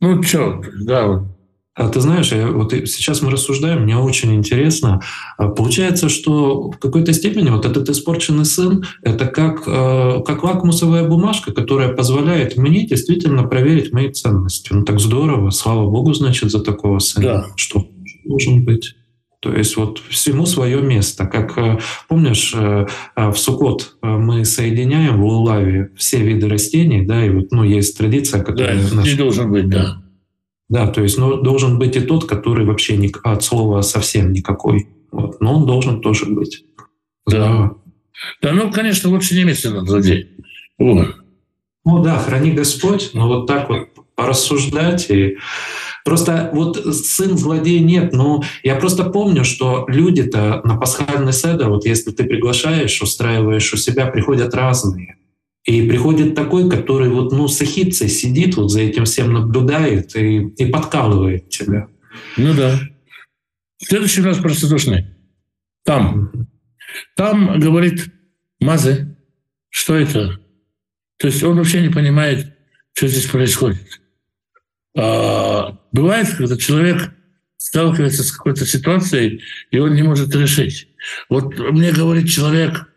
Ну, 0.00 0.22
что, 0.22 0.62
да, 0.84 1.06
вот. 1.06 1.31
А 1.74 1.88
ты 1.88 2.00
знаешь, 2.00 2.32
я, 2.32 2.48
вот 2.48 2.72
сейчас 2.72 3.22
мы 3.22 3.30
рассуждаем, 3.30 3.84
мне 3.84 3.96
очень 3.96 4.34
интересно. 4.34 5.00
А 5.38 5.48
получается, 5.48 6.10
что 6.10 6.70
в 6.70 6.78
какой-то 6.78 7.14
степени 7.14 7.48
вот 7.48 7.64
этот 7.64 7.88
испорченный 7.88 8.44
сын— 8.44 8.84
это 9.02 9.26
как, 9.26 9.62
э, 9.66 10.20
как 10.26 10.44
лакмусовая 10.44 11.08
бумажка, 11.08 11.50
которая 11.52 11.88
позволяет 11.94 12.58
мне 12.58 12.86
действительно 12.86 13.44
проверить 13.44 13.90
мои 13.90 14.10
ценности. 14.10 14.68
Ну 14.70 14.84
так 14.84 15.00
здорово, 15.00 15.48
слава 15.48 15.88
богу, 15.88 16.12
значит, 16.12 16.50
за 16.50 16.60
такого 16.60 16.98
сына. 16.98 17.24
Да. 17.26 17.46
Что 17.56 17.86
должен 18.26 18.66
быть? 18.66 18.94
То 19.40 19.52
есть 19.52 19.76
вот 19.78 20.00
всему 20.10 20.44
свое 20.44 20.82
место. 20.82 21.24
Как 21.24 21.56
э, 21.56 21.78
помнишь, 22.06 22.52
э, 22.54 22.86
в 23.16 23.34
Сукот 23.34 23.96
мы 24.02 24.44
соединяем 24.44 25.22
в 25.22 25.24
Лулаве 25.24 25.90
все 25.96 26.18
виды 26.18 26.50
растений, 26.50 27.06
да, 27.06 27.24
и 27.24 27.30
вот 27.30 27.50
ну, 27.50 27.64
есть 27.64 27.96
традиция, 27.96 28.42
которая... 28.42 28.76
Да, 28.76 28.96
наша... 28.96 29.16
должен 29.16 29.50
быть, 29.50 29.70
да. 29.70 30.01
Да, 30.72 30.86
то 30.86 31.02
есть 31.02 31.18
ну, 31.18 31.36
должен 31.36 31.78
быть 31.78 31.96
и 31.96 32.00
тот, 32.00 32.24
который 32.24 32.64
вообще 32.64 32.96
не, 32.96 33.12
от 33.24 33.44
слова 33.44 33.82
совсем 33.82 34.32
никакой. 34.32 34.88
Вот. 35.10 35.38
Но 35.38 35.56
он 35.56 35.66
должен 35.66 36.00
тоже 36.00 36.24
быть. 36.24 36.64
Да. 37.26 37.72
Да, 38.40 38.52
ну, 38.52 38.72
конечно, 38.72 39.10
лучше 39.10 39.34
не 39.34 39.42
иметь 39.42 39.60
злодей. 39.60 40.30
Вот. 40.78 41.08
Ну 41.84 42.02
да, 42.02 42.18
храни 42.18 42.52
Господь, 42.52 43.10
но 43.12 43.28
вот 43.28 43.46
так 43.46 43.68
вот 43.68 43.88
порассуждать 44.14 45.10
и 45.10 45.36
Просто 46.04 46.50
вот 46.52 46.78
сын 46.96 47.38
злодей 47.38 47.78
нет, 47.78 48.12
но 48.12 48.42
я 48.64 48.74
просто 48.74 49.04
помню, 49.04 49.44
что 49.44 49.84
люди-то 49.86 50.60
на 50.64 50.76
пасхальный 50.76 51.32
седр, 51.32 51.68
вот 51.68 51.84
если 51.84 52.10
ты 52.10 52.24
приглашаешь, 52.24 53.00
устраиваешь 53.00 53.72
у 53.72 53.76
себя, 53.76 54.06
приходят 54.06 54.52
разные. 54.52 55.18
И 55.64 55.88
приходит 55.88 56.34
такой, 56.34 56.68
который 56.68 57.08
вот, 57.08 57.32
ну, 57.32 57.46
с 57.46 57.60
эхидцей 57.60 58.08
сидит, 58.08 58.56
вот 58.56 58.70
за 58.70 58.80
этим 58.80 59.04
всем 59.04 59.32
наблюдает 59.32 60.16
и, 60.16 60.48
и 60.48 60.66
подкалывает 60.66 61.50
тебя. 61.50 61.86
Ну 62.36 62.52
да. 62.54 62.80
Следующий 63.78 64.22
раз 64.22 64.38
простодушный. 64.38 65.06
Там. 65.84 66.32
Там 67.16 67.60
говорит 67.60 68.06
Мазы, 68.60 69.16
что 69.68 69.94
это? 69.94 70.40
То 71.18 71.28
есть 71.28 71.42
он 71.42 71.56
вообще 71.56 71.80
не 71.80 71.90
понимает, 71.90 72.56
что 72.94 73.06
здесь 73.06 73.26
происходит. 73.26 74.00
А, 74.96 75.78
бывает, 75.92 76.28
когда 76.36 76.56
человек 76.56 77.12
сталкивается 77.56 78.24
с 78.24 78.32
какой-то 78.32 78.66
ситуацией, 78.66 79.42
и 79.70 79.78
он 79.78 79.94
не 79.94 80.02
может 80.02 80.34
решить. 80.34 80.88
Вот 81.28 81.56
мне 81.56 81.92
говорит 81.92 82.28
человек, 82.28 82.88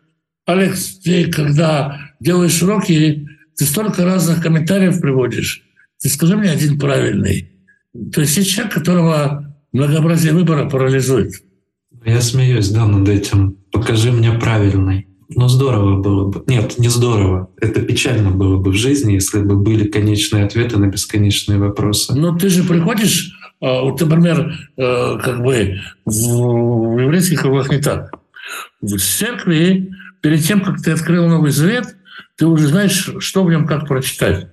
Алекс, 0.44 0.98
ты 0.98 1.30
когда 1.30 2.05
делаешь 2.20 2.62
уроки, 2.62 3.28
ты 3.56 3.64
столько 3.64 4.04
разных 4.04 4.42
комментариев 4.42 5.00
приводишь. 5.00 5.62
Ты 6.00 6.08
скажи 6.08 6.36
мне 6.36 6.50
один 6.50 6.78
правильный. 6.78 7.50
То 8.12 8.20
есть 8.20 8.36
есть 8.36 8.50
человек, 8.50 8.74
которого 8.74 9.56
многообразие 9.72 10.32
выбора 10.32 10.68
парализует. 10.68 11.32
Я 12.04 12.20
смеюсь, 12.20 12.68
да, 12.68 12.86
над 12.86 13.08
этим. 13.08 13.56
Покажи 13.72 14.12
мне 14.12 14.32
правильный. 14.32 15.08
Ну, 15.28 15.48
здорово 15.48 16.00
было 16.00 16.30
бы. 16.30 16.44
Нет, 16.46 16.78
не 16.78 16.88
здорово. 16.88 17.50
Это 17.60 17.82
печально 17.82 18.30
было 18.30 18.58
бы 18.58 18.70
в 18.70 18.74
жизни, 18.74 19.14
если 19.14 19.40
бы 19.40 19.56
были 19.56 19.88
конечные 19.88 20.44
ответы 20.44 20.78
на 20.78 20.86
бесконечные 20.86 21.58
вопросы. 21.58 22.14
Ну, 22.14 22.36
ты 22.38 22.48
же 22.48 22.62
приходишь, 22.62 23.36
а, 23.60 23.82
вот, 23.82 24.00
например, 24.00 24.54
э, 24.76 25.18
как 25.22 25.42
бы 25.42 25.80
в 26.04 27.00
еврейских 27.00 27.40
кругах 27.40 27.70
не 27.72 27.78
так. 27.78 28.12
В 28.80 28.98
церкви 28.98 29.90
перед 30.20 30.44
тем, 30.44 30.60
как 30.60 30.80
ты 30.80 30.92
открыл 30.92 31.26
Новый 31.26 31.50
Завет, 31.50 31.95
ты 32.36 32.46
уже 32.46 32.68
знаешь, 32.68 33.10
что 33.18 33.44
в 33.44 33.50
нем 33.50 33.66
как 33.66 33.86
прочитать. 33.86 34.48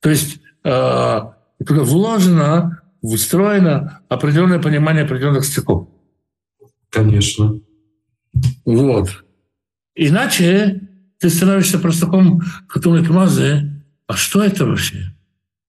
То 0.00 0.10
есть 0.10 0.40
э, 0.64 1.20
туда 1.66 1.82
вложено, 1.82 2.82
встроено 3.02 4.00
определенное 4.08 4.58
понимание 4.58 5.04
определенных 5.04 5.44
стихов. 5.44 5.88
Конечно. 6.90 7.60
Вот. 8.64 9.24
Иначе 9.94 10.88
ты 11.18 11.30
становишься 11.30 11.78
простаком, 11.78 12.42
который 12.68 13.04
Кмазе, 13.04 13.82
а 14.06 14.16
что 14.16 14.42
это 14.42 14.66
вообще? 14.66 15.14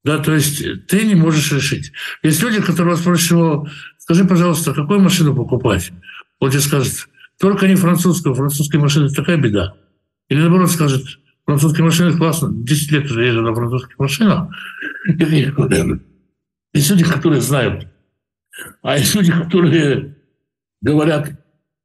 Да, 0.04 0.18
то 0.18 0.34
есть 0.34 0.88
ты 0.88 1.06
не 1.06 1.16
можешь 1.16 1.52
решить. 1.52 1.92
Есть 2.24 2.42
люди, 2.42 2.62
которые 2.62 2.96
вас 2.96 3.04
просят 3.04 3.32
его, 3.32 3.68
скажи, 4.00 4.26
пожалуйста, 4.26 4.74
какую 4.74 5.00
машину 5.00 5.36
покупать? 5.36 5.92
Он 6.40 6.50
тебе 6.50 6.62
скажет, 6.62 7.08
только 7.40 7.68
не 7.68 7.76
французскую, 7.76 8.34
французская 8.34 8.80
машина– 8.80 9.10
такая 9.16 9.38
беда. 9.38 9.76
Или 10.30 10.40
наоборот 10.40 10.72
скажет, 10.72 11.04
французские 11.52 11.84
машины 11.84 12.18
классно, 12.18 12.50
10 12.52 12.92
лет 12.92 13.06
уже 13.06 13.26
езжу 13.26 13.42
на 13.42 13.54
французских 13.54 14.00
машинах. 14.00 14.48
Есть 16.74 16.90
люди, 16.90 17.04
которые 17.04 17.42
знают. 17.42 17.88
А 18.82 18.98
есть 18.98 19.14
люди, 19.16 19.32
которые 19.32 20.16
говорят, 20.82 21.32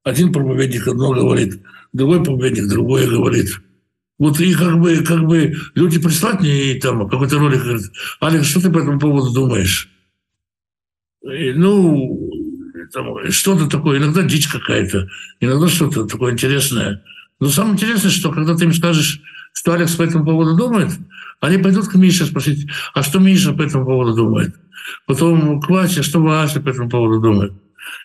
один 0.04 0.32
проповедник 0.32 0.86
одно 0.86 1.12
говорит, 1.12 1.62
другой 1.92 2.22
проповедник 2.22 2.68
другое 2.68 3.08
говорит. 3.08 3.48
Вот 4.18 4.40
и 4.40 4.54
как 4.54 4.78
бы, 4.80 4.96
как 4.98 5.26
бы 5.26 5.54
люди 5.74 6.00
прислать 6.00 6.40
мне 6.40 6.72
и 6.72 6.80
там 6.80 7.08
какой-то 7.08 7.38
ролик 7.38 7.62
говорят, 7.62 7.82
Алекс, 8.20 8.46
что 8.46 8.60
ты 8.60 8.70
по 8.70 8.78
этому 8.78 9.00
поводу 9.00 9.32
думаешь? 9.32 9.90
И, 11.22 11.52
ну, 11.52 12.30
что-то 13.30 13.68
такое, 13.68 13.98
иногда 13.98 14.22
дичь 14.22 14.46
какая-то, 14.48 15.08
иногда 15.40 15.68
что-то 15.68 16.06
такое 16.06 16.32
интересное. 16.32 17.02
Но 17.40 17.48
самое 17.48 17.74
интересное, 17.74 18.10
что 18.10 18.30
когда 18.32 18.56
ты 18.56 18.64
им 18.64 18.72
скажешь, 18.72 19.20
что 19.56 19.72
Алекс 19.72 19.94
по 19.94 20.02
этому 20.02 20.24
поводу 20.24 20.54
думает, 20.54 20.90
они 21.40 21.56
пойдут 21.56 21.88
к 21.88 21.94
Мише 21.94 22.26
спросить, 22.26 22.68
а 22.92 23.02
что 23.02 23.18
Миша 23.18 23.54
по 23.54 23.62
этому 23.62 23.86
поводу 23.86 24.14
думает? 24.14 24.54
Потом 25.06 25.62
к 25.62 25.70
Васе, 25.70 26.02
что 26.02 26.20
Вася 26.20 26.60
по 26.60 26.68
этому 26.68 26.90
поводу 26.90 27.20
думает? 27.20 27.54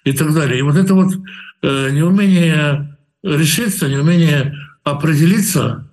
И 0.05 0.13
так 0.13 0.33
далее. 0.33 0.59
И 0.59 0.61
вот 0.61 0.77
это 0.77 0.93
вот 0.93 1.13
э, 1.61 1.89
неумение 1.91 2.97
решиться, 3.21 3.89
неумение 3.89 4.55
определиться, 4.85 5.91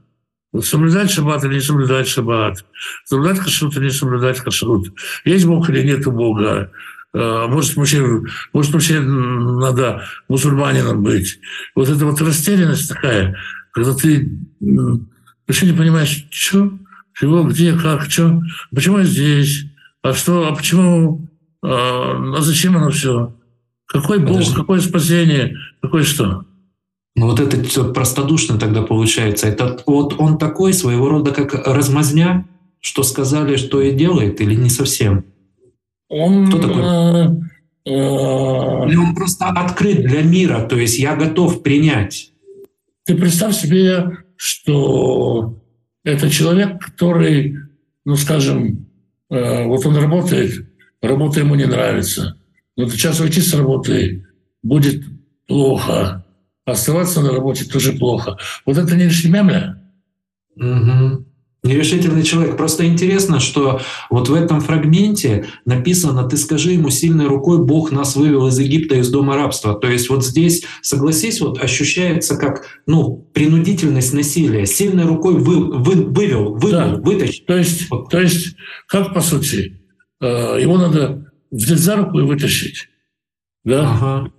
соблюдать 0.62 1.10
шаббат 1.10 1.44
или 1.44 1.54
не 1.54 1.60
соблюдать 1.60 2.06
шаббат, 2.06 2.64
соблюдать 3.04 3.40
кашрут 3.40 3.76
или 3.76 3.86
не 3.86 3.90
соблюдать 3.90 4.38
кашрут, 4.38 4.94
есть 5.24 5.44
Бог 5.44 5.68
или 5.70 5.82
нет 5.82 6.04
Бога, 6.04 6.70
э, 7.12 7.46
может 7.48 7.74
вообще, 7.74 8.22
может 8.52 8.72
вообще 8.72 9.00
надо 9.00 10.04
мусульманином 10.28 11.02
быть. 11.02 11.40
Вот 11.74 11.88
эта 11.88 12.06
вот 12.06 12.20
растерянность 12.20 12.88
такая, 12.88 13.36
когда 13.72 13.92
ты 13.92 14.38
вообще 15.48 15.66
не 15.66 15.72
понимаешь, 15.72 16.26
что, 16.30 16.70
чего, 17.18 17.42
где, 17.44 17.72
как, 17.72 18.10
что, 18.10 18.42
почему 18.72 18.98
я 18.98 19.04
здесь, 19.04 19.64
а 20.02 20.12
что, 20.12 20.46
а 20.46 20.54
почему, 20.54 21.26
а, 21.62 22.34
а 22.36 22.40
зачем 22.40 22.76
оно 22.76 22.90
все, 22.90 23.34
какой 23.86 24.18
Бог, 24.18 24.28
Подожди. 24.36 24.54
какое 24.54 24.80
спасение, 24.80 25.56
какое 25.82 26.04
что. 26.04 26.44
Ну 27.16 27.26
вот 27.26 27.40
это 27.40 27.84
простодушно 27.92 28.58
тогда 28.58 28.82
получается. 28.82 29.48
Это 29.48 29.82
вот 29.86 30.14
он 30.18 30.38
такой 30.38 30.72
своего 30.72 31.08
рода 31.08 31.32
как 31.32 31.66
размазня, 31.66 32.46
что 32.80 33.02
сказали, 33.02 33.56
что 33.56 33.80
и 33.82 33.92
делает, 33.92 34.40
или 34.40 34.54
не 34.54 34.70
совсем? 34.70 35.24
Он, 36.08 36.46
Кто 36.46 36.58
такой? 36.58 36.82
э, 36.82 37.26
э, 37.86 38.88
Или 38.88 38.96
он 38.96 39.14
просто 39.16 39.46
открыт 39.48 40.02
для 40.06 40.22
мира, 40.22 40.60
то 40.60 40.76
есть 40.76 40.98
я 40.98 41.16
готов 41.16 41.62
принять. 41.62 42.30
Ты 43.04 43.16
представь 43.16 43.56
себе, 43.56 44.18
что 44.38 45.60
это 46.04 46.30
человек, 46.30 46.80
который, 46.80 47.56
ну 48.04 48.16
скажем, 48.16 48.86
э, 49.28 49.64
вот 49.64 49.84
он 49.84 49.96
работает, 49.96 50.70
работа 51.02 51.40
ему 51.40 51.56
не 51.56 51.66
нравится. 51.66 52.40
Но 52.76 52.88
сейчас 52.88 53.18
уйти 53.20 53.40
с 53.40 53.52
работы 53.52 54.26
будет 54.62 55.02
плохо. 55.48 56.24
Оставаться 56.64 57.20
на 57.20 57.32
работе 57.32 57.64
тоже 57.64 57.92
плохо. 57.94 58.38
Вот 58.64 58.78
это 58.78 58.94
не 58.94 59.10
мямля. 59.28 59.82
Мгм. 60.54 61.26
Нерешительный 61.64 62.22
человек. 62.22 62.56
Просто 62.56 62.86
интересно, 62.86 63.40
что 63.40 63.80
вот 64.10 64.28
в 64.28 64.34
этом 64.34 64.60
фрагменте 64.60 65.46
написано 65.64 66.22
«Ты 66.28 66.36
скажи 66.36 66.72
ему 66.72 66.88
сильной 66.90 67.26
рукой, 67.26 67.58
Бог 67.58 67.90
нас 67.90 68.14
вывел 68.14 68.46
из 68.46 68.58
Египта, 68.60 68.94
из 68.94 69.10
дома 69.10 69.34
рабства». 69.34 69.74
То 69.74 69.88
есть 69.90 70.08
вот 70.08 70.24
здесь, 70.24 70.64
согласись, 70.82 71.40
вот 71.40 71.60
ощущается 71.60 72.36
как 72.36 72.64
ну, 72.86 73.28
принудительность 73.34 74.14
насилия. 74.14 74.66
Сильной 74.66 75.04
рукой 75.04 75.34
вы, 75.34 75.78
вы, 75.78 76.04
вывел, 76.04 76.54
вывел, 76.54 76.70
Да. 76.70 76.94
вытащил. 76.94 77.44
То 77.46 77.56
есть, 77.56 77.90
Вот. 77.90 78.08
то 78.08 78.20
есть, 78.20 78.54
как 78.86 79.12
по 79.12 79.20
сути, 79.20 79.80
э, 80.20 80.58
его 80.60 80.78
надо 80.78 81.32
взять 81.50 81.80
за 81.80 81.96
руку 81.96 82.20
и 82.20 82.22
вытащить. 82.22 82.88
Да? 83.64 83.90
Ага. 83.90 84.32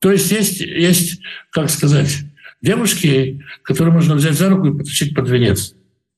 То 0.00 0.12
есть 0.12 0.30
есть, 0.32 0.60
есть, 0.60 1.20
как 1.50 1.68
сказать, 1.68 2.20
девушки, 2.62 3.42
которые 3.62 3.92
можно 3.92 4.14
взять 4.14 4.34
за 4.34 4.48
руку 4.48 4.68
и 4.68 4.78
потащить 4.78 5.14
под 5.14 5.28
венец. 5.28 5.74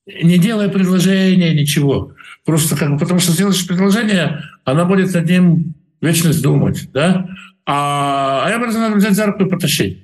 Не 0.07 0.37
делая 0.37 0.69
предложения, 0.69 1.53
ничего. 1.53 2.13
Просто 2.45 2.77
как 2.77 2.91
бы, 2.91 2.97
потому 2.97 3.19
что 3.19 3.33
сделаешь 3.33 3.67
предложение, 3.67 4.41
она 4.63 4.85
будет 4.85 5.13
над 5.13 5.29
ним 5.29 5.73
вечность 6.01 6.41
думать, 6.41 6.89
да? 6.93 7.27
А, 7.65 8.43
а 8.45 8.49
я 8.49 8.59
просто 8.59 8.79
надо 8.79 8.95
взять 8.95 9.13
за 9.13 9.25
руку 9.25 9.43
и 9.43 9.49
потащить. 9.49 10.03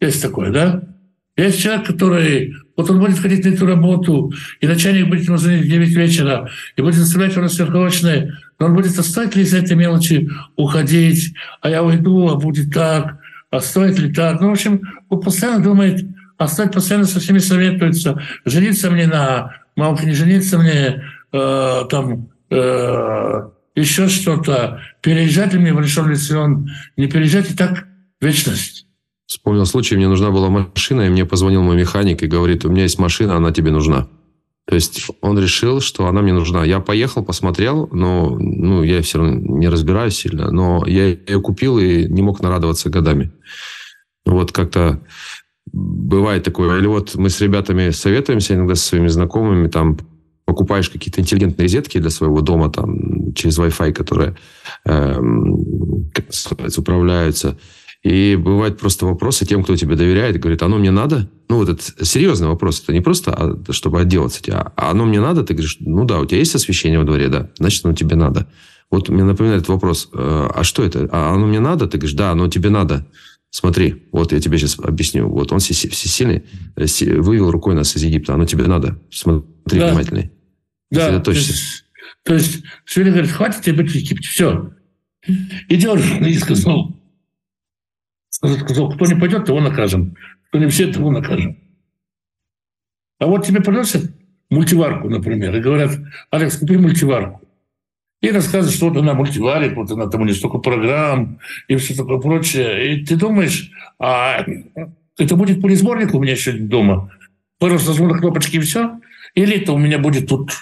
Есть 0.00 0.22
такое, 0.22 0.52
да? 0.52 0.84
Есть 1.36 1.60
человек, 1.60 1.86
который... 1.86 2.54
Вот 2.76 2.90
он 2.90 3.00
будет 3.00 3.18
ходить 3.18 3.44
на 3.44 3.50
эту 3.50 3.66
работу, 3.66 4.32
и 4.60 4.66
начальник 4.66 5.08
будет 5.08 5.26
ему 5.26 5.36
звонить 5.36 5.64
в 5.64 5.68
9 5.68 5.88
вечера, 5.90 6.50
и 6.76 6.82
будет 6.82 6.94
заставлять 6.94 7.34
его 7.34 7.48
сверхурочные, 7.48 8.36
но 8.58 8.66
он 8.66 8.74
будет, 8.74 8.98
а 8.98 9.02
стоит 9.02 9.36
ли 9.36 9.42
из 9.42 9.54
этой 9.54 9.76
мелочи 9.76 10.28
уходить, 10.56 11.34
а 11.60 11.70
я 11.70 11.82
уйду, 11.84 12.28
а 12.28 12.34
будет 12.36 12.72
так, 12.72 13.18
а 13.50 13.60
стоит 13.60 13.98
ли 13.98 14.12
так. 14.12 14.40
Ну, 14.40 14.48
в 14.48 14.52
общем, 14.52 14.80
он 15.08 15.20
постоянно 15.20 15.62
думает, 15.62 16.04
стоит 16.46 16.72
постоянно 16.72 17.06
со 17.06 17.20
всеми 17.20 17.38
советуется, 17.38 18.22
жениться 18.44 18.90
мне 18.90 19.06
на 19.06 19.56
Малке, 19.76 20.06
не 20.06 20.12
жениться 20.12 20.58
мне, 20.58 21.02
э, 21.32 21.82
там, 21.90 22.28
э, 22.50 23.48
еще 23.74 24.08
что-то, 24.08 24.80
переезжать 25.00 25.52
ли 25.52 25.58
мне 25.58 25.74
в 25.74 25.80
Решон 25.80 26.10
Лицион, 26.10 26.70
не 26.96 27.08
переезжать, 27.08 27.50
и 27.50 27.54
так 27.54 27.86
вечность. 28.20 28.86
Вспомнил 29.26 29.66
случай, 29.66 29.96
мне 29.96 30.08
нужна 30.08 30.30
была 30.30 30.48
машина, 30.48 31.02
и 31.02 31.08
мне 31.08 31.24
позвонил 31.24 31.62
мой 31.62 31.76
механик 31.76 32.22
и 32.22 32.26
говорит, 32.26 32.64
у 32.64 32.70
меня 32.70 32.82
есть 32.82 32.98
машина, 32.98 33.36
она 33.36 33.52
тебе 33.52 33.70
нужна. 33.70 34.06
То 34.66 34.76
есть 34.76 35.10
он 35.20 35.38
решил, 35.38 35.80
что 35.80 36.06
она 36.06 36.22
мне 36.22 36.32
нужна. 36.32 36.64
Я 36.64 36.80
поехал, 36.80 37.22
посмотрел, 37.22 37.88
но 37.92 38.30
ну, 38.38 38.82
я 38.82 39.02
все 39.02 39.18
равно 39.18 39.34
не 39.58 39.68
разбираюсь 39.68 40.16
сильно, 40.16 40.50
но 40.50 40.84
я 40.86 41.08
ее 41.08 41.40
купил 41.40 41.78
и 41.78 42.06
не 42.08 42.22
мог 42.22 42.40
нарадоваться 42.40 42.88
годами. 42.88 43.32
Вот 44.24 44.52
как-то 44.52 45.00
бывает 45.74 46.44
такое. 46.44 46.78
Или 46.78 46.86
вот 46.86 47.14
мы 47.16 47.28
с 47.30 47.40
ребятами 47.40 47.90
советуемся 47.90 48.54
иногда 48.54 48.74
со 48.76 48.86
своими 48.86 49.08
знакомыми, 49.08 49.68
там 49.68 49.98
покупаешь 50.44 50.88
какие-то 50.88 51.20
интеллигентные 51.20 51.64
розетки 51.64 51.98
для 51.98 52.10
своего 52.10 52.40
дома 52.40 52.70
там 52.70 53.32
через 53.34 53.58
Wi-Fi, 53.58 53.92
которые 53.92 54.36
называется, 54.84 56.80
управляются. 56.80 57.56
И 58.02 58.36
бывают 58.36 58.78
просто 58.78 59.06
вопросы 59.06 59.46
тем, 59.46 59.64
кто 59.64 59.74
тебе 59.76 59.96
доверяет, 59.96 60.38
говорит, 60.38 60.62
оно 60.62 60.76
мне 60.76 60.90
надо? 60.90 61.30
Ну, 61.48 61.56
вот 61.56 61.70
это 61.70 62.04
серьезный 62.04 62.48
вопрос. 62.48 62.82
Это 62.82 62.92
не 62.92 63.00
просто, 63.00 63.32
а, 63.32 63.72
чтобы 63.72 63.98
отделаться 63.98 64.40
от 64.40 64.44
тебя. 64.44 64.72
А 64.76 64.90
оно 64.90 65.06
мне 65.06 65.20
надо? 65.20 65.42
Ты 65.42 65.54
говоришь, 65.54 65.78
ну 65.80 66.04
да, 66.04 66.20
у 66.20 66.26
тебя 66.26 66.38
есть 66.38 66.54
освещение 66.54 66.98
во 66.98 67.06
дворе? 67.06 67.28
Да. 67.28 67.50
Значит, 67.58 67.86
оно 67.86 67.94
тебе 67.94 68.14
надо. 68.16 68.46
Вот 68.90 69.08
мне 69.08 69.24
напоминает 69.24 69.68
вопрос. 69.68 70.10
э, 70.12 70.48
А 70.54 70.62
что 70.64 70.84
это? 70.84 71.08
А 71.12 71.32
оно 71.32 71.46
мне 71.46 71.60
надо? 71.60 71.86
Ты 71.86 71.96
говоришь, 71.96 72.14
да, 72.14 72.32
оно 72.32 72.46
тебе 72.48 72.68
надо. 72.68 73.06
Смотри, 73.54 74.08
вот 74.10 74.32
я 74.32 74.40
тебе 74.40 74.58
сейчас 74.58 74.76
объясню. 74.80 75.28
Вот 75.28 75.52
он 75.52 75.60
все- 75.60 75.88
всесильный 75.88 76.42
э, 76.74 77.20
вывел 77.20 77.52
рукой 77.52 77.76
нас 77.76 77.94
из 77.94 78.02
Египта. 78.02 78.34
Оно 78.34 78.46
тебе 78.46 78.64
надо. 78.66 79.00
Смотри 79.12 79.78
Да. 79.78 79.90
внимательней. 79.90 80.32
Да, 80.90 81.20
то 81.20 81.30
есть, 81.30 81.84
то 82.24 82.34
есть 82.34 82.64
Света 82.84 83.10
говорит, 83.12 83.30
хватит 83.30 83.62
тебе 83.62 83.76
быть 83.84 83.92
в 83.92 83.94
Египте, 83.94 84.26
все. 84.28 84.72
Идешь, 85.68 86.02
сказал, 86.40 86.96
сказал, 88.58 88.90
кто 88.92 89.06
не 89.06 89.14
пойдет, 89.14 89.44
того 89.44 89.60
накажем. 89.60 90.16
Кто 90.48 90.58
не 90.58 90.66
все, 90.66 90.92
того 90.92 91.12
накажем. 91.12 91.56
А 93.20 93.26
вот 93.26 93.46
тебе 93.46 93.60
приносят 93.60 94.10
мультиварку, 94.50 95.08
например, 95.08 95.54
и 95.54 95.60
говорят, 95.60 95.96
Алекс, 96.30 96.56
купи 96.56 96.76
мультиварку. 96.76 97.43
И 98.24 98.30
рассказывают, 98.30 98.74
что 98.74 98.88
вот 98.88 98.96
она 98.96 99.12
мультиварит, 99.12 99.76
вот 99.76 99.90
она 99.90 100.06
там 100.06 100.22
у 100.22 100.24
нее 100.24 100.34
столько 100.34 100.56
программ 100.56 101.40
и 101.68 101.76
все 101.76 101.94
такое 101.94 102.18
прочее. 102.18 102.94
И 102.94 103.04
ты 103.04 103.16
думаешь, 103.16 103.70
а 103.98 104.46
это 105.18 105.36
будет 105.36 105.60
пулесборник 105.60 106.14
у 106.14 106.20
меня 106.22 106.34
сегодня 106.34 106.66
дома? 106.66 107.10
Просто 107.58 107.90
нажму 107.90 108.08
на 108.08 108.18
кнопочки 108.18 108.56
и 108.56 108.60
все? 108.60 108.98
Или 109.34 109.58
это 109.58 109.74
у 109.74 109.78
меня 109.78 109.98
будет 109.98 110.26
тут... 110.26 110.52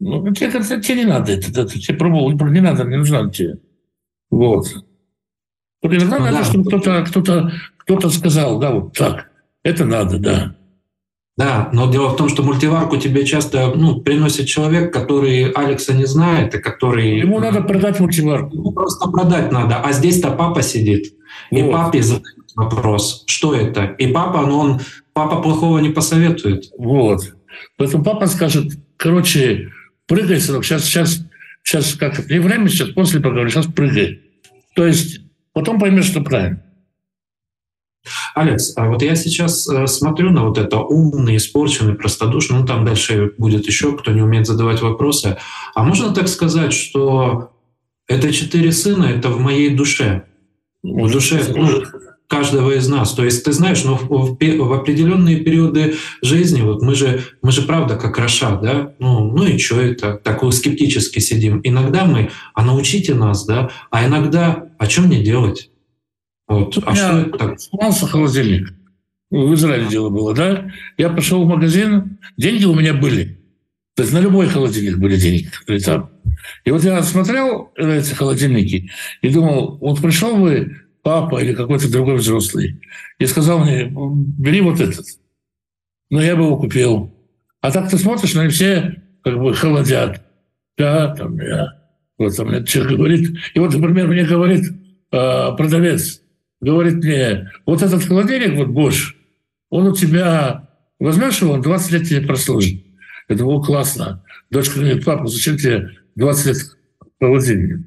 Ну, 0.00 0.32
тебе, 0.32 0.50
кажется, 0.50 0.80
тебе 0.80 1.00
не 1.00 1.04
надо 1.04 1.32
это, 1.32 1.50
это 1.50 1.78
тебе 1.78 1.98
пробовал, 1.98 2.32
не 2.32 2.60
надо, 2.60 2.84
не 2.84 2.96
нужно 2.96 3.30
тебе. 3.30 3.58
Вот. 4.30 4.66
Вот 5.82 5.92
иногда 5.92 6.18
Ну 6.18 6.24
надо, 6.24 6.38
да. 6.38 6.44
чтобы 6.44 6.64
кто-то 6.64 7.04
кто 7.04 7.96
кто 7.96 8.08
сказал, 8.08 8.58
да, 8.58 8.70
вот 8.70 8.96
так. 8.96 9.30
Это 9.62 9.84
надо, 9.84 10.18
да. 10.18 10.56
Да, 11.36 11.68
но 11.72 11.90
дело 11.90 12.10
в 12.10 12.16
том, 12.16 12.28
что 12.28 12.44
мультиварку 12.44 12.96
тебе 12.96 13.24
часто 13.26 13.72
ну, 13.74 14.00
приносит 14.00 14.46
человек, 14.46 14.92
который 14.92 15.50
Алекса 15.50 15.92
не 15.92 16.04
знает, 16.04 16.54
и 16.54 16.58
который... 16.58 17.18
Ему 17.18 17.40
надо 17.40 17.60
продать 17.60 17.98
мультиварку. 17.98 18.54
Ему 18.54 18.70
просто 18.70 19.08
продать 19.08 19.50
надо. 19.50 19.78
А 19.78 19.92
здесь-то 19.92 20.30
папа 20.30 20.62
сидит. 20.62 21.12
И 21.50 21.60
Вот. 21.62 21.72
папе 21.72 22.02
задают 22.02 22.52
вопрос, 22.54 23.24
что 23.26 23.52
это? 23.52 23.84
И 23.98 24.06
папа, 24.06 24.46
ну 24.46 24.58
он, 24.58 24.80
папа 25.12 25.42
плохого 25.42 25.78
не 25.78 25.90
посоветует. 25.90 26.66
Вот. 26.78 27.22
Поэтому 27.76 28.04
папа 28.04 28.26
скажет, 28.26 28.72
короче, 28.96 29.70
прыгай, 30.06 30.40
сынок, 30.40 30.64
сейчас, 30.64 30.84
сейчас, 30.84 31.18
сейчас, 31.64 31.94
как 31.94 32.30
не 32.30 32.38
время, 32.38 32.68
сейчас 32.68 32.90
после 32.90 33.18
поговорим, 33.18 33.50
сейчас 33.50 33.66
прыгай. 33.66 34.20
То 34.76 34.86
есть 34.86 35.20
потом 35.52 35.80
поймешь, 35.80 36.06
что 36.06 36.20
правильно. 36.20 36.62
Алекс, 38.34 38.72
а 38.76 38.88
вот 38.88 39.02
я 39.02 39.14
сейчас 39.14 39.68
э, 39.68 39.86
смотрю 39.86 40.30
на 40.30 40.44
вот 40.44 40.58
это 40.58 40.78
умный, 40.78 41.36
испорченный, 41.36 41.94
простодушный, 41.94 42.58
ну 42.58 42.66
там 42.66 42.84
дальше 42.84 43.32
будет 43.38 43.66
еще, 43.66 43.96
кто 43.96 44.12
не 44.12 44.22
умеет 44.22 44.46
задавать 44.46 44.82
вопросы. 44.82 45.38
А 45.74 45.84
можно 45.84 46.12
так 46.12 46.28
сказать, 46.28 46.72
что 46.72 47.50
это 48.06 48.32
четыре 48.32 48.72
сына, 48.72 49.04
это 49.04 49.30
в 49.30 49.40
моей 49.40 49.70
душе, 49.70 50.24
в 50.82 51.10
душе 51.10 51.42
ну, 51.54 51.82
каждого 52.28 52.72
из 52.72 52.88
нас. 52.88 53.12
То 53.12 53.24
есть 53.24 53.44
ты 53.44 53.52
знаешь, 53.52 53.84
ну, 53.84 53.94
в, 53.94 54.36
в 54.38 54.72
определенные 54.72 55.36
периоды 55.36 55.94
жизни, 56.22 56.62
вот 56.62 56.82
мы 56.82 56.94
же, 56.94 57.22
мы 57.42 57.52
же 57.52 57.62
правда 57.62 57.96
как 57.96 58.18
Раша, 58.18 58.58
да, 58.62 58.94
ну, 58.98 59.30
ну 59.30 59.46
и 59.46 59.58
что 59.58 59.80
это, 59.80 60.14
так 60.22 60.42
вот 60.42 60.54
скептически 60.54 61.20
сидим. 61.20 61.60
Иногда 61.64 62.04
мы, 62.04 62.30
а 62.54 62.64
научите 62.64 63.14
нас, 63.14 63.46
да, 63.46 63.70
а 63.90 64.06
иногда, 64.06 64.68
а 64.78 64.88
что 64.88 65.02
мне 65.02 65.22
делать? 65.22 65.70
Вот, 66.46 66.76
а 66.84 66.94
что 66.94 67.18
это 67.18 67.38
так? 67.38 67.60
Сломался 67.60 68.06
холодильник. 68.06 68.74
В 69.30 69.54
Израиле 69.54 69.88
дело 69.88 70.10
было, 70.10 70.34
да? 70.34 70.70
Я 70.96 71.10
пошел 71.10 71.44
в 71.44 71.48
магазин, 71.48 72.18
деньги 72.36 72.64
у 72.64 72.74
меня 72.74 72.94
были. 72.94 73.40
То 73.96 74.02
есть 74.02 74.12
на 74.12 74.20
любой 74.20 74.48
холодильник 74.48 74.98
были 74.98 75.16
деньги. 75.16 75.48
которые 75.48 75.80
там. 75.80 76.10
И 76.64 76.70
вот 76.70 76.82
я 76.84 77.02
смотрел 77.02 77.72
на 77.76 77.92
эти 77.92 78.12
холодильники 78.12 78.90
и 79.22 79.28
думал, 79.28 79.78
вот 79.80 80.00
пришел 80.02 80.36
бы 80.36 80.76
папа 81.02 81.42
или 81.42 81.54
какой-то 81.54 81.90
другой 81.90 82.16
взрослый 82.16 82.80
и 83.18 83.26
сказал 83.26 83.60
мне, 83.60 83.90
бери 83.92 84.60
вот 84.60 84.80
этот. 84.80 85.06
Но 86.10 86.22
я 86.22 86.36
бы 86.36 86.44
его 86.44 86.56
купил. 86.56 87.14
А 87.60 87.70
так 87.70 87.88
ты 87.88 87.98
смотришь, 87.98 88.36
они 88.36 88.50
все 88.50 89.02
как 89.22 89.38
бы 89.38 89.54
холодят. 89.54 90.22
Да, 90.76 91.14
там 91.14 91.38
я. 91.38 91.80
Вот 92.18 92.36
там 92.36 92.48
мне 92.48 92.64
человек 92.64 92.96
говорит. 92.96 93.38
И 93.54 93.58
вот, 93.58 93.74
например, 93.74 94.08
мне 94.08 94.24
говорит 94.24 94.64
э, 95.12 95.56
продавец, 95.56 96.20
говорит 96.64 96.96
мне, 96.96 97.50
вот 97.66 97.82
этот 97.82 98.04
холодильник, 98.04 98.56
вот 98.56 98.68
Bosch, 98.68 99.14
он 99.70 99.86
у 99.88 99.94
тебя, 99.94 100.68
возьмешь 100.98 101.40
его, 101.40 101.52
он 101.52 101.62
20 101.62 101.92
лет 101.92 102.08
тебе 102.08 102.20
прослужит. 102.20 102.82
Я 103.28 103.36
думаю, 103.36 103.62
классно. 103.62 104.24
Дочка 104.50 104.80
говорит, 104.80 105.04
папа, 105.04 105.26
зачем 105.26 105.56
тебе 105.56 105.90
20 106.16 106.46
лет 106.46 106.56
холодильник? 107.20 107.86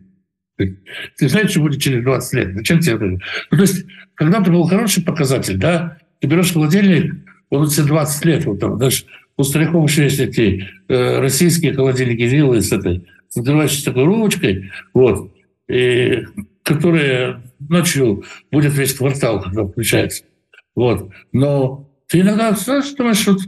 Ты 0.58 1.30
знаешь, 1.30 1.52
что 1.52 1.62
будет 1.62 1.82
через 1.82 2.04
20 2.04 2.34
лет? 2.34 2.56
Зачем 2.56 2.80
тебе? 2.80 2.98
Ну, 2.98 3.20
то 3.50 3.62
есть, 3.62 3.86
когда-то 4.16 4.52
был 4.52 4.64
хороший 4.68 5.04
показатель, 5.04 5.58
да? 5.58 5.98
ты 6.20 6.28
берешь 6.28 6.54
холодильник, 6.54 7.14
он 7.50 7.64
у 7.64 7.68
тебя 7.68 7.86
20 7.86 8.26
лет, 8.26 8.46
вот 8.46 8.60
там, 8.60 8.78
даже 8.78 9.04
у 9.38 9.44
стариков 9.44 9.90
еще 9.90 10.04
есть 10.04 10.20
эти 10.20 10.68
э, 10.88 11.20
российские 11.20 11.74
холодильники 11.74 12.24
виллы 12.24 12.62
с 12.62 12.72
этой, 12.72 13.06
с 13.30 13.84
такой 13.84 14.04
ручкой, 14.04 14.72
вот, 14.94 15.32
и, 15.70 16.24
которая 16.64 17.44
ночью 17.60 18.24
будет 18.52 18.74
весь 18.74 18.94
квартал, 18.94 19.42
когда 19.42 19.66
включается. 19.66 20.24
Вот. 20.76 21.12
Но 21.32 21.90
ты 22.08 22.22
иногда 22.22 22.52
знаешь, 22.54 22.92
думаешь, 22.92 23.26
вот, 23.28 23.40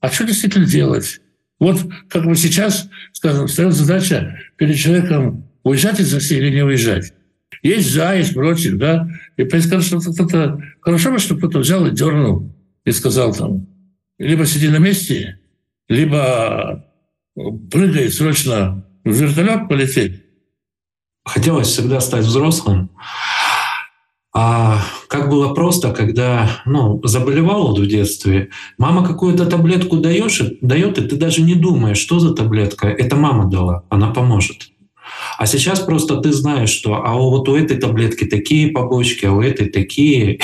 а 0.00 0.08
что 0.08 0.24
действительно 0.24 0.66
делать? 0.66 1.20
Вот 1.58 1.78
как 2.08 2.24
бы 2.24 2.34
сейчас, 2.36 2.88
скажем, 3.12 3.48
стоит 3.48 3.72
задача 3.72 4.38
перед 4.56 4.76
человеком 4.76 5.48
уезжать 5.64 6.00
из 6.00 6.12
России 6.14 6.38
или 6.38 6.50
не 6.50 6.62
уезжать. 6.62 7.12
Есть 7.62 7.92
за, 7.92 8.14
есть 8.14 8.34
против, 8.34 8.78
да. 8.78 9.08
И 9.36 9.44
поискать, 9.44 9.82
что 9.82 9.98
кто-то... 9.98 10.62
Хорошо 10.80 11.10
бы, 11.10 11.18
чтобы 11.18 11.40
кто-то 11.40 11.58
взял 11.58 11.86
и 11.86 11.90
дернул 11.90 12.54
и 12.84 12.92
сказал 12.92 13.34
там, 13.34 13.66
либо 14.18 14.46
сиди 14.46 14.68
на 14.68 14.78
месте, 14.78 15.40
либо 15.88 16.86
прыгай 17.70 18.10
срочно 18.10 18.84
в 19.04 19.10
вертолет 19.10 19.68
полететь. 19.68 20.22
Хотелось 21.24 21.68
всегда 21.68 22.00
стать 22.00 22.24
взрослым. 22.24 22.90
А 24.40 24.84
как 25.08 25.30
было 25.30 25.52
просто, 25.52 25.90
когда 25.90 26.48
ну, 26.64 27.00
заболевал 27.02 27.74
в 27.74 27.84
детстве, 27.84 28.50
мама 28.78 29.04
какую-то 29.04 29.46
таблетку 29.46 29.96
даешь, 29.96 30.40
дает, 30.60 30.96
и 30.98 31.08
ты 31.08 31.16
даже 31.16 31.42
не 31.42 31.56
думаешь, 31.56 31.98
что 31.98 32.20
за 32.20 32.32
таблетка. 32.32 32.86
Это 32.86 33.16
мама 33.16 33.50
дала, 33.50 33.82
она 33.88 34.10
поможет. 34.10 34.70
А 35.38 35.46
сейчас 35.46 35.80
просто 35.80 36.18
ты 36.18 36.32
знаешь, 36.32 36.70
что 36.70 37.02
а 37.04 37.14
вот 37.14 37.48
у 37.48 37.56
этой 37.56 37.78
таблетки 37.78 38.26
такие 38.26 38.70
побочки, 38.70 39.26
а 39.26 39.32
у 39.32 39.40
этой 39.40 39.70
такие. 39.70 40.38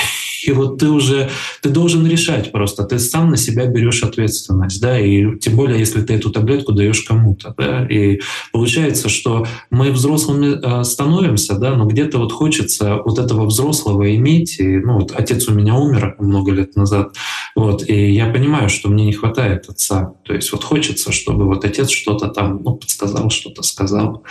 И 0.47 0.51
вот 0.51 0.79
ты 0.79 0.89
уже, 0.89 1.29
ты 1.61 1.69
должен 1.69 2.05
решать 2.07 2.51
просто, 2.51 2.83
ты 2.83 2.99
сам 2.99 3.29
на 3.31 3.37
себя 3.37 3.65
берешь 3.65 4.03
ответственность, 4.03 4.81
да, 4.81 4.99
и 4.99 5.37
тем 5.39 5.55
более, 5.55 5.79
если 5.79 6.01
ты 6.01 6.13
эту 6.13 6.31
таблетку 6.31 6.71
даешь 6.71 7.01
кому-то, 7.01 7.53
да, 7.57 7.85
и 7.87 8.19
получается, 8.51 9.09
что 9.09 9.45
мы 9.71 9.91
взрослыми 9.91 10.57
э, 10.61 10.83
становимся, 10.83 11.55
да, 11.55 11.75
но 11.75 11.85
где-то 11.85 12.17
вот 12.17 12.31
хочется 12.31 12.97
вот 13.03 13.19
этого 13.19 13.45
взрослого 13.45 14.15
иметь, 14.15 14.59
и, 14.59 14.77
ну, 14.77 14.99
вот 14.99 15.13
отец 15.15 15.47
у 15.47 15.53
меня 15.53 15.75
умер 15.75 16.15
много 16.19 16.51
лет 16.51 16.75
назад, 16.75 17.15
вот, 17.55 17.87
и 17.87 18.11
я 18.11 18.27
понимаю, 18.27 18.69
что 18.69 18.89
мне 18.89 19.05
не 19.05 19.13
хватает 19.13 19.69
отца, 19.69 20.13
то 20.23 20.33
есть 20.33 20.51
вот 20.51 20.63
хочется, 20.63 21.11
чтобы 21.11 21.45
вот 21.45 21.65
отец 21.65 21.89
что-то 21.89 22.27
там, 22.27 22.61
ну, 22.63 22.75
подсказал, 22.75 23.29
что-то 23.29 23.63
сказал, 23.63 24.23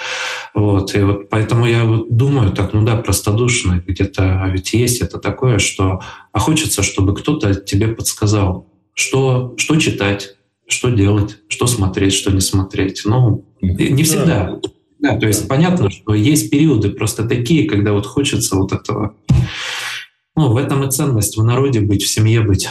вот, 0.54 0.94
и 0.94 1.00
вот 1.00 1.28
поэтому 1.30 1.66
я 1.66 1.84
вот 1.84 2.14
думаю 2.14 2.52
так, 2.52 2.72
ну 2.72 2.84
да, 2.84 2.96
простодушно 2.96 3.82
где-то, 3.86 4.42
а 4.42 4.48
ведь 4.48 4.72
есть 4.72 5.00
это 5.00 5.18
такое, 5.18 5.58
что 5.58 6.00
а 6.32 6.38
хочется, 6.38 6.82
чтобы 6.82 7.14
кто-то 7.14 7.54
тебе 7.54 7.88
подсказал, 7.88 8.68
что, 8.94 9.54
что 9.56 9.76
читать, 9.76 10.36
что 10.66 10.90
делать, 10.90 11.38
что 11.48 11.66
смотреть, 11.66 12.14
что 12.14 12.30
не 12.30 12.40
смотреть. 12.40 13.02
Ну, 13.04 13.44
не 13.60 14.02
всегда. 14.02 14.58
Да, 14.98 15.18
то 15.18 15.26
есть 15.26 15.48
понятно, 15.48 15.90
что 15.90 16.14
есть 16.14 16.50
периоды 16.50 16.90
просто 16.90 17.28
такие, 17.28 17.68
когда 17.68 17.92
вот 17.92 18.06
хочется 18.06 18.56
вот 18.56 18.72
этого. 18.72 19.14
Ну, 20.36 20.52
в 20.52 20.56
этом 20.56 20.82
и 20.82 20.90
ценность 20.90 21.36
в 21.36 21.44
народе 21.44 21.80
быть, 21.80 22.02
в 22.02 22.08
семье 22.08 22.40
быть. 22.40 22.68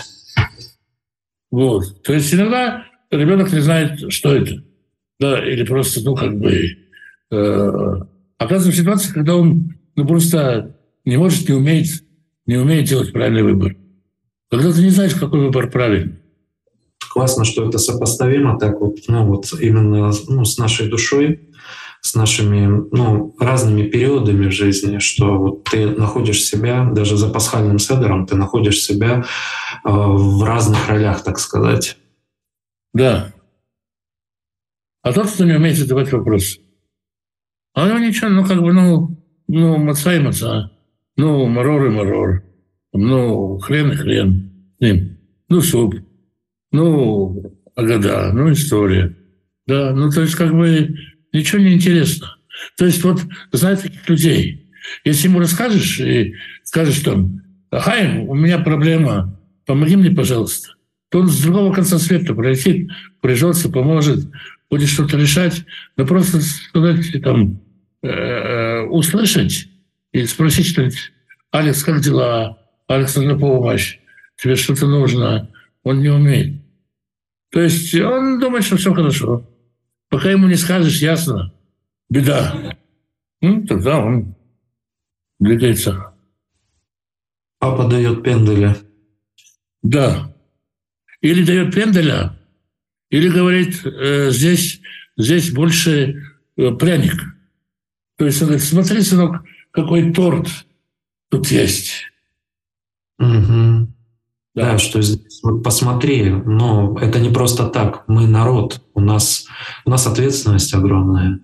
Вот. 1.52 2.02
То 2.04 2.14
есть 2.14 2.34
иногда 2.34 2.86
ребенок 3.12 3.54
не 3.54 3.60
знает, 3.60 4.12
что 4.12 4.36
это. 4.36 4.64
Да, 5.20 5.48
или 5.48 5.64
просто, 5.64 6.02
ну, 6.02 6.16
как 6.16 6.38
бы 6.38 6.76
э, 7.32 7.96
оказывается 8.38 8.72
в 8.72 8.82
ситуации, 8.84 9.14
когда 9.14 9.36
он 9.36 9.76
ну, 9.96 10.08
просто 10.08 10.76
не 11.06 11.18
может, 11.18 11.48
не 11.48 11.56
умеет 11.56 11.88
не 12.46 12.58
умеет 12.58 12.86
делать 12.86 13.14
правильный 13.14 13.44
выбор. 13.44 13.76
Когда 14.50 14.72
ты 14.72 14.82
не 14.82 14.90
знаешь, 14.90 15.16
какой 15.16 15.40
выбор 15.40 15.70
правильный. 15.70 16.20
Классно, 17.12 17.46
что 17.46 17.68
это 17.68 17.78
сопоставимо 17.78 18.58
так 18.60 18.80
вот, 18.80 18.98
ну 19.08 19.26
вот 19.26 19.54
именно 19.60 20.12
ну, 20.28 20.46
с 20.46 20.58
нашей 20.58 20.90
душой, 20.90 21.50
с 22.02 22.16
нашими 22.16 22.66
ну, 22.92 23.36
разными 23.40 23.88
периодами 23.88 24.48
в 24.48 24.52
жизни, 24.52 25.00
что 25.00 25.38
вот 25.38 25.64
ты 25.64 25.88
находишь 25.90 26.44
себя, 26.44 26.90
даже 26.92 27.16
за 27.18 27.30
пасхальным 27.30 27.80
седером, 27.80 28.26
ты 28.26 28.36
находишь 28.36 28.82
себя 28.82 29.24
э, 29.86 29.90
в 29.90 30.44
разных 30.44 30.90
ролях, 30.90 31.24
так 31.24 31.40
сказать. 31.40 31.98
Да. 32.94 33.34
А 35.02 35.14
тот, 35.14 35.32
кто 35.32 35.46
не 35.46 35.54
умеет 35.54 35.78
задавать 35.78 36.12
вопросы, 36.12 36.60
а 37.74 37.86
у 37.86 37.88
него 37.88 38.00
ничего, 38.00 38.30
ну 38.30 38.46
как 38.46 38.62
бы, 38.62 38.74
ну, 38.74 39.18
ну, 39.48 39.78
маца 39.78 40.14
и 40.14 40.20
маца. 40.20 40.73
Ну, 41.16 41.46
марор 41.48 41.86
и 41.86 41.90
марор. 41.90 42.44
Ну, 42.94 43.60
хрен 43.60 43.92
и 43.92 43.96
хрен. 43.96 44.50
Ну, 45.50 45.62
суп. 45.62 45.96
Ну, 46.72 47.56
агада. 47.76 48.32
Ну, 48.34 48.52
история. 48.52 49.16
Да, 49.68 49.94
ну, 49.94 50.10
то 50.10 50.22
есть 50.22 50.36
как 50.36 50.52
бы 50.54 50.96
ничего 51.32 51.62
не 51.62 51.74
интересно. 51.74 52.36
То 52.78 52.86
есть 52.86 53.04
вот, 53.04 53.22
знаете, 53.52 53.84
таких 53.84 54.10
людей, 54.10 54.72
если 55.04 55.28
ему 55.28 55.40
расскажешь 55.40 56.00
и 56.00 56.36
скажешь 56.64 57.00
там, 57.00 57.42
Хайм, 57.72 58.30
у 58.30 58.36
меня 58.36 58.60
проблема, 58.60 59.40
помоги 59.66 59.96
мне, 59.96 60.12
пожалуйста, 60.12 60.76
то 61.10 61.20
он 61.20 61.28
с 61.28 61.42
другого 61.42 61.74
конца 61.74 61.98
света 61.98 62.34
пролетит, 62.34 62.92
прижется, 63.22 63.70
поможет, 63.70 64.28
будет 64.70 64.90
что-то 64.90 65.18
решать, 65.18 65.64
но 65.98 66.06
просто 66.06 66.42
сказать, 66.42 67.22
там, 67.24 67.62
э, 68.02 68.08
э 68.08 68.82
услышать 68.82 69.68
и 70.14 70.26
спросить 70.26 70.68
что-нибудь, 70.68 71.12
Алекс, 71.52 71.84
как 71.84 72.02
дела? 72.02 72.60
Алекс, 72.88 73.16
нужна 73.16 73.38
помощь. 73.38 74.00
Тебе 74.38 74.56
что-то 74.56 74.88
нужно. 74.88 75.52
Он 75.84 76.02
не 76.02 76.10
умеет. 76.10 76.62
То 77.52 77.62
есть 77.62 77.94
он 77.96 78.40
думает, 78.40 78.64
что 78.64 78.78
все 78.78 78.94
хорошо. 78.94 79.50
Пока 80.10 80.32
ему 80.32 80.48
не 80.48 80.56
скажешь 80.56 81.02
ясно, 81.02 81.54
беда. 82.10 82.78
Ну, 83.42 83.66
тогда 83.66 84.00
он 84.00 84.36
двигается. 85.40 86.14
Папа 87.60 87.88
дает 87.88 88.24
пенделя. 88.24 88.78
Да. 89.82 90.36
Или 91.22 91.44
дает 91.44 91.74
пенделя, 91.74 92.38
или 93.10 93.30
говорит, 93.30 93.86
э, 93.86 94.30
здесь, 94.32 94.82
здесь 95.18 95.52
больше 95.52 96.24
э, 96.58 96.72
пряник. 96.72 97.22
То 98.18 98.26
есть 98.26 98.42
он 98.42 98.50
говорит, 98.50 98.66
смотри, 98.66 99.02
сынок, 99.02 99.44
какой 99.74 100.14
торт 100.14 100.48
тут 101.30 101.48
есть. 101.48 102.04
Угу. 103.20 103.88
Да. 104.56 104.74
да, 104.74 104.78
что 104.78 105.02
здесь, 105.02 105.40
вот 105.44 105.64
посмотри, 105.64 106.30
но 106.30 106.98
это 107.00 107.20
не 107.20 107.30
просто 107.30 107.68
так. 107.68 108.04
Мы 108.08 108.28
народ, 108.28 108.82
у 108.94 109.02
нас, 109.02 109.48
у 109.86 109.90
нас 109.90 110.06
ответственность 110.06 110.74
огромная. 110.74 111.40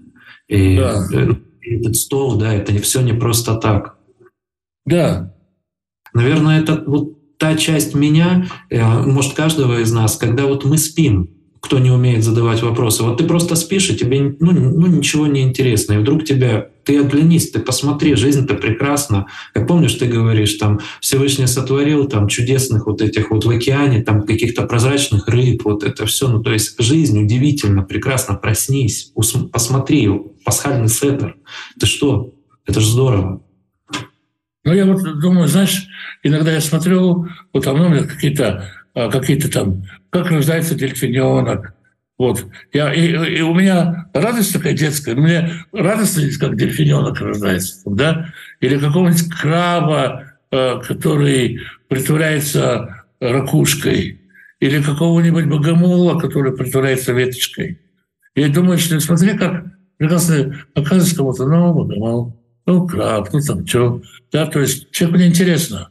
И 0.48 0.78
да. 0.78 1.08
Э, 1.12 1.34
этот 1.62 1.96
стол, 1.96 2.38
да, 2.38 2.54
это 2.54 2.72
не 2.72 2.80
все 2.80 3.02
не 3.02 3.14
просто 3.14 3.56
так. 3.56 3.98
Да. 4.86 5.34
Наверное, 6.14 6.62
это 6.62 6.84
вот 6.86 7.38
та 7.38 7.56
часть 7.56 7.96
меня, 7.96 8.48
э, 8.70 8.84
может, 8.84 9.34
каждого 9.34 9.80
из 9.80 9.92
нас, 9.92 10.18
когда 10.18 10.46
вот 10.46 10.66
мы 10.66 10.78
спим, 10.78 11.32
кто 11.60 11.80
не 11.80 11.92
умеет 11.92 12.24
задавать 12.24 12.62
вопросы. 12.62 13.04
Вот 13.04 13.18
ты 13.18 13.26
просто 13.26 13.56
спишь, 13.56 13.90
и 13.90 13.98
тебе 13.98 14.36
ну, 14.40 14.52
ну, 14.52 14.88
ничего 14.88 15.28
не 15.28 15.42
интересно. 15.42 15.94
И 15.94 15.98
вдруг 15.98 16.26
тебя, 16.26 16.69
ты 16.90 17.00
оглянись, 17.00 17.52
ты 17.52 17.60
посмотри, 17.60 18.16
жизнь-то 18.16 18.56
прекрасна. 18.56 19.28
Как 19.54 19.68
помнишь, 19.68 19.94
ты 19.94 20.08
говоришь, 20.08 20.56
там 20.56 20.80
Всевышний 21.02 21.46
сотворил 21.46 22.08
там 22.08 22.28
чудесных 22.28 22.88
вот 22.88 23.04
этих 23.04 23.30
вот 23.30 23.46
в 23.46 23.50
океане, 23.52 24.02
там 24.02 24.24
каких-то 24.24 24.64
прозрачных 24.64 25.28
рыб, 25.28 25.66
вот 25.66 25.84
это 25.84 26.08
все. 26.08 26.28
Ну, 26.28 26.42
то 26.42 26.52
есть 26.52 26.82
жизнь 26.82 27.22
удивительно, 27.22 27.84
прекрасно, 27.84 28.34
проснись, 28.34 29.14
посмотри, 29.52 30.10
пасхальный 30.44 30.90
седер. 30.90 31.36
Ты 31.80 31.86
что? 31.86 32.34
Это 32.66 32.80
же 32.80 32.88
здорово. 32.88 33.44
Ну, 34.64 34.74
я 34.74 34.86
вот 34.88 35.04
думаю, 35.20 35.48
знаешь, 35.48 35.86
иногда 36.24 36.52
я 36.52 36.60
смотрю, 36.60 37.28
вот 37.54 37.66
там 37.66 37.78
ну, 37.78 38.04
какие-то 38.08 38.68
а, 38.96 39.12
какие-то 39.12 39.52
там, 39.52 39.84
как 40.10 40.32
рождается 40.32 40.74
дельфиненок. 40.74 41.76
Вот. 42.20 42.46
Я, 42.74 42.94
и, 42.94 43.38
и 43.38 43.42
у 43.42 43.56
меня 43.56 44.10
радость 44.14 44.52
такая 44.52 44.74
детская, 44.74 45.16
меня 45.16 45.52
радостно, 45.72 46.24
как 46.38 46.58
дельфиненок 46.58 47.22
рождается, 47.22 47.82
да? 47.86 48.28
Или 48.60 48.78
какого-нибудь 48.78 49.30
краба, 49.30 50.34
а, 50.52 50.80
который 50.80 51.62
притворяется 51.88 53.06
ракушкой, 53.22 54.20
или 54.60 54.84
какого-нибудь 54.84 55.46
богомола, 55.46 56.20
который 56.20 56.56
притворяется 56.56 57.14
веточкой. 57.14 57.80
И 58.36 58.46
думаешь, 58.50 58.82
что 58.82 59.00
смотри, 59.00 59.38
как 59.38 59.64
прекрасно 59.98 60.60
оказывается 60.76 61.16
кому-то, 61.16 61.46
ну, 61.48 61.74
богомол, 61.74 62.38
ну, 62.66 62.86
краб, 62.86 63.30
ну, 63.32 63.40
там, 63.40 63.66
что. 63.66 64.02
Да, 64.34 64.46
то 64.46 64.60
есть 64.60 64.92
человеку 64.92 65.22
неинтересно. 65.22 65.90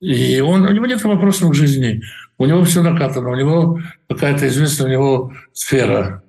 И 0.00 0.40
он, 0.40 0.62
у 0.64 0.72
него 0.72 0.86
нет 0.86 1.02
вопросов 1.04 1.50
к 1.50 1.54
жизни, 1.54 2.02
у 2.38 2.46
него 2.46 2.64
все 2.64 2.82
накатано, 2.82 3.30
у 3.30 3.36
него 3.36 3.80
какая-то 4.08 4.46
известная 4.48 4.86
у 4.86 4.90
него 4.90 5.32
сфера. 5.52 6.22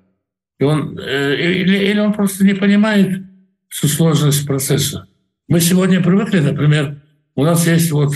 И 0.60 0.64
он, 0.64 0.98
э, 1.00 1.36
или, 1.36 1.78
или 1.78 2.00
он 2.00 2.14
просто 2.14 2.44
не 2.44 2.54
понимает 2.54 3.24
всю 3.70 3.88
сложность 3.88 4.46
процесса. 4.46 5.08
Мы 5.48 5.62
сегодня 5.62 6.04
привыкли, 6.04 6.40
например, 6.40 7.02
у 7.36 7.44
нас 7.44 7.66
есть 7.66 7.92
вот, 7.92 8.14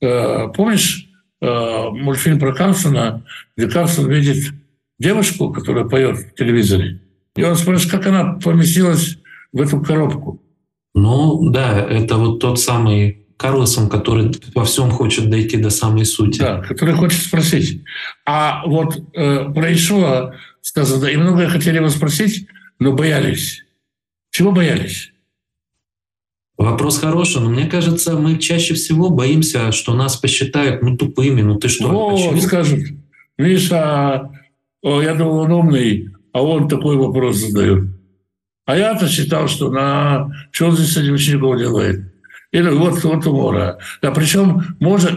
э, 0.00 0.48
помнишь, 0.54 1.10
э, 1.42 1.90
мультфильм 1.90 2.38
про 2.38 2.54
Карлсона, 2.54 3.24
где 3.56 3.68
Карлсон 3.68 4.08
видит 4.08 4.52
девушку, 4.98 5.52
которая 5.52 5.84
поет 5.84 6.16
в 6.16 6.34
телевизоре, 6.34 7.00
и 7.36 7.42
он 7.42 7.56
спрашивает, 7.56 7.90
как 7.90 8.06
она 8.06 8.34
поместилась 8.34 9.18
в 9.52 9.60
эту 9.60 9.80
коробку. 9.80 10.40
Ну 10.94 11.50
да, 11.50 11.80
это 11.80 12.16
вот 12.16 12.38
тот 12.38 12.60
самый 12.60 13.23
Карлосон, 13.36 13.88
который 13.88 14.32
во 14.54 14.64
всем 14.64 14.90
хочет 14.90 15.28
дойти 15.28 15.56
до 15.56 15.70
самой 15.70 16.04
сути. 16.04 16.38
Да, 16.38 16.62
который 16.62 16.94
хочет 16.94 17.22
спросить. 17.22 17.82
А 18.24 18.64
вот 18.66 18.96
э, 19.14 19.52
про 19.52 19.72
Ишуа 19.72 20.34
сказано, 20.60 21.06
и 21.06 21.16
многое 21.16 21.48
хотели 21.48 21.76
его 21.76 21.88
спросить, 21.88 22.46
но 22.78 22.92
боялись. 22.92 23.64
Чего 24.30 24.52
боялись? 24.52 25.12
Вопрос 26.56 26.98
хороший, 26.98 27.42
но 27.42 27.50
мне 27.50 27.66
кажется, 27.66 28.16
мы 28.16 28.38
чаще 28.38 28.74
всего 28.74 29.10
боимся, 29.10 29.72
что 29.72 29.94
нас 29.94 30.16
посчитают 30.16 30.82
ну 30.82 30.96
тупыми, 30.96 31.42
ну 31.42 31.56
ты 31.56 31.68
что? 31.68 31.88
Вот, 31.88 32.40
скажут, 32.42 32.80
видишь, 33.36 33.70
а, 33.72 34.30
о, 34.82 35.02
я 35.02 35.14
думал, 35.14 35.38
он 35.38 35.52
умный, 35.52 36.10
а 36.32 36.42
он 36.42 36.68
такой 36.68 36.96
вопрос 36.96 37.36
задает. 37.36 37.88
А 38.66 38.76
я-то 38.76 39.08
считал, 39.08 39.48
что 39.48 39.70
на 39.70 40.30
что 40.52 40.66
он 40.66 40.76
здесь 40.76 40.92
с 40.92 40.96
этим 40.96 41.14
учеником 41.14 41.58
делает? 41.58 42.13
Или 42.54 42.70
вот, 42.70 43.02
вот 43.02 43.26
умора. 43.26 43.78
Да, 44.00 44.12
причем 44.12 44.76
может, 44.78 45.10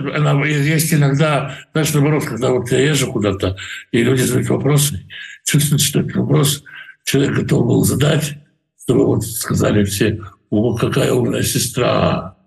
есть 0.48 0.92
иногда, 0.92 1.56
знаешь, 1.72 1.94
наоборот, 1.94 2.26
когда 2.26 2.50
вот 2.50 2.72
я 2.72 2.80
езжу 2.80 3.12
куда-то, 3.12 3.56
и 3.92 4.02
люди 4.02 4.22
задают 4.22 4.50
вопросы, 4.50 5.08
чувствуют, 5.46 5.84
что 5.84 6.00
этот 6.00 6.16
вопрос 6.16 6.64
человек 7.04 7.36
готов 7.36 7.68
был 7.68 7.84
задать, 7.84 8.40
чтобы 8.82 9.06
вот 9.06 9.24
сказали 9.24 9.84
все, 9.84 10.20
о, 10.50 10.76
какая 10.78 11.14
умная 11.14 11.44
сестра, 11.44 12.38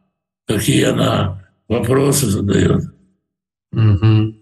какие 0.48 0.82
она 0.82 1.40
вопросы 1.68 2.26
задает. 2.26 2.82
Угу. 3.72 4.34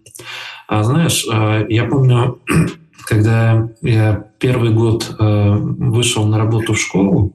А 0.66 0.82
знаешь, 0.82 1.26
э, 1.30 1.66
я 1.68 1.84
помню, 1.84 2.40
когда 3.04 3.68
я 3.82 4.27
первый 4.38 4.70
год 4.70 5.14
э, 5.18 5.56
вышел 5.56 6.26
на 6.26 6.38
работу 6.38 6.74
в 6.74 6.80
школу, 6.80 7.34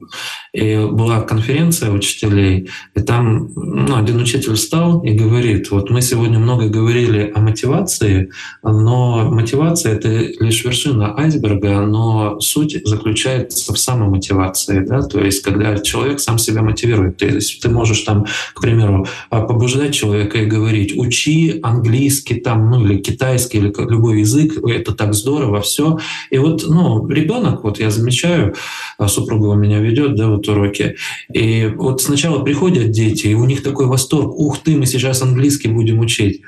и 0.52 0.76
была 0.90 1.20
конференция 1.20 1.90
учителей, 1.90 2.68
и 2.94 3.00
там 3.00 3.50
ну, 3.54 3.96
один 3.96 4.20
учитель 4.20 4.54
встал 4.54 5.02
и 5.02 5.10
говорит, 5.12 5.70
вот 5.70 5.90
мы 5.90 6.00
сегодня 6.00 6.38
много 6.38 6.68
говорили 6.68 7.30
о 7.34 7.40
мотивации, 7.40 8.30
но 8.62 9.30
мотивация— 9.30 9.92
это 9.94 10.08
лишь 10.08 10.64
вершина 10.64 11.18
айсберга, 11.18 11.80
но 11.80 12.40
суть 12.40 12.80
заключается 12.84 13.72
в 13.72 13.78
самомотивации, 13.78 14.80
да, 14.80 15.02
то 15.02 15.20
есть 15.20 15.42
когда 15.42 15.76
человек 15.78 16.20
сам 16.20 16.38
себя 16.38 16.62
мотивирует. 16.62 17.18
То 17.18 17.26
есть 17.26 17.60
ты 17.60 17.68
можешь 17.68 18.00
там, 18.00 18.26
к 18.54 18.60
примеру, 18.60 19.06
побуждать 19.30 19.94
человека 19.94 20.38
и 20.38 20.46
говорить, 20.46 20.96
учи 20.96 21.60
английский 21.62 22.36
там, 22.36 22.70
ну 22.70 22.84
или 22.84 22.98
китайский, 22.98 23.58
или 23.58 23.72
любой 23.90 24.20
язык, 24.20 24.58
это 24.66 24.92
так 24.92 25.14
здорово, 25.14 25.60
все. 25.60 25.98
И 26.30 26.38
вот, 26.38 26.64
ну, 26.66 26.93
ребенок, 27.08 27.64
вот 27.64 27.80
я 27.80 27.90
замечаю, 27.90 28.54
а 28.98 29.08
супруга 29.08 29.46
у 29.46 29.54
меня 29.54 29.80
ведет, 29.80 30.16
да, 30.16 30.28
вот 30.28 30.48
уроки, 30.48 30.96
и 31.32 31.72
вот 31.74 32.02
сначала 32.02 32.42
приходят 32.42 32.90
дети, 32.90 33.28
и 33.28 33.34
у 33.34 33.44
них 33.44 33.62
такой 33.62 33.86
восторг, 33.86 34.32
ух 34.34 34.58
ты, 34.58 34.76
мы 34.76 34.86
сейчас 34.86 35.22
английский 35.22 35.68
будем 35.68 35.98
учить. 36.00 36.42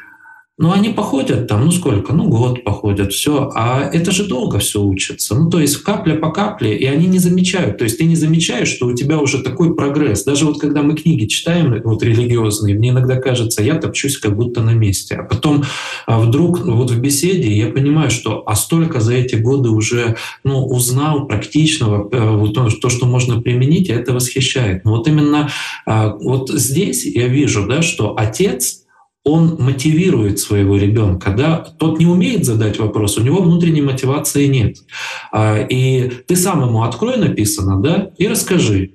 Ну, 0.58 0.72
они 0.72 0.88
походят 0.88 1.48
там, 1.48 1.66
ну 1.66 1.70
сколько? 1.70 2.14
Ну, 2.14 2.28
год 2.28 2.64
походят, 2.64 3.12
все. 3.12 3.50
А 3.54 3.90
это 3.92 4.10
же 4.10 4.26
долго 4.26 4.58
все 4.58 4.80
учится. 4.80 5.34
Ну, 5.34 5.50
то 5.50 5.60
есть 5.60 5.76
капля 5.82 6.14
по 6.14 6.30
капле, 6.30 6.74
и 6.74 6.86
они 6.86 7.08
не 7.08 7.18
замечают. 7.18 7.76
То 7.76 7.84
есть 7.84 7.98
ты 7.98 8.04
не 8.04 8.16
замечаешь, 8.16 8.68
что 8.68 8.86
у 8.86 8.94
тебя 8.94 9.18
уже 9.18 9.42
такой 9.42 9.74
прогресс. 9.74 10.24
Даже 10.24 10.46
вот 10.46 10.58
когда 10.58 10.82
мы 10.82 10.94
книги 10.94 11.26
читаем, 11.26 11.82
вот 11.84 12.02
религиозные, 12.02 12.74
мне 12.74 12.88
иногда 12.88 13.16
кажется, 13.16 13.62
я 13.62 13.74
топчусь 13.74 14.16
как 14.16 14.34
будто 14.34 14.62
на 14.62 14.70
месте. 14.70 15.16
А 15.16 15.24
потом 15.24 15.64
а 16.06 16.18
вдруг 16.18 16.64
вот 16.64 16.90
в 16.90 16.98
беседе 17.00 17.52
я 17.52 17.68
понимаю, 17.68 18.10
что 18.10 18.42
а 18.46 18.54
столько 18.54 19.00
за 19.00 19.12
эти 19.12 19.34
годы 19.34 19.68
уже 19.68 20.16
ну, 20.42 20.64
узнал 20.64 21.26
практичного, 21.26 22.08
э, 22.10 22.30
вот 22.34 22.54
то, 22.80 22.88
что 22.88 23.04
можно 23.04 23.42
применить, 23.42 23.90
это 23.90 24.14
восхищает. 24.14 24.86
Но 24.86 24.96
вот 24.96 25.06
именно 25.06 25.50
а, 25.84 26.16
вот 26.18 26.48
здесь 26.48 27.04
я 27.04 27.28
вижу, 27.28 27.66
да, 27.66 27.82
что 27.82 28.14
отец— 28.16 28.84
он 29.26 29.56
мотивирует 29.58 30.38
своего 30.38 30.76
ребенка, 30.76 31.34
да, 31.36 31.56
тот 31.56 31.98
не 31.98 32.06
умеет 32.06 32.44
задать 32.44 32.78
вопрос, 32.78 33.18
у 33.18 33.22
него 33.22 33.42
внутренней 33.42 33.82
мотивации 33.82 34.46
нет. 34.46 34.76
А, 35.32 35.58
и 35.58 36.08
ты 36.28 36.36
сам 36.36 36.62
ему 36.62 36.84
открой 36.84 37.16
написано, 37.16 37.82
да, 37.82 38.10
и 38.18 38.28
расскажи. 38.28 38.92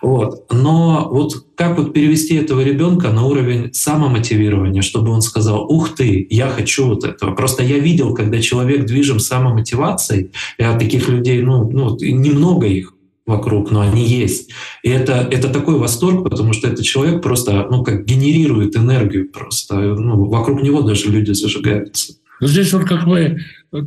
Вот. 0.00 0.52
Но 0.52 1.08
вот 1.10 1.34
как 1.56 1.76
вот 1.78 1.92
перевести 1.92 2.36
этого 2.36 2.60
ребенка 2.60 3.10
на 3.10 3.24
уровень 3.24 3.72
самомотивирования, 3.72 4.82
чтобы 4.82 5.10
он 5.10 5.22
сказал, 5.22 5.64
ух 5.64 5.94
ты, 5.96 6.24
я 6.30 6.48
хочу 6.48 6.86
вот 6.86 7.02
этого. 7.02 7.34
Просто 7.34 7.64
я 7.64 7.78
видел, 7.78 8.14
когда 8.14 8.40
человек 8.40 8.86
движим 8.86 9.18
самомотивацией, 9.18 10.30
я 10.58 10.78
таких 10.78 11.08
людей, 11.08 11.42
ну, 11.42 11.68
ну 11.68 11.96
немного 12.00 12.66
их, 12.66 12.94
вокруг, 13.32 13.70
но 13.70 13.80
они 13.80 14.06
есть. 14.06 14.50
И 14.82 14.90
это, 14.90 15.28
это 15.30 15.48
такой 15.48 15.78
восторг, 15.78 16.28
потому 16.28 16.52
что 16.52 16.68
этот 16.68 16.84
человек 16.84 17.22
просто, 17.22 17.66
ну, 17.70 17.82
как 17.82 18.04
генерирует 18.04 18.76
энергию 18.76 19.30
просто. 19.30 19.74
Ну, 19.74 20.26
вокруг 20.26 20.62
него 20.62 20.82
даже 20.82 21.10
люди 21.10 21.32
зажигаются. 21.32 22.14
Но 22.40 22.46
здесь 22.46 22.72
вот 22.72 22.84
как 22.84 23.06
мы, 23.06 23.40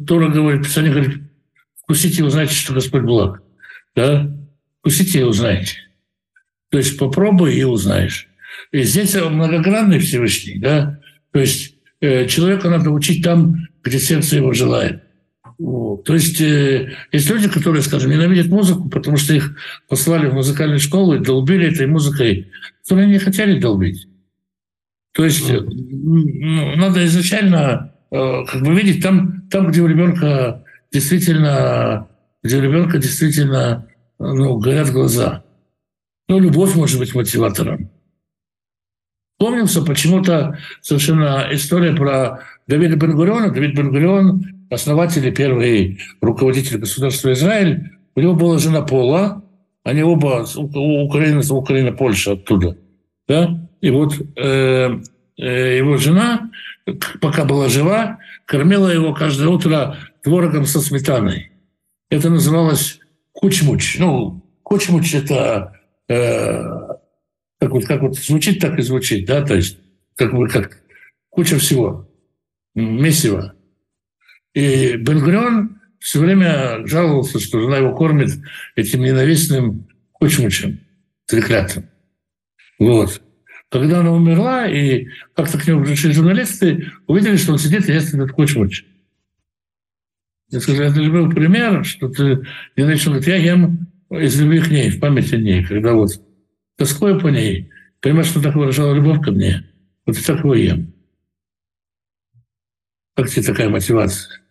Тора 0.08 0.30
говорит, 0.30 0.64
Писание 0.64 0.92
говорит, 0.92 1.22
вкусите 1.82 2.22
и 2.22 2.26
узнаете, 2.26 2.54
что 2.54 2.74
Господь 2.74 3.04
благ. 3.04 3.42
Да? 3.96 4.32
Вкусите 4.80 5.20
и 5.20 5.24
узнаете. 5.24 5.78
То 6.70 6.78
есть 6.78 6.98
попробуй 6.98 7.56
и 7.56 7.64
узнаешь. 7.64 8.28
И 8.72 8.84
здесь 8.84 9.16
многогранный 9.16 10.00
Всевышний, 10.00 10.60
да? 10.60 11.00
То 11.32 11.40
есть 11.40 11.76
э, 12.02 12.28
человека 12.28 12.70
надо 12.70 12.90
учить 12.90 13.24
там, 13.24 13.68
где 13.84 14.00
сердце 14.00 14.38
его 14.38 14.54
желает. 14.54 15.05
Вот. 15.58 16.04
То 16.04 16.14
есть 16.14 16.42
э, 16.42 16.94
есть 17.12 17.30
люди, 17.30 17.50
которые, 17.50 17.82
скажем, 17.82 18.12
ненавидят 18.12 18.48
музыку, 18.48 18.90
потому 18.90 19.18
что 19.18 19.34
их 19.34 19.56
послали 19.88 20.28
в 20.28 20.34
музыкальную 20.34 20.80
школу 20.80 21.16
и 21.16 21.24
долбили 21.24 21.72
этой 21.72 21.88
музыкой, 21.88 22.52
которые 22.84 23.08
не 23.08 23.20
хотели 23.20 23.60
долбить. 23.60 24.08
То 25.14 25.24
есть 25.24 25.50
э, 25.50 25.62
ну, 25.62 26.76
надо 26.76 27.06
изначально 27.06 27.94
э, 28.12 28.46
как 28.46 28.62
бы 28.64 28.76
видеть 28.76 29.02
там, 29.02 29.48
там, 29.50 29.68
где 29.70 29.82
у 29.82 29.88
ребенка 29.88 30.66
действительно, 30.92 32.10
где 32.44 32.58
у 32.58 32.62
ребенка 32.62 32.98
действительно 32.98 33.88
ну, 34.20 34.58
горят 34.58 34.92
глаза. 34.92 35.44
Ну, 36.28 36.40
любовь 36.40 36.76
может 36.76 37.00
быть 37.00 37.16
мотиватором. 37.16 37.92
Помнился 39.38 39.82
почему-то 39.84 40.58
совершенно 40.82 41.48
история 41.52 41.94
про 41.94 42.44
Давида 42.68 42.96
Бенгуриона. 42.96 43.52
Давид 43.52 43.76
Бенгурион 43.76 44.55
основатель 44.70 45.26
и 45.28 45.32
первый 45.32 46.00
руководитель 46.22 46.78
государства 46.78 47.32
Израиль, 47.34 47.92
у 48.16 48.22
него 48.22 48.34
была 48.34 48.58
жена 48.58 48.82
Пола, 48.82 49.44
они 49.84 50.04
оба 50.04 50.46
Украина, 50.56 51.42
Украина, 51.54 51.92
Польша 51.92 52.34
оттуда. 52.34 52.78
Да? 53.28 53.70
И 53.82 53.90
вот 53.92 54.16
э, 54.36 55.00
э, 55.38 55.78
его 55.78 55.98
жена, 55.98 56.50
пока 57.22 57.46
была 57.46 57.70
жива, 57.70 58.20
кормила 58.46 58.90
его 58.90 59.14
каждое 59.14 59.48
утро 59.48 59.98
творогом 60.24 60.66
со 60.66 60.80
сметаной. 60.80 61.52
Это 62.10 62.30
называлось 62.30 63.00
кучмуч. 63.32 63.98
Ну, 64.00 64.44
кучмуч– 64.64 65.14
это 65.16 65.74
э, 66.08 66.64
как, 67.60 67.72
вот, 67.72 67.86
как 67.86 68.02
вот 68.02 68.16
звучит, 68.16 68.60
так 68.60 68.78
и 68.80 68.82
звучит, 68.82 69.26
да, 69.26 69.44
то 69.44 69.56
есть 69.56 69.80
как, 70.16 70.34
бы, 70.34 70.48
как 70.48 70.80
куча 71.30 71.58
всего, 71.58 72.08
месиво. 72.76 73.55
И 74.56 74.96
Бенгурион 74.96 75.82
все 76.00 76.20
время 76.20 76.88
жаловался, 76.88 77.40
что 77.40 77.60
жена 77.60 77.78
его 77.78 77.94
кормит 77.94 78.32
этим 78.76 79.02
ненавистным 79.04 79.88
кучмучем, 80.14 80.80
треклятым. 81.28 81.90
Вот. 82.80 83.22
Когда 83.70 84.00
она 84.00 84.14
умерла, 84.14 84.66
и 84.68 85.08
как-то 85.36 85.60
к 85.60 85.68
нему 85.68 85.84
пришли 85.84 86.14
журналисты, 86.14 86.92
увидели, 87.06 87.36
что 87.36 87.52
он 87.52 87.60
сидит 87.60 87.90
и 87.90 87.94
ест 87.94 88.14
этот 88.14 88.32
кучмуч. 88.32 88.86
Я 90.50 90.62
сказал, 90.62 90.84
это 90.84 91.04
же 91.04 91.12
был 91.12 91.30
пример, 91.30 91.84
что 91.84 92.08
ты 92.08 92.46
ненавидишь. 92.78 93.08
Он 93.08 93.14
говорит, 93.14 93.28
я 93.28 93.36
ем 93.36 93.88
из 94.10 94.40
любви 94.40 94.62
к 94.62 94.70
ней, 94.70 94.90
в 94.90 95.00
память 95.02 95.34
о 95.34 95.38
ней, 95.38 95.66
когда 95.66 95.94
вот 95.94 96.12
тоскую 96.78 97.20
по 97.20 97.28
ней, 97.28 97.72
понимаешь, 98.00 98.28
что 98.28 98.42
так 98.42 98.56
выражала 98.56 98.94
любовь 98.94 99.22
ко 99.22 99.32
мне, 99.32 99.70
вот 100.06 100.18
и 100.18 100.22
так 100.22 100.40
его 100.40 100.56
ем. 100.56 100.94
Как 103.16 103.30
тебе 103.30 103.44
такая 103.44 103.68
мотивация? 103.68 104.45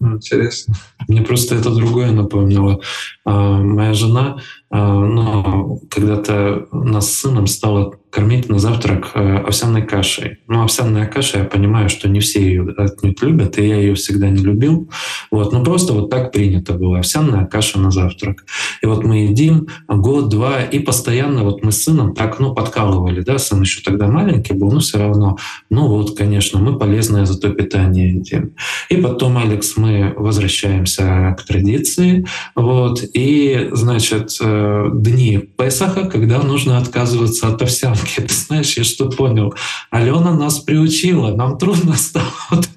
Интересно. 0.00 0.74
Мне 1.08 1.22
просто 1.22 1.56
это 1.56 1.74
другое 1.74 2.12
напомнило. 2.12 2.80
А, 3.24 3.58
моя 3.58 3.94
жена, 3.94 4.38
а, 4.70 5.00
ну, 5.00 5.80
когда-то 5.90 6.68
нас 6.70 7.10
с 7.10 7.20
сыном 7.20 7.46
стало 7.48 7.98
кормить 8.18 8.48
на 8.48 8.58
завтрак 8.58 9.12
э, 9.14 9.36
овсяной 9.46 9.82
кашей. 9.82 10.38
Ну, 10.48 10.64
овсяная 10.64 11.06
каша, 11.06 11.38
я 11.38 11.44
понимаю, 11.44 11.88
что 11.88 12.08
не 12.08 12.18
все 12.18 12.40
ее 12.40 12.68
отнюдь 12.76 13.22
любят, 13.22 13.58
и 13.58 13.68
я 13.68 13.76
ее 13.76 13.94
всегда 13.94 14.28
не 14.28 14.42
любил. 14.42 14.90
Вот, 15.30 15.52
ну 15.52 15.62
просто 15.62 15.92
вот 15.92 16.10
так 16.10 16.32
принято 16.32 16.72
было. 16.72 16.98
Овсяная 16.98 17.46
каша 17.46 17.78
на 17.78 17.92
завтрак. 17.92 18.44
И 18.82 18.86
вот 18.86 19.04
мы 19.04 19.18
едим 19.18 19.68
год-два, 19.86 20.62
и 20.62 20.80
постоянно 20.80 21.44
вот 21.44 21.62
мы 21.62 21.70
с 21.70 21.84
сыном 21.84 22.12
так, 22.12 22.40
ну, 22.40 22.54
подкалывали, 22.54 23.20
да, 23.20 23.38
сын 23.38 23.60
еще 23.60 23.82
тогда 23.82 24.08
маленький 24.08 24.54
был, 24.54 24.72
но 24.72 24.80
все 24.80 24.98
равно, 24.98 25.36
ну 25.70 25.86
вот, 25.86 26.18
конечно, 26.18 26.58
мы 26.58 26.76
полезное 26.76 27.24
зато 27.24 27.50
питание 27.50 28.14
едим. 28.14 28.54
И 28.88 28.96
потом, 28.96 29.38
Алекс, 29.38 29.76
мы 29.76 30.12
возвращаемся 30.16 31.36
к 31.38 31.44
традиции, 31.44 32.26
вот, 32.56 33.00
и, 33.14 33.68
значит, 33.70 34.36
э, 34.40 34.88
дни 34.92 35.38
Песаха, 35.56 36.06
когда 36.06 36.42
нужно 36.42 36.78
отказываться 36.78 37.46
от 37.46 37.62
овсянки. 37.62 38.07
Ты 38.16 38.34
знаешь, 38.34 38.76
я 38.76 38.84
что 38.84 39.10
понял? 39.10 39.54
Алена 39.90 40.32
нас 40.32 40.58
приучила, 40.58 41.34
нам 41.34 41.58
трудно 41.58 41.96
стало 41.96 42.32
вот 42.50 42.68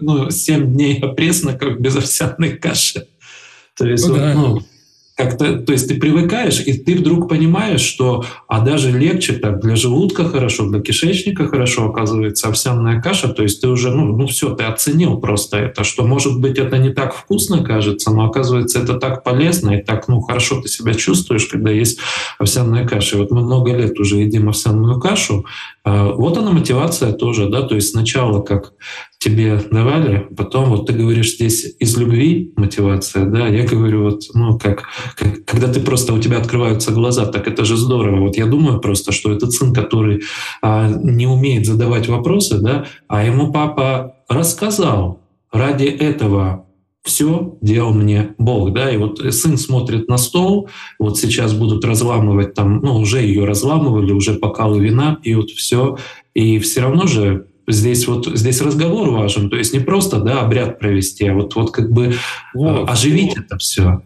ну, 0.00 0.30
7 0.30 0.72
дней 0.72 0.98
опресноков 0.98 1.78
без 1.80 1.96
овсяной 1.96 2.56
каши. 2.56 3.06
То 3.76 3.86
есть, 3.86 4.06
ну, 4.06 4.14
вот, 4.14 4.20
да. 4.20 4.34
ну, 4.34 4.62
как-то, 5.18 5.58
то 5.58 5.72
есть 5.72 5.88
ты 5.88 5.96
привыкаешь, 5.96 6.60
и 6.64 6.74
ты 6.74 6.94
вдруг 6.94 7.28
понимаешь, 7.28 7.80
что 7.80 8.24
а 8.46 8.60
даже 8.60 8.96
легче 8.96 9.32
так 9.32 9.60
для 9.60 9.74
желудка 9.74 10.28
хорошо, 10.28 10.68
для 10.68 10.80
кишечника 10.80 11.48
хорошо 11.48 11.86
оказывается 11.86 12.46
овсяная 12.46 13.02
каша, 13.02 13.26
то 13.26 13.42
есть 13.42 13.60
ты 13.60 13.66
уже, 13.66 13.90
ну, 13.90 14.16
ну 14.16 14.28
все, 14.28 14.54
ты 14.54 14.62
оценил 14.62 15.18
просто 15.18 15.56
это, 15.56 15.82
что 15.82 16.06
может 16.06 16.38
быть 16.38 16.56
это 16.56 16.78
не 16.78 16.90
так 16.90 17.12
вкусно 17.16 17.64
кажется, 17.64 18.12
но 18.12 18.26
оказывается 18.26 18.78
это 18.78 18.94
так 18.94 19.24
полезно 19.24 19.72
и 19.72 19.82
так, 19.82 20.06
ну, 20.06 20.20
хорошо 20.20 20.60
ты 20.62 20.68
себя 20.68 20.94
чувствуешь, 20.94 21.46
когда 21.46 21.72
есть 21.72 21.98
овсяная 22.38 22.86
каша. 22.86 23.16
И 23.16 23.18
вот 23.18 23.32
мы 23.32 23.42
много 23.42 23.72
лет 23.72 23.98
уже 23.98 24.18
едим 24.18 24.48
овсяную 24.48 25.00
кашу, 25.00 25.46
а, 25.82 26.12
вот 26.12 26.38
она 26.38 26.52
мотивация 26.52 27.12
тоже, 27.12 27.48
да, 27.48 27.62
то 27.62 27.74
есть 27.74 27.90
сначала 27.90 28.40
как 28.40 28.72
тебе 29.18 29.60
давали, 29.70 30.28
потом 30.36 30.70
вот 30.70 30.86
ты 30.86 30.92
говоришь 30.92 31.34
здесь 31.34 31.74
из 31.80 31.96
любви 31.96 32.52
мотивация, 32.56 33.24
да, 33.26 33.48
я 33.48 33.66
говорю 33.66 34.04
вот, 34.04 34.22
ну, 34.34 34.58
как, 34.58 34.84
как 35.16 35.44
когда 35.44 35.72
ты 35.72 35.80
просто, 35.80 36.12
у 36.12 36.20
тебя 36.20 36.38
открываются 36.38 36.92
глаза, 36.92 37.26
так 37.26 37.48
это 37.48 37.64
же 37.64 37.76
здорово. 37.76 38.20
Вот 38.20 38.36
я 38.36 38.46
думаю 38.46 38.80
просто, 38.80 39.12
что 39.12 39.32
этот 39.32 39.52
сын, 39.52 39.74
который 39.74 40.22
а, 40.62 40.88
не 40.88 41.26
умеет 41.26 41.66
задавать 41.66 42.08
вопросы, 42.08 42.58
да, 42.58 42.86
а 43.08 43.24
ему 43.24 43.52
папа 43.52 44.16
рассказал, 44.28 45.20
ради 45.50 45.86
этого 45.86 46.66
все 47.02 47.56
делал 47.60 47.94
мне 47.94 48.34
Бог, 48.38 48.72
да, 48.72 48.90
и 48.90 48.98
вот 48.98 49.18
сын 49.34 49.56
смотрит 49.56 50.08
на 50.08 50.18
стол, 50.18 50.68
вот 50.98 51.18
сейчас 51.18 51.54
будут 51.54 51.84
разламывать 51.84 52.54
там, 52.54 52.80
ну, 52.82 52.96
уже 52.96 53.22
ее 53.22 53.46
разламывали, 53.46 54.12
уже 54.12 54.38
бокалы 54.38 54.80
вина 54.80 55.16
пьют, 55.16 55.50
все, 55.50 55.96
и 56.34 56.58
все 56.58 56.82
равно 56.82 57.06
же 57.06 57.48
здесь 57.68 58.06
вот 58.06 58.26
здесь 58.26 58.60
разговор 58.60 59.10
важен, 59.10 59.50
то 59.50 59.56
есть 59.56 59.72
не 59.72 59.80
просто 59.80 60.20
да 60.20 60.40
обряд 60.40 60.78
провести, 60.78 61.26
а 61.26 61.34
вот 61.34 61.54
вот 61.54 61.70
как 61.70 61.90
бы 61.90 62.06
э, 62.06 62.12
вот, 62.54 62.88
оживить 62.88 63.36
вот. 63.36 63.44
это 63.44 63.58
все, 63.58 64.02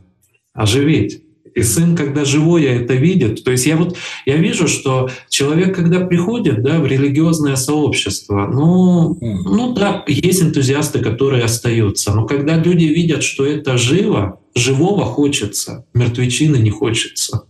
оживить. 0.52 1.22
И 1.54 1.62
сын, 1.62 1.94
когда 1.94 2.24
живое 2.24 2.80
это 2.80 2.94
видит, 2.94 3.44
то 3.44 3.50
есть 3.50 3.66
я 3.66 3.76
вот 3.76 3.96
я 4.24 4.36
вижу, 4.36 4.68
что 4.68 5.10
человек, 5.28 5.74
когда 5.74 6.00
приходит 6.00 6.62
да, 6.62 6.80
в 6.80 6.86
религиозное 6.86 7.56
сообщество, 7.56 8.46
ну, 8.50 9.18
ну 9.20 9.74
да, 9.74 10.02
есть 10.06 10.42
энтузиасты, 10.42 11.00
которые 11.00 11.44
остаются, 11.44 12.14
но 12.14 12.24
когда 12.26 12.56
люди 12.56 12.84
видят, 12.84 13.22
что 13.22 13.44
это 13.44 13.76
живо, 13.76 14.40
живого 14.54 15.04
хочется, 15.04 15.84
мертвечины 15.92 16.56
не 16.56 16.70
хочется. 16.70 17.44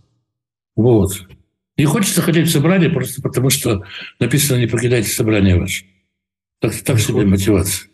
Вот. 0.75 1.13
Не 1.77 1.85
хочется 1.85 2.21
ходить 2.21 2.47
в 2.47 2.51
собрание 2.51 2.89
просто 2.89 3.21
потому, 3.21 3.49
что 3.49 3.83
написано 4.19 4.59
«не 4.59 4.67
покидайте 4.67 5.09
собрание 5.09 5.59
ваше». 5.59 5.85
Так, 6.63 6.73
так 6.85 6.97
себе 6.97 7.25
мотивация. 7.25 7.89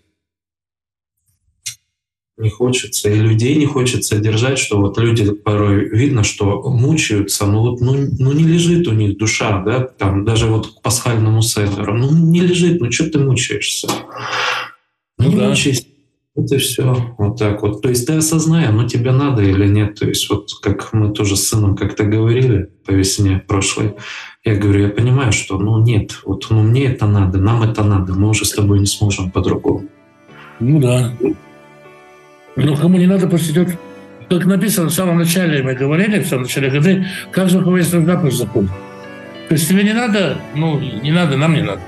Не 2.38 2.52
хочется, 2.52 3.10
и 3.10 3.16
людей 3.16 3.56
не 3.56 3.66
хочется 3.66 4.20
держать, 4.20 4.60
что 4.60 4.80
вот 4.80 5.00
люди 5.00 5.32
порой 5.32 5.90
видно, 5.90 6.24
что 6.24 6.62
мучаются, 6.70 7.48
ну 7.48 7.62
вот 7.62 7.82
ну, 7.82 7.96
ну 8.20 8.32
не 8.32 8.44
лежит 8.44 8.88
у 8.88 8.92
них 8.92 9.18
душа, 9.18 9.64
да, 9.64 9.80
там 9.82 10.24
даже 10.24 10.46
вот 10.46 10.68
к 10.68 10.82
пасхальному 10.84 11.42
седеру, 11.42 11.98
ну 11.98 12.12
не 12.12 12.42
лежит, 12.42 12.80
ну 12.80 12.92
что 12.92 13.10
ты 13.10 13.18
мучаешься? 13.18 13.90
Ну, 15.18 15.30
не 15.30 15.36
да. 15.36 15.50
мучайся. 15.50 15.84
Вот 16.36 16.52
и 16.52 16.58
все. 16.58 17.16
Вот 17.18 17.40
так 17.40 17.64
вот. 17.64 17.82
То 17.82 17.90
есть 17.90 18.06
ты 18.06 18.14
осознаешь, 18.14 18.72
ну 18.72 18.88
тебе 18.88 19.12
надо 19.12 19.42
или 19.42 19.68
нет. 19.68 19.96
То 19.96 20.08
есть 20.08 20.30
вот 20.30 20.52
как 20.62 20.94
мы 20.94 21.12
тоже 21.12 21.36
с 21.36 21.48
сыном 21.48 21.76
как-то 21.76 22.04
говорили 22.04 22.70
по 22.86 22.92
весне 22.92 23.44
прошлой, 23.48 23.96
я 24.46 24.56
говорю, 24.56 24.84
я 24.84 24.90
понимаю, 24.90 25.32
что 25.32 25.58
ну 25.58 25.82
нет, 25.84 26.20
вот 26.24 26.48
ну 26.50 26.64
мне 26.64 26.86
это 26.86 27.06
надо, 27.08 27.40
нам 27.40 27.62
это 27.64 27.84
надо, 27.84 28.14
мы 28.14 28.30
уже 28.30 28.46
с 28.46 28.52
тобой 28.52 28.80
не 28.80 28.86
сможем 28.86 29.32
по-другому. 29.32 29.88
Ну 30.60 30.80
да. 30.80 31.12
Ну 32.56 32.76
кому 32.76 32.98
не 32.98 33.08
надо, 33.08 33.28
пусть 33.28 33.52
идет. 33.52 33.78
Как 34.30 34.46
написано 34.46 34.90
в 34.90 34.94
самом 34.94 35.18
начале, 35.18 35.64
мы 35.64 35.74
говорили, 35.74 36.20
в 36.20 36.28
самом 36.28 36.44
начале 36.44 36.70
годы, 36.70 37.06
кого 37.32 37.78
есть 37.78 37.94
нужда, 37.94 38.18
пусть 38.18 38.38
заходит. 38.38 38.70
То 39.48 39.56
есть 39.56 39.68
тебе 39.68 39.84
не 39.84 39.94
надо, 39.94 40.38
ну 40.56 40.80
не 40.80 41.12
надо, 41.12 41.36
нам 41.36 41.54
не 41.54 41.62
надо. 41.62 41.82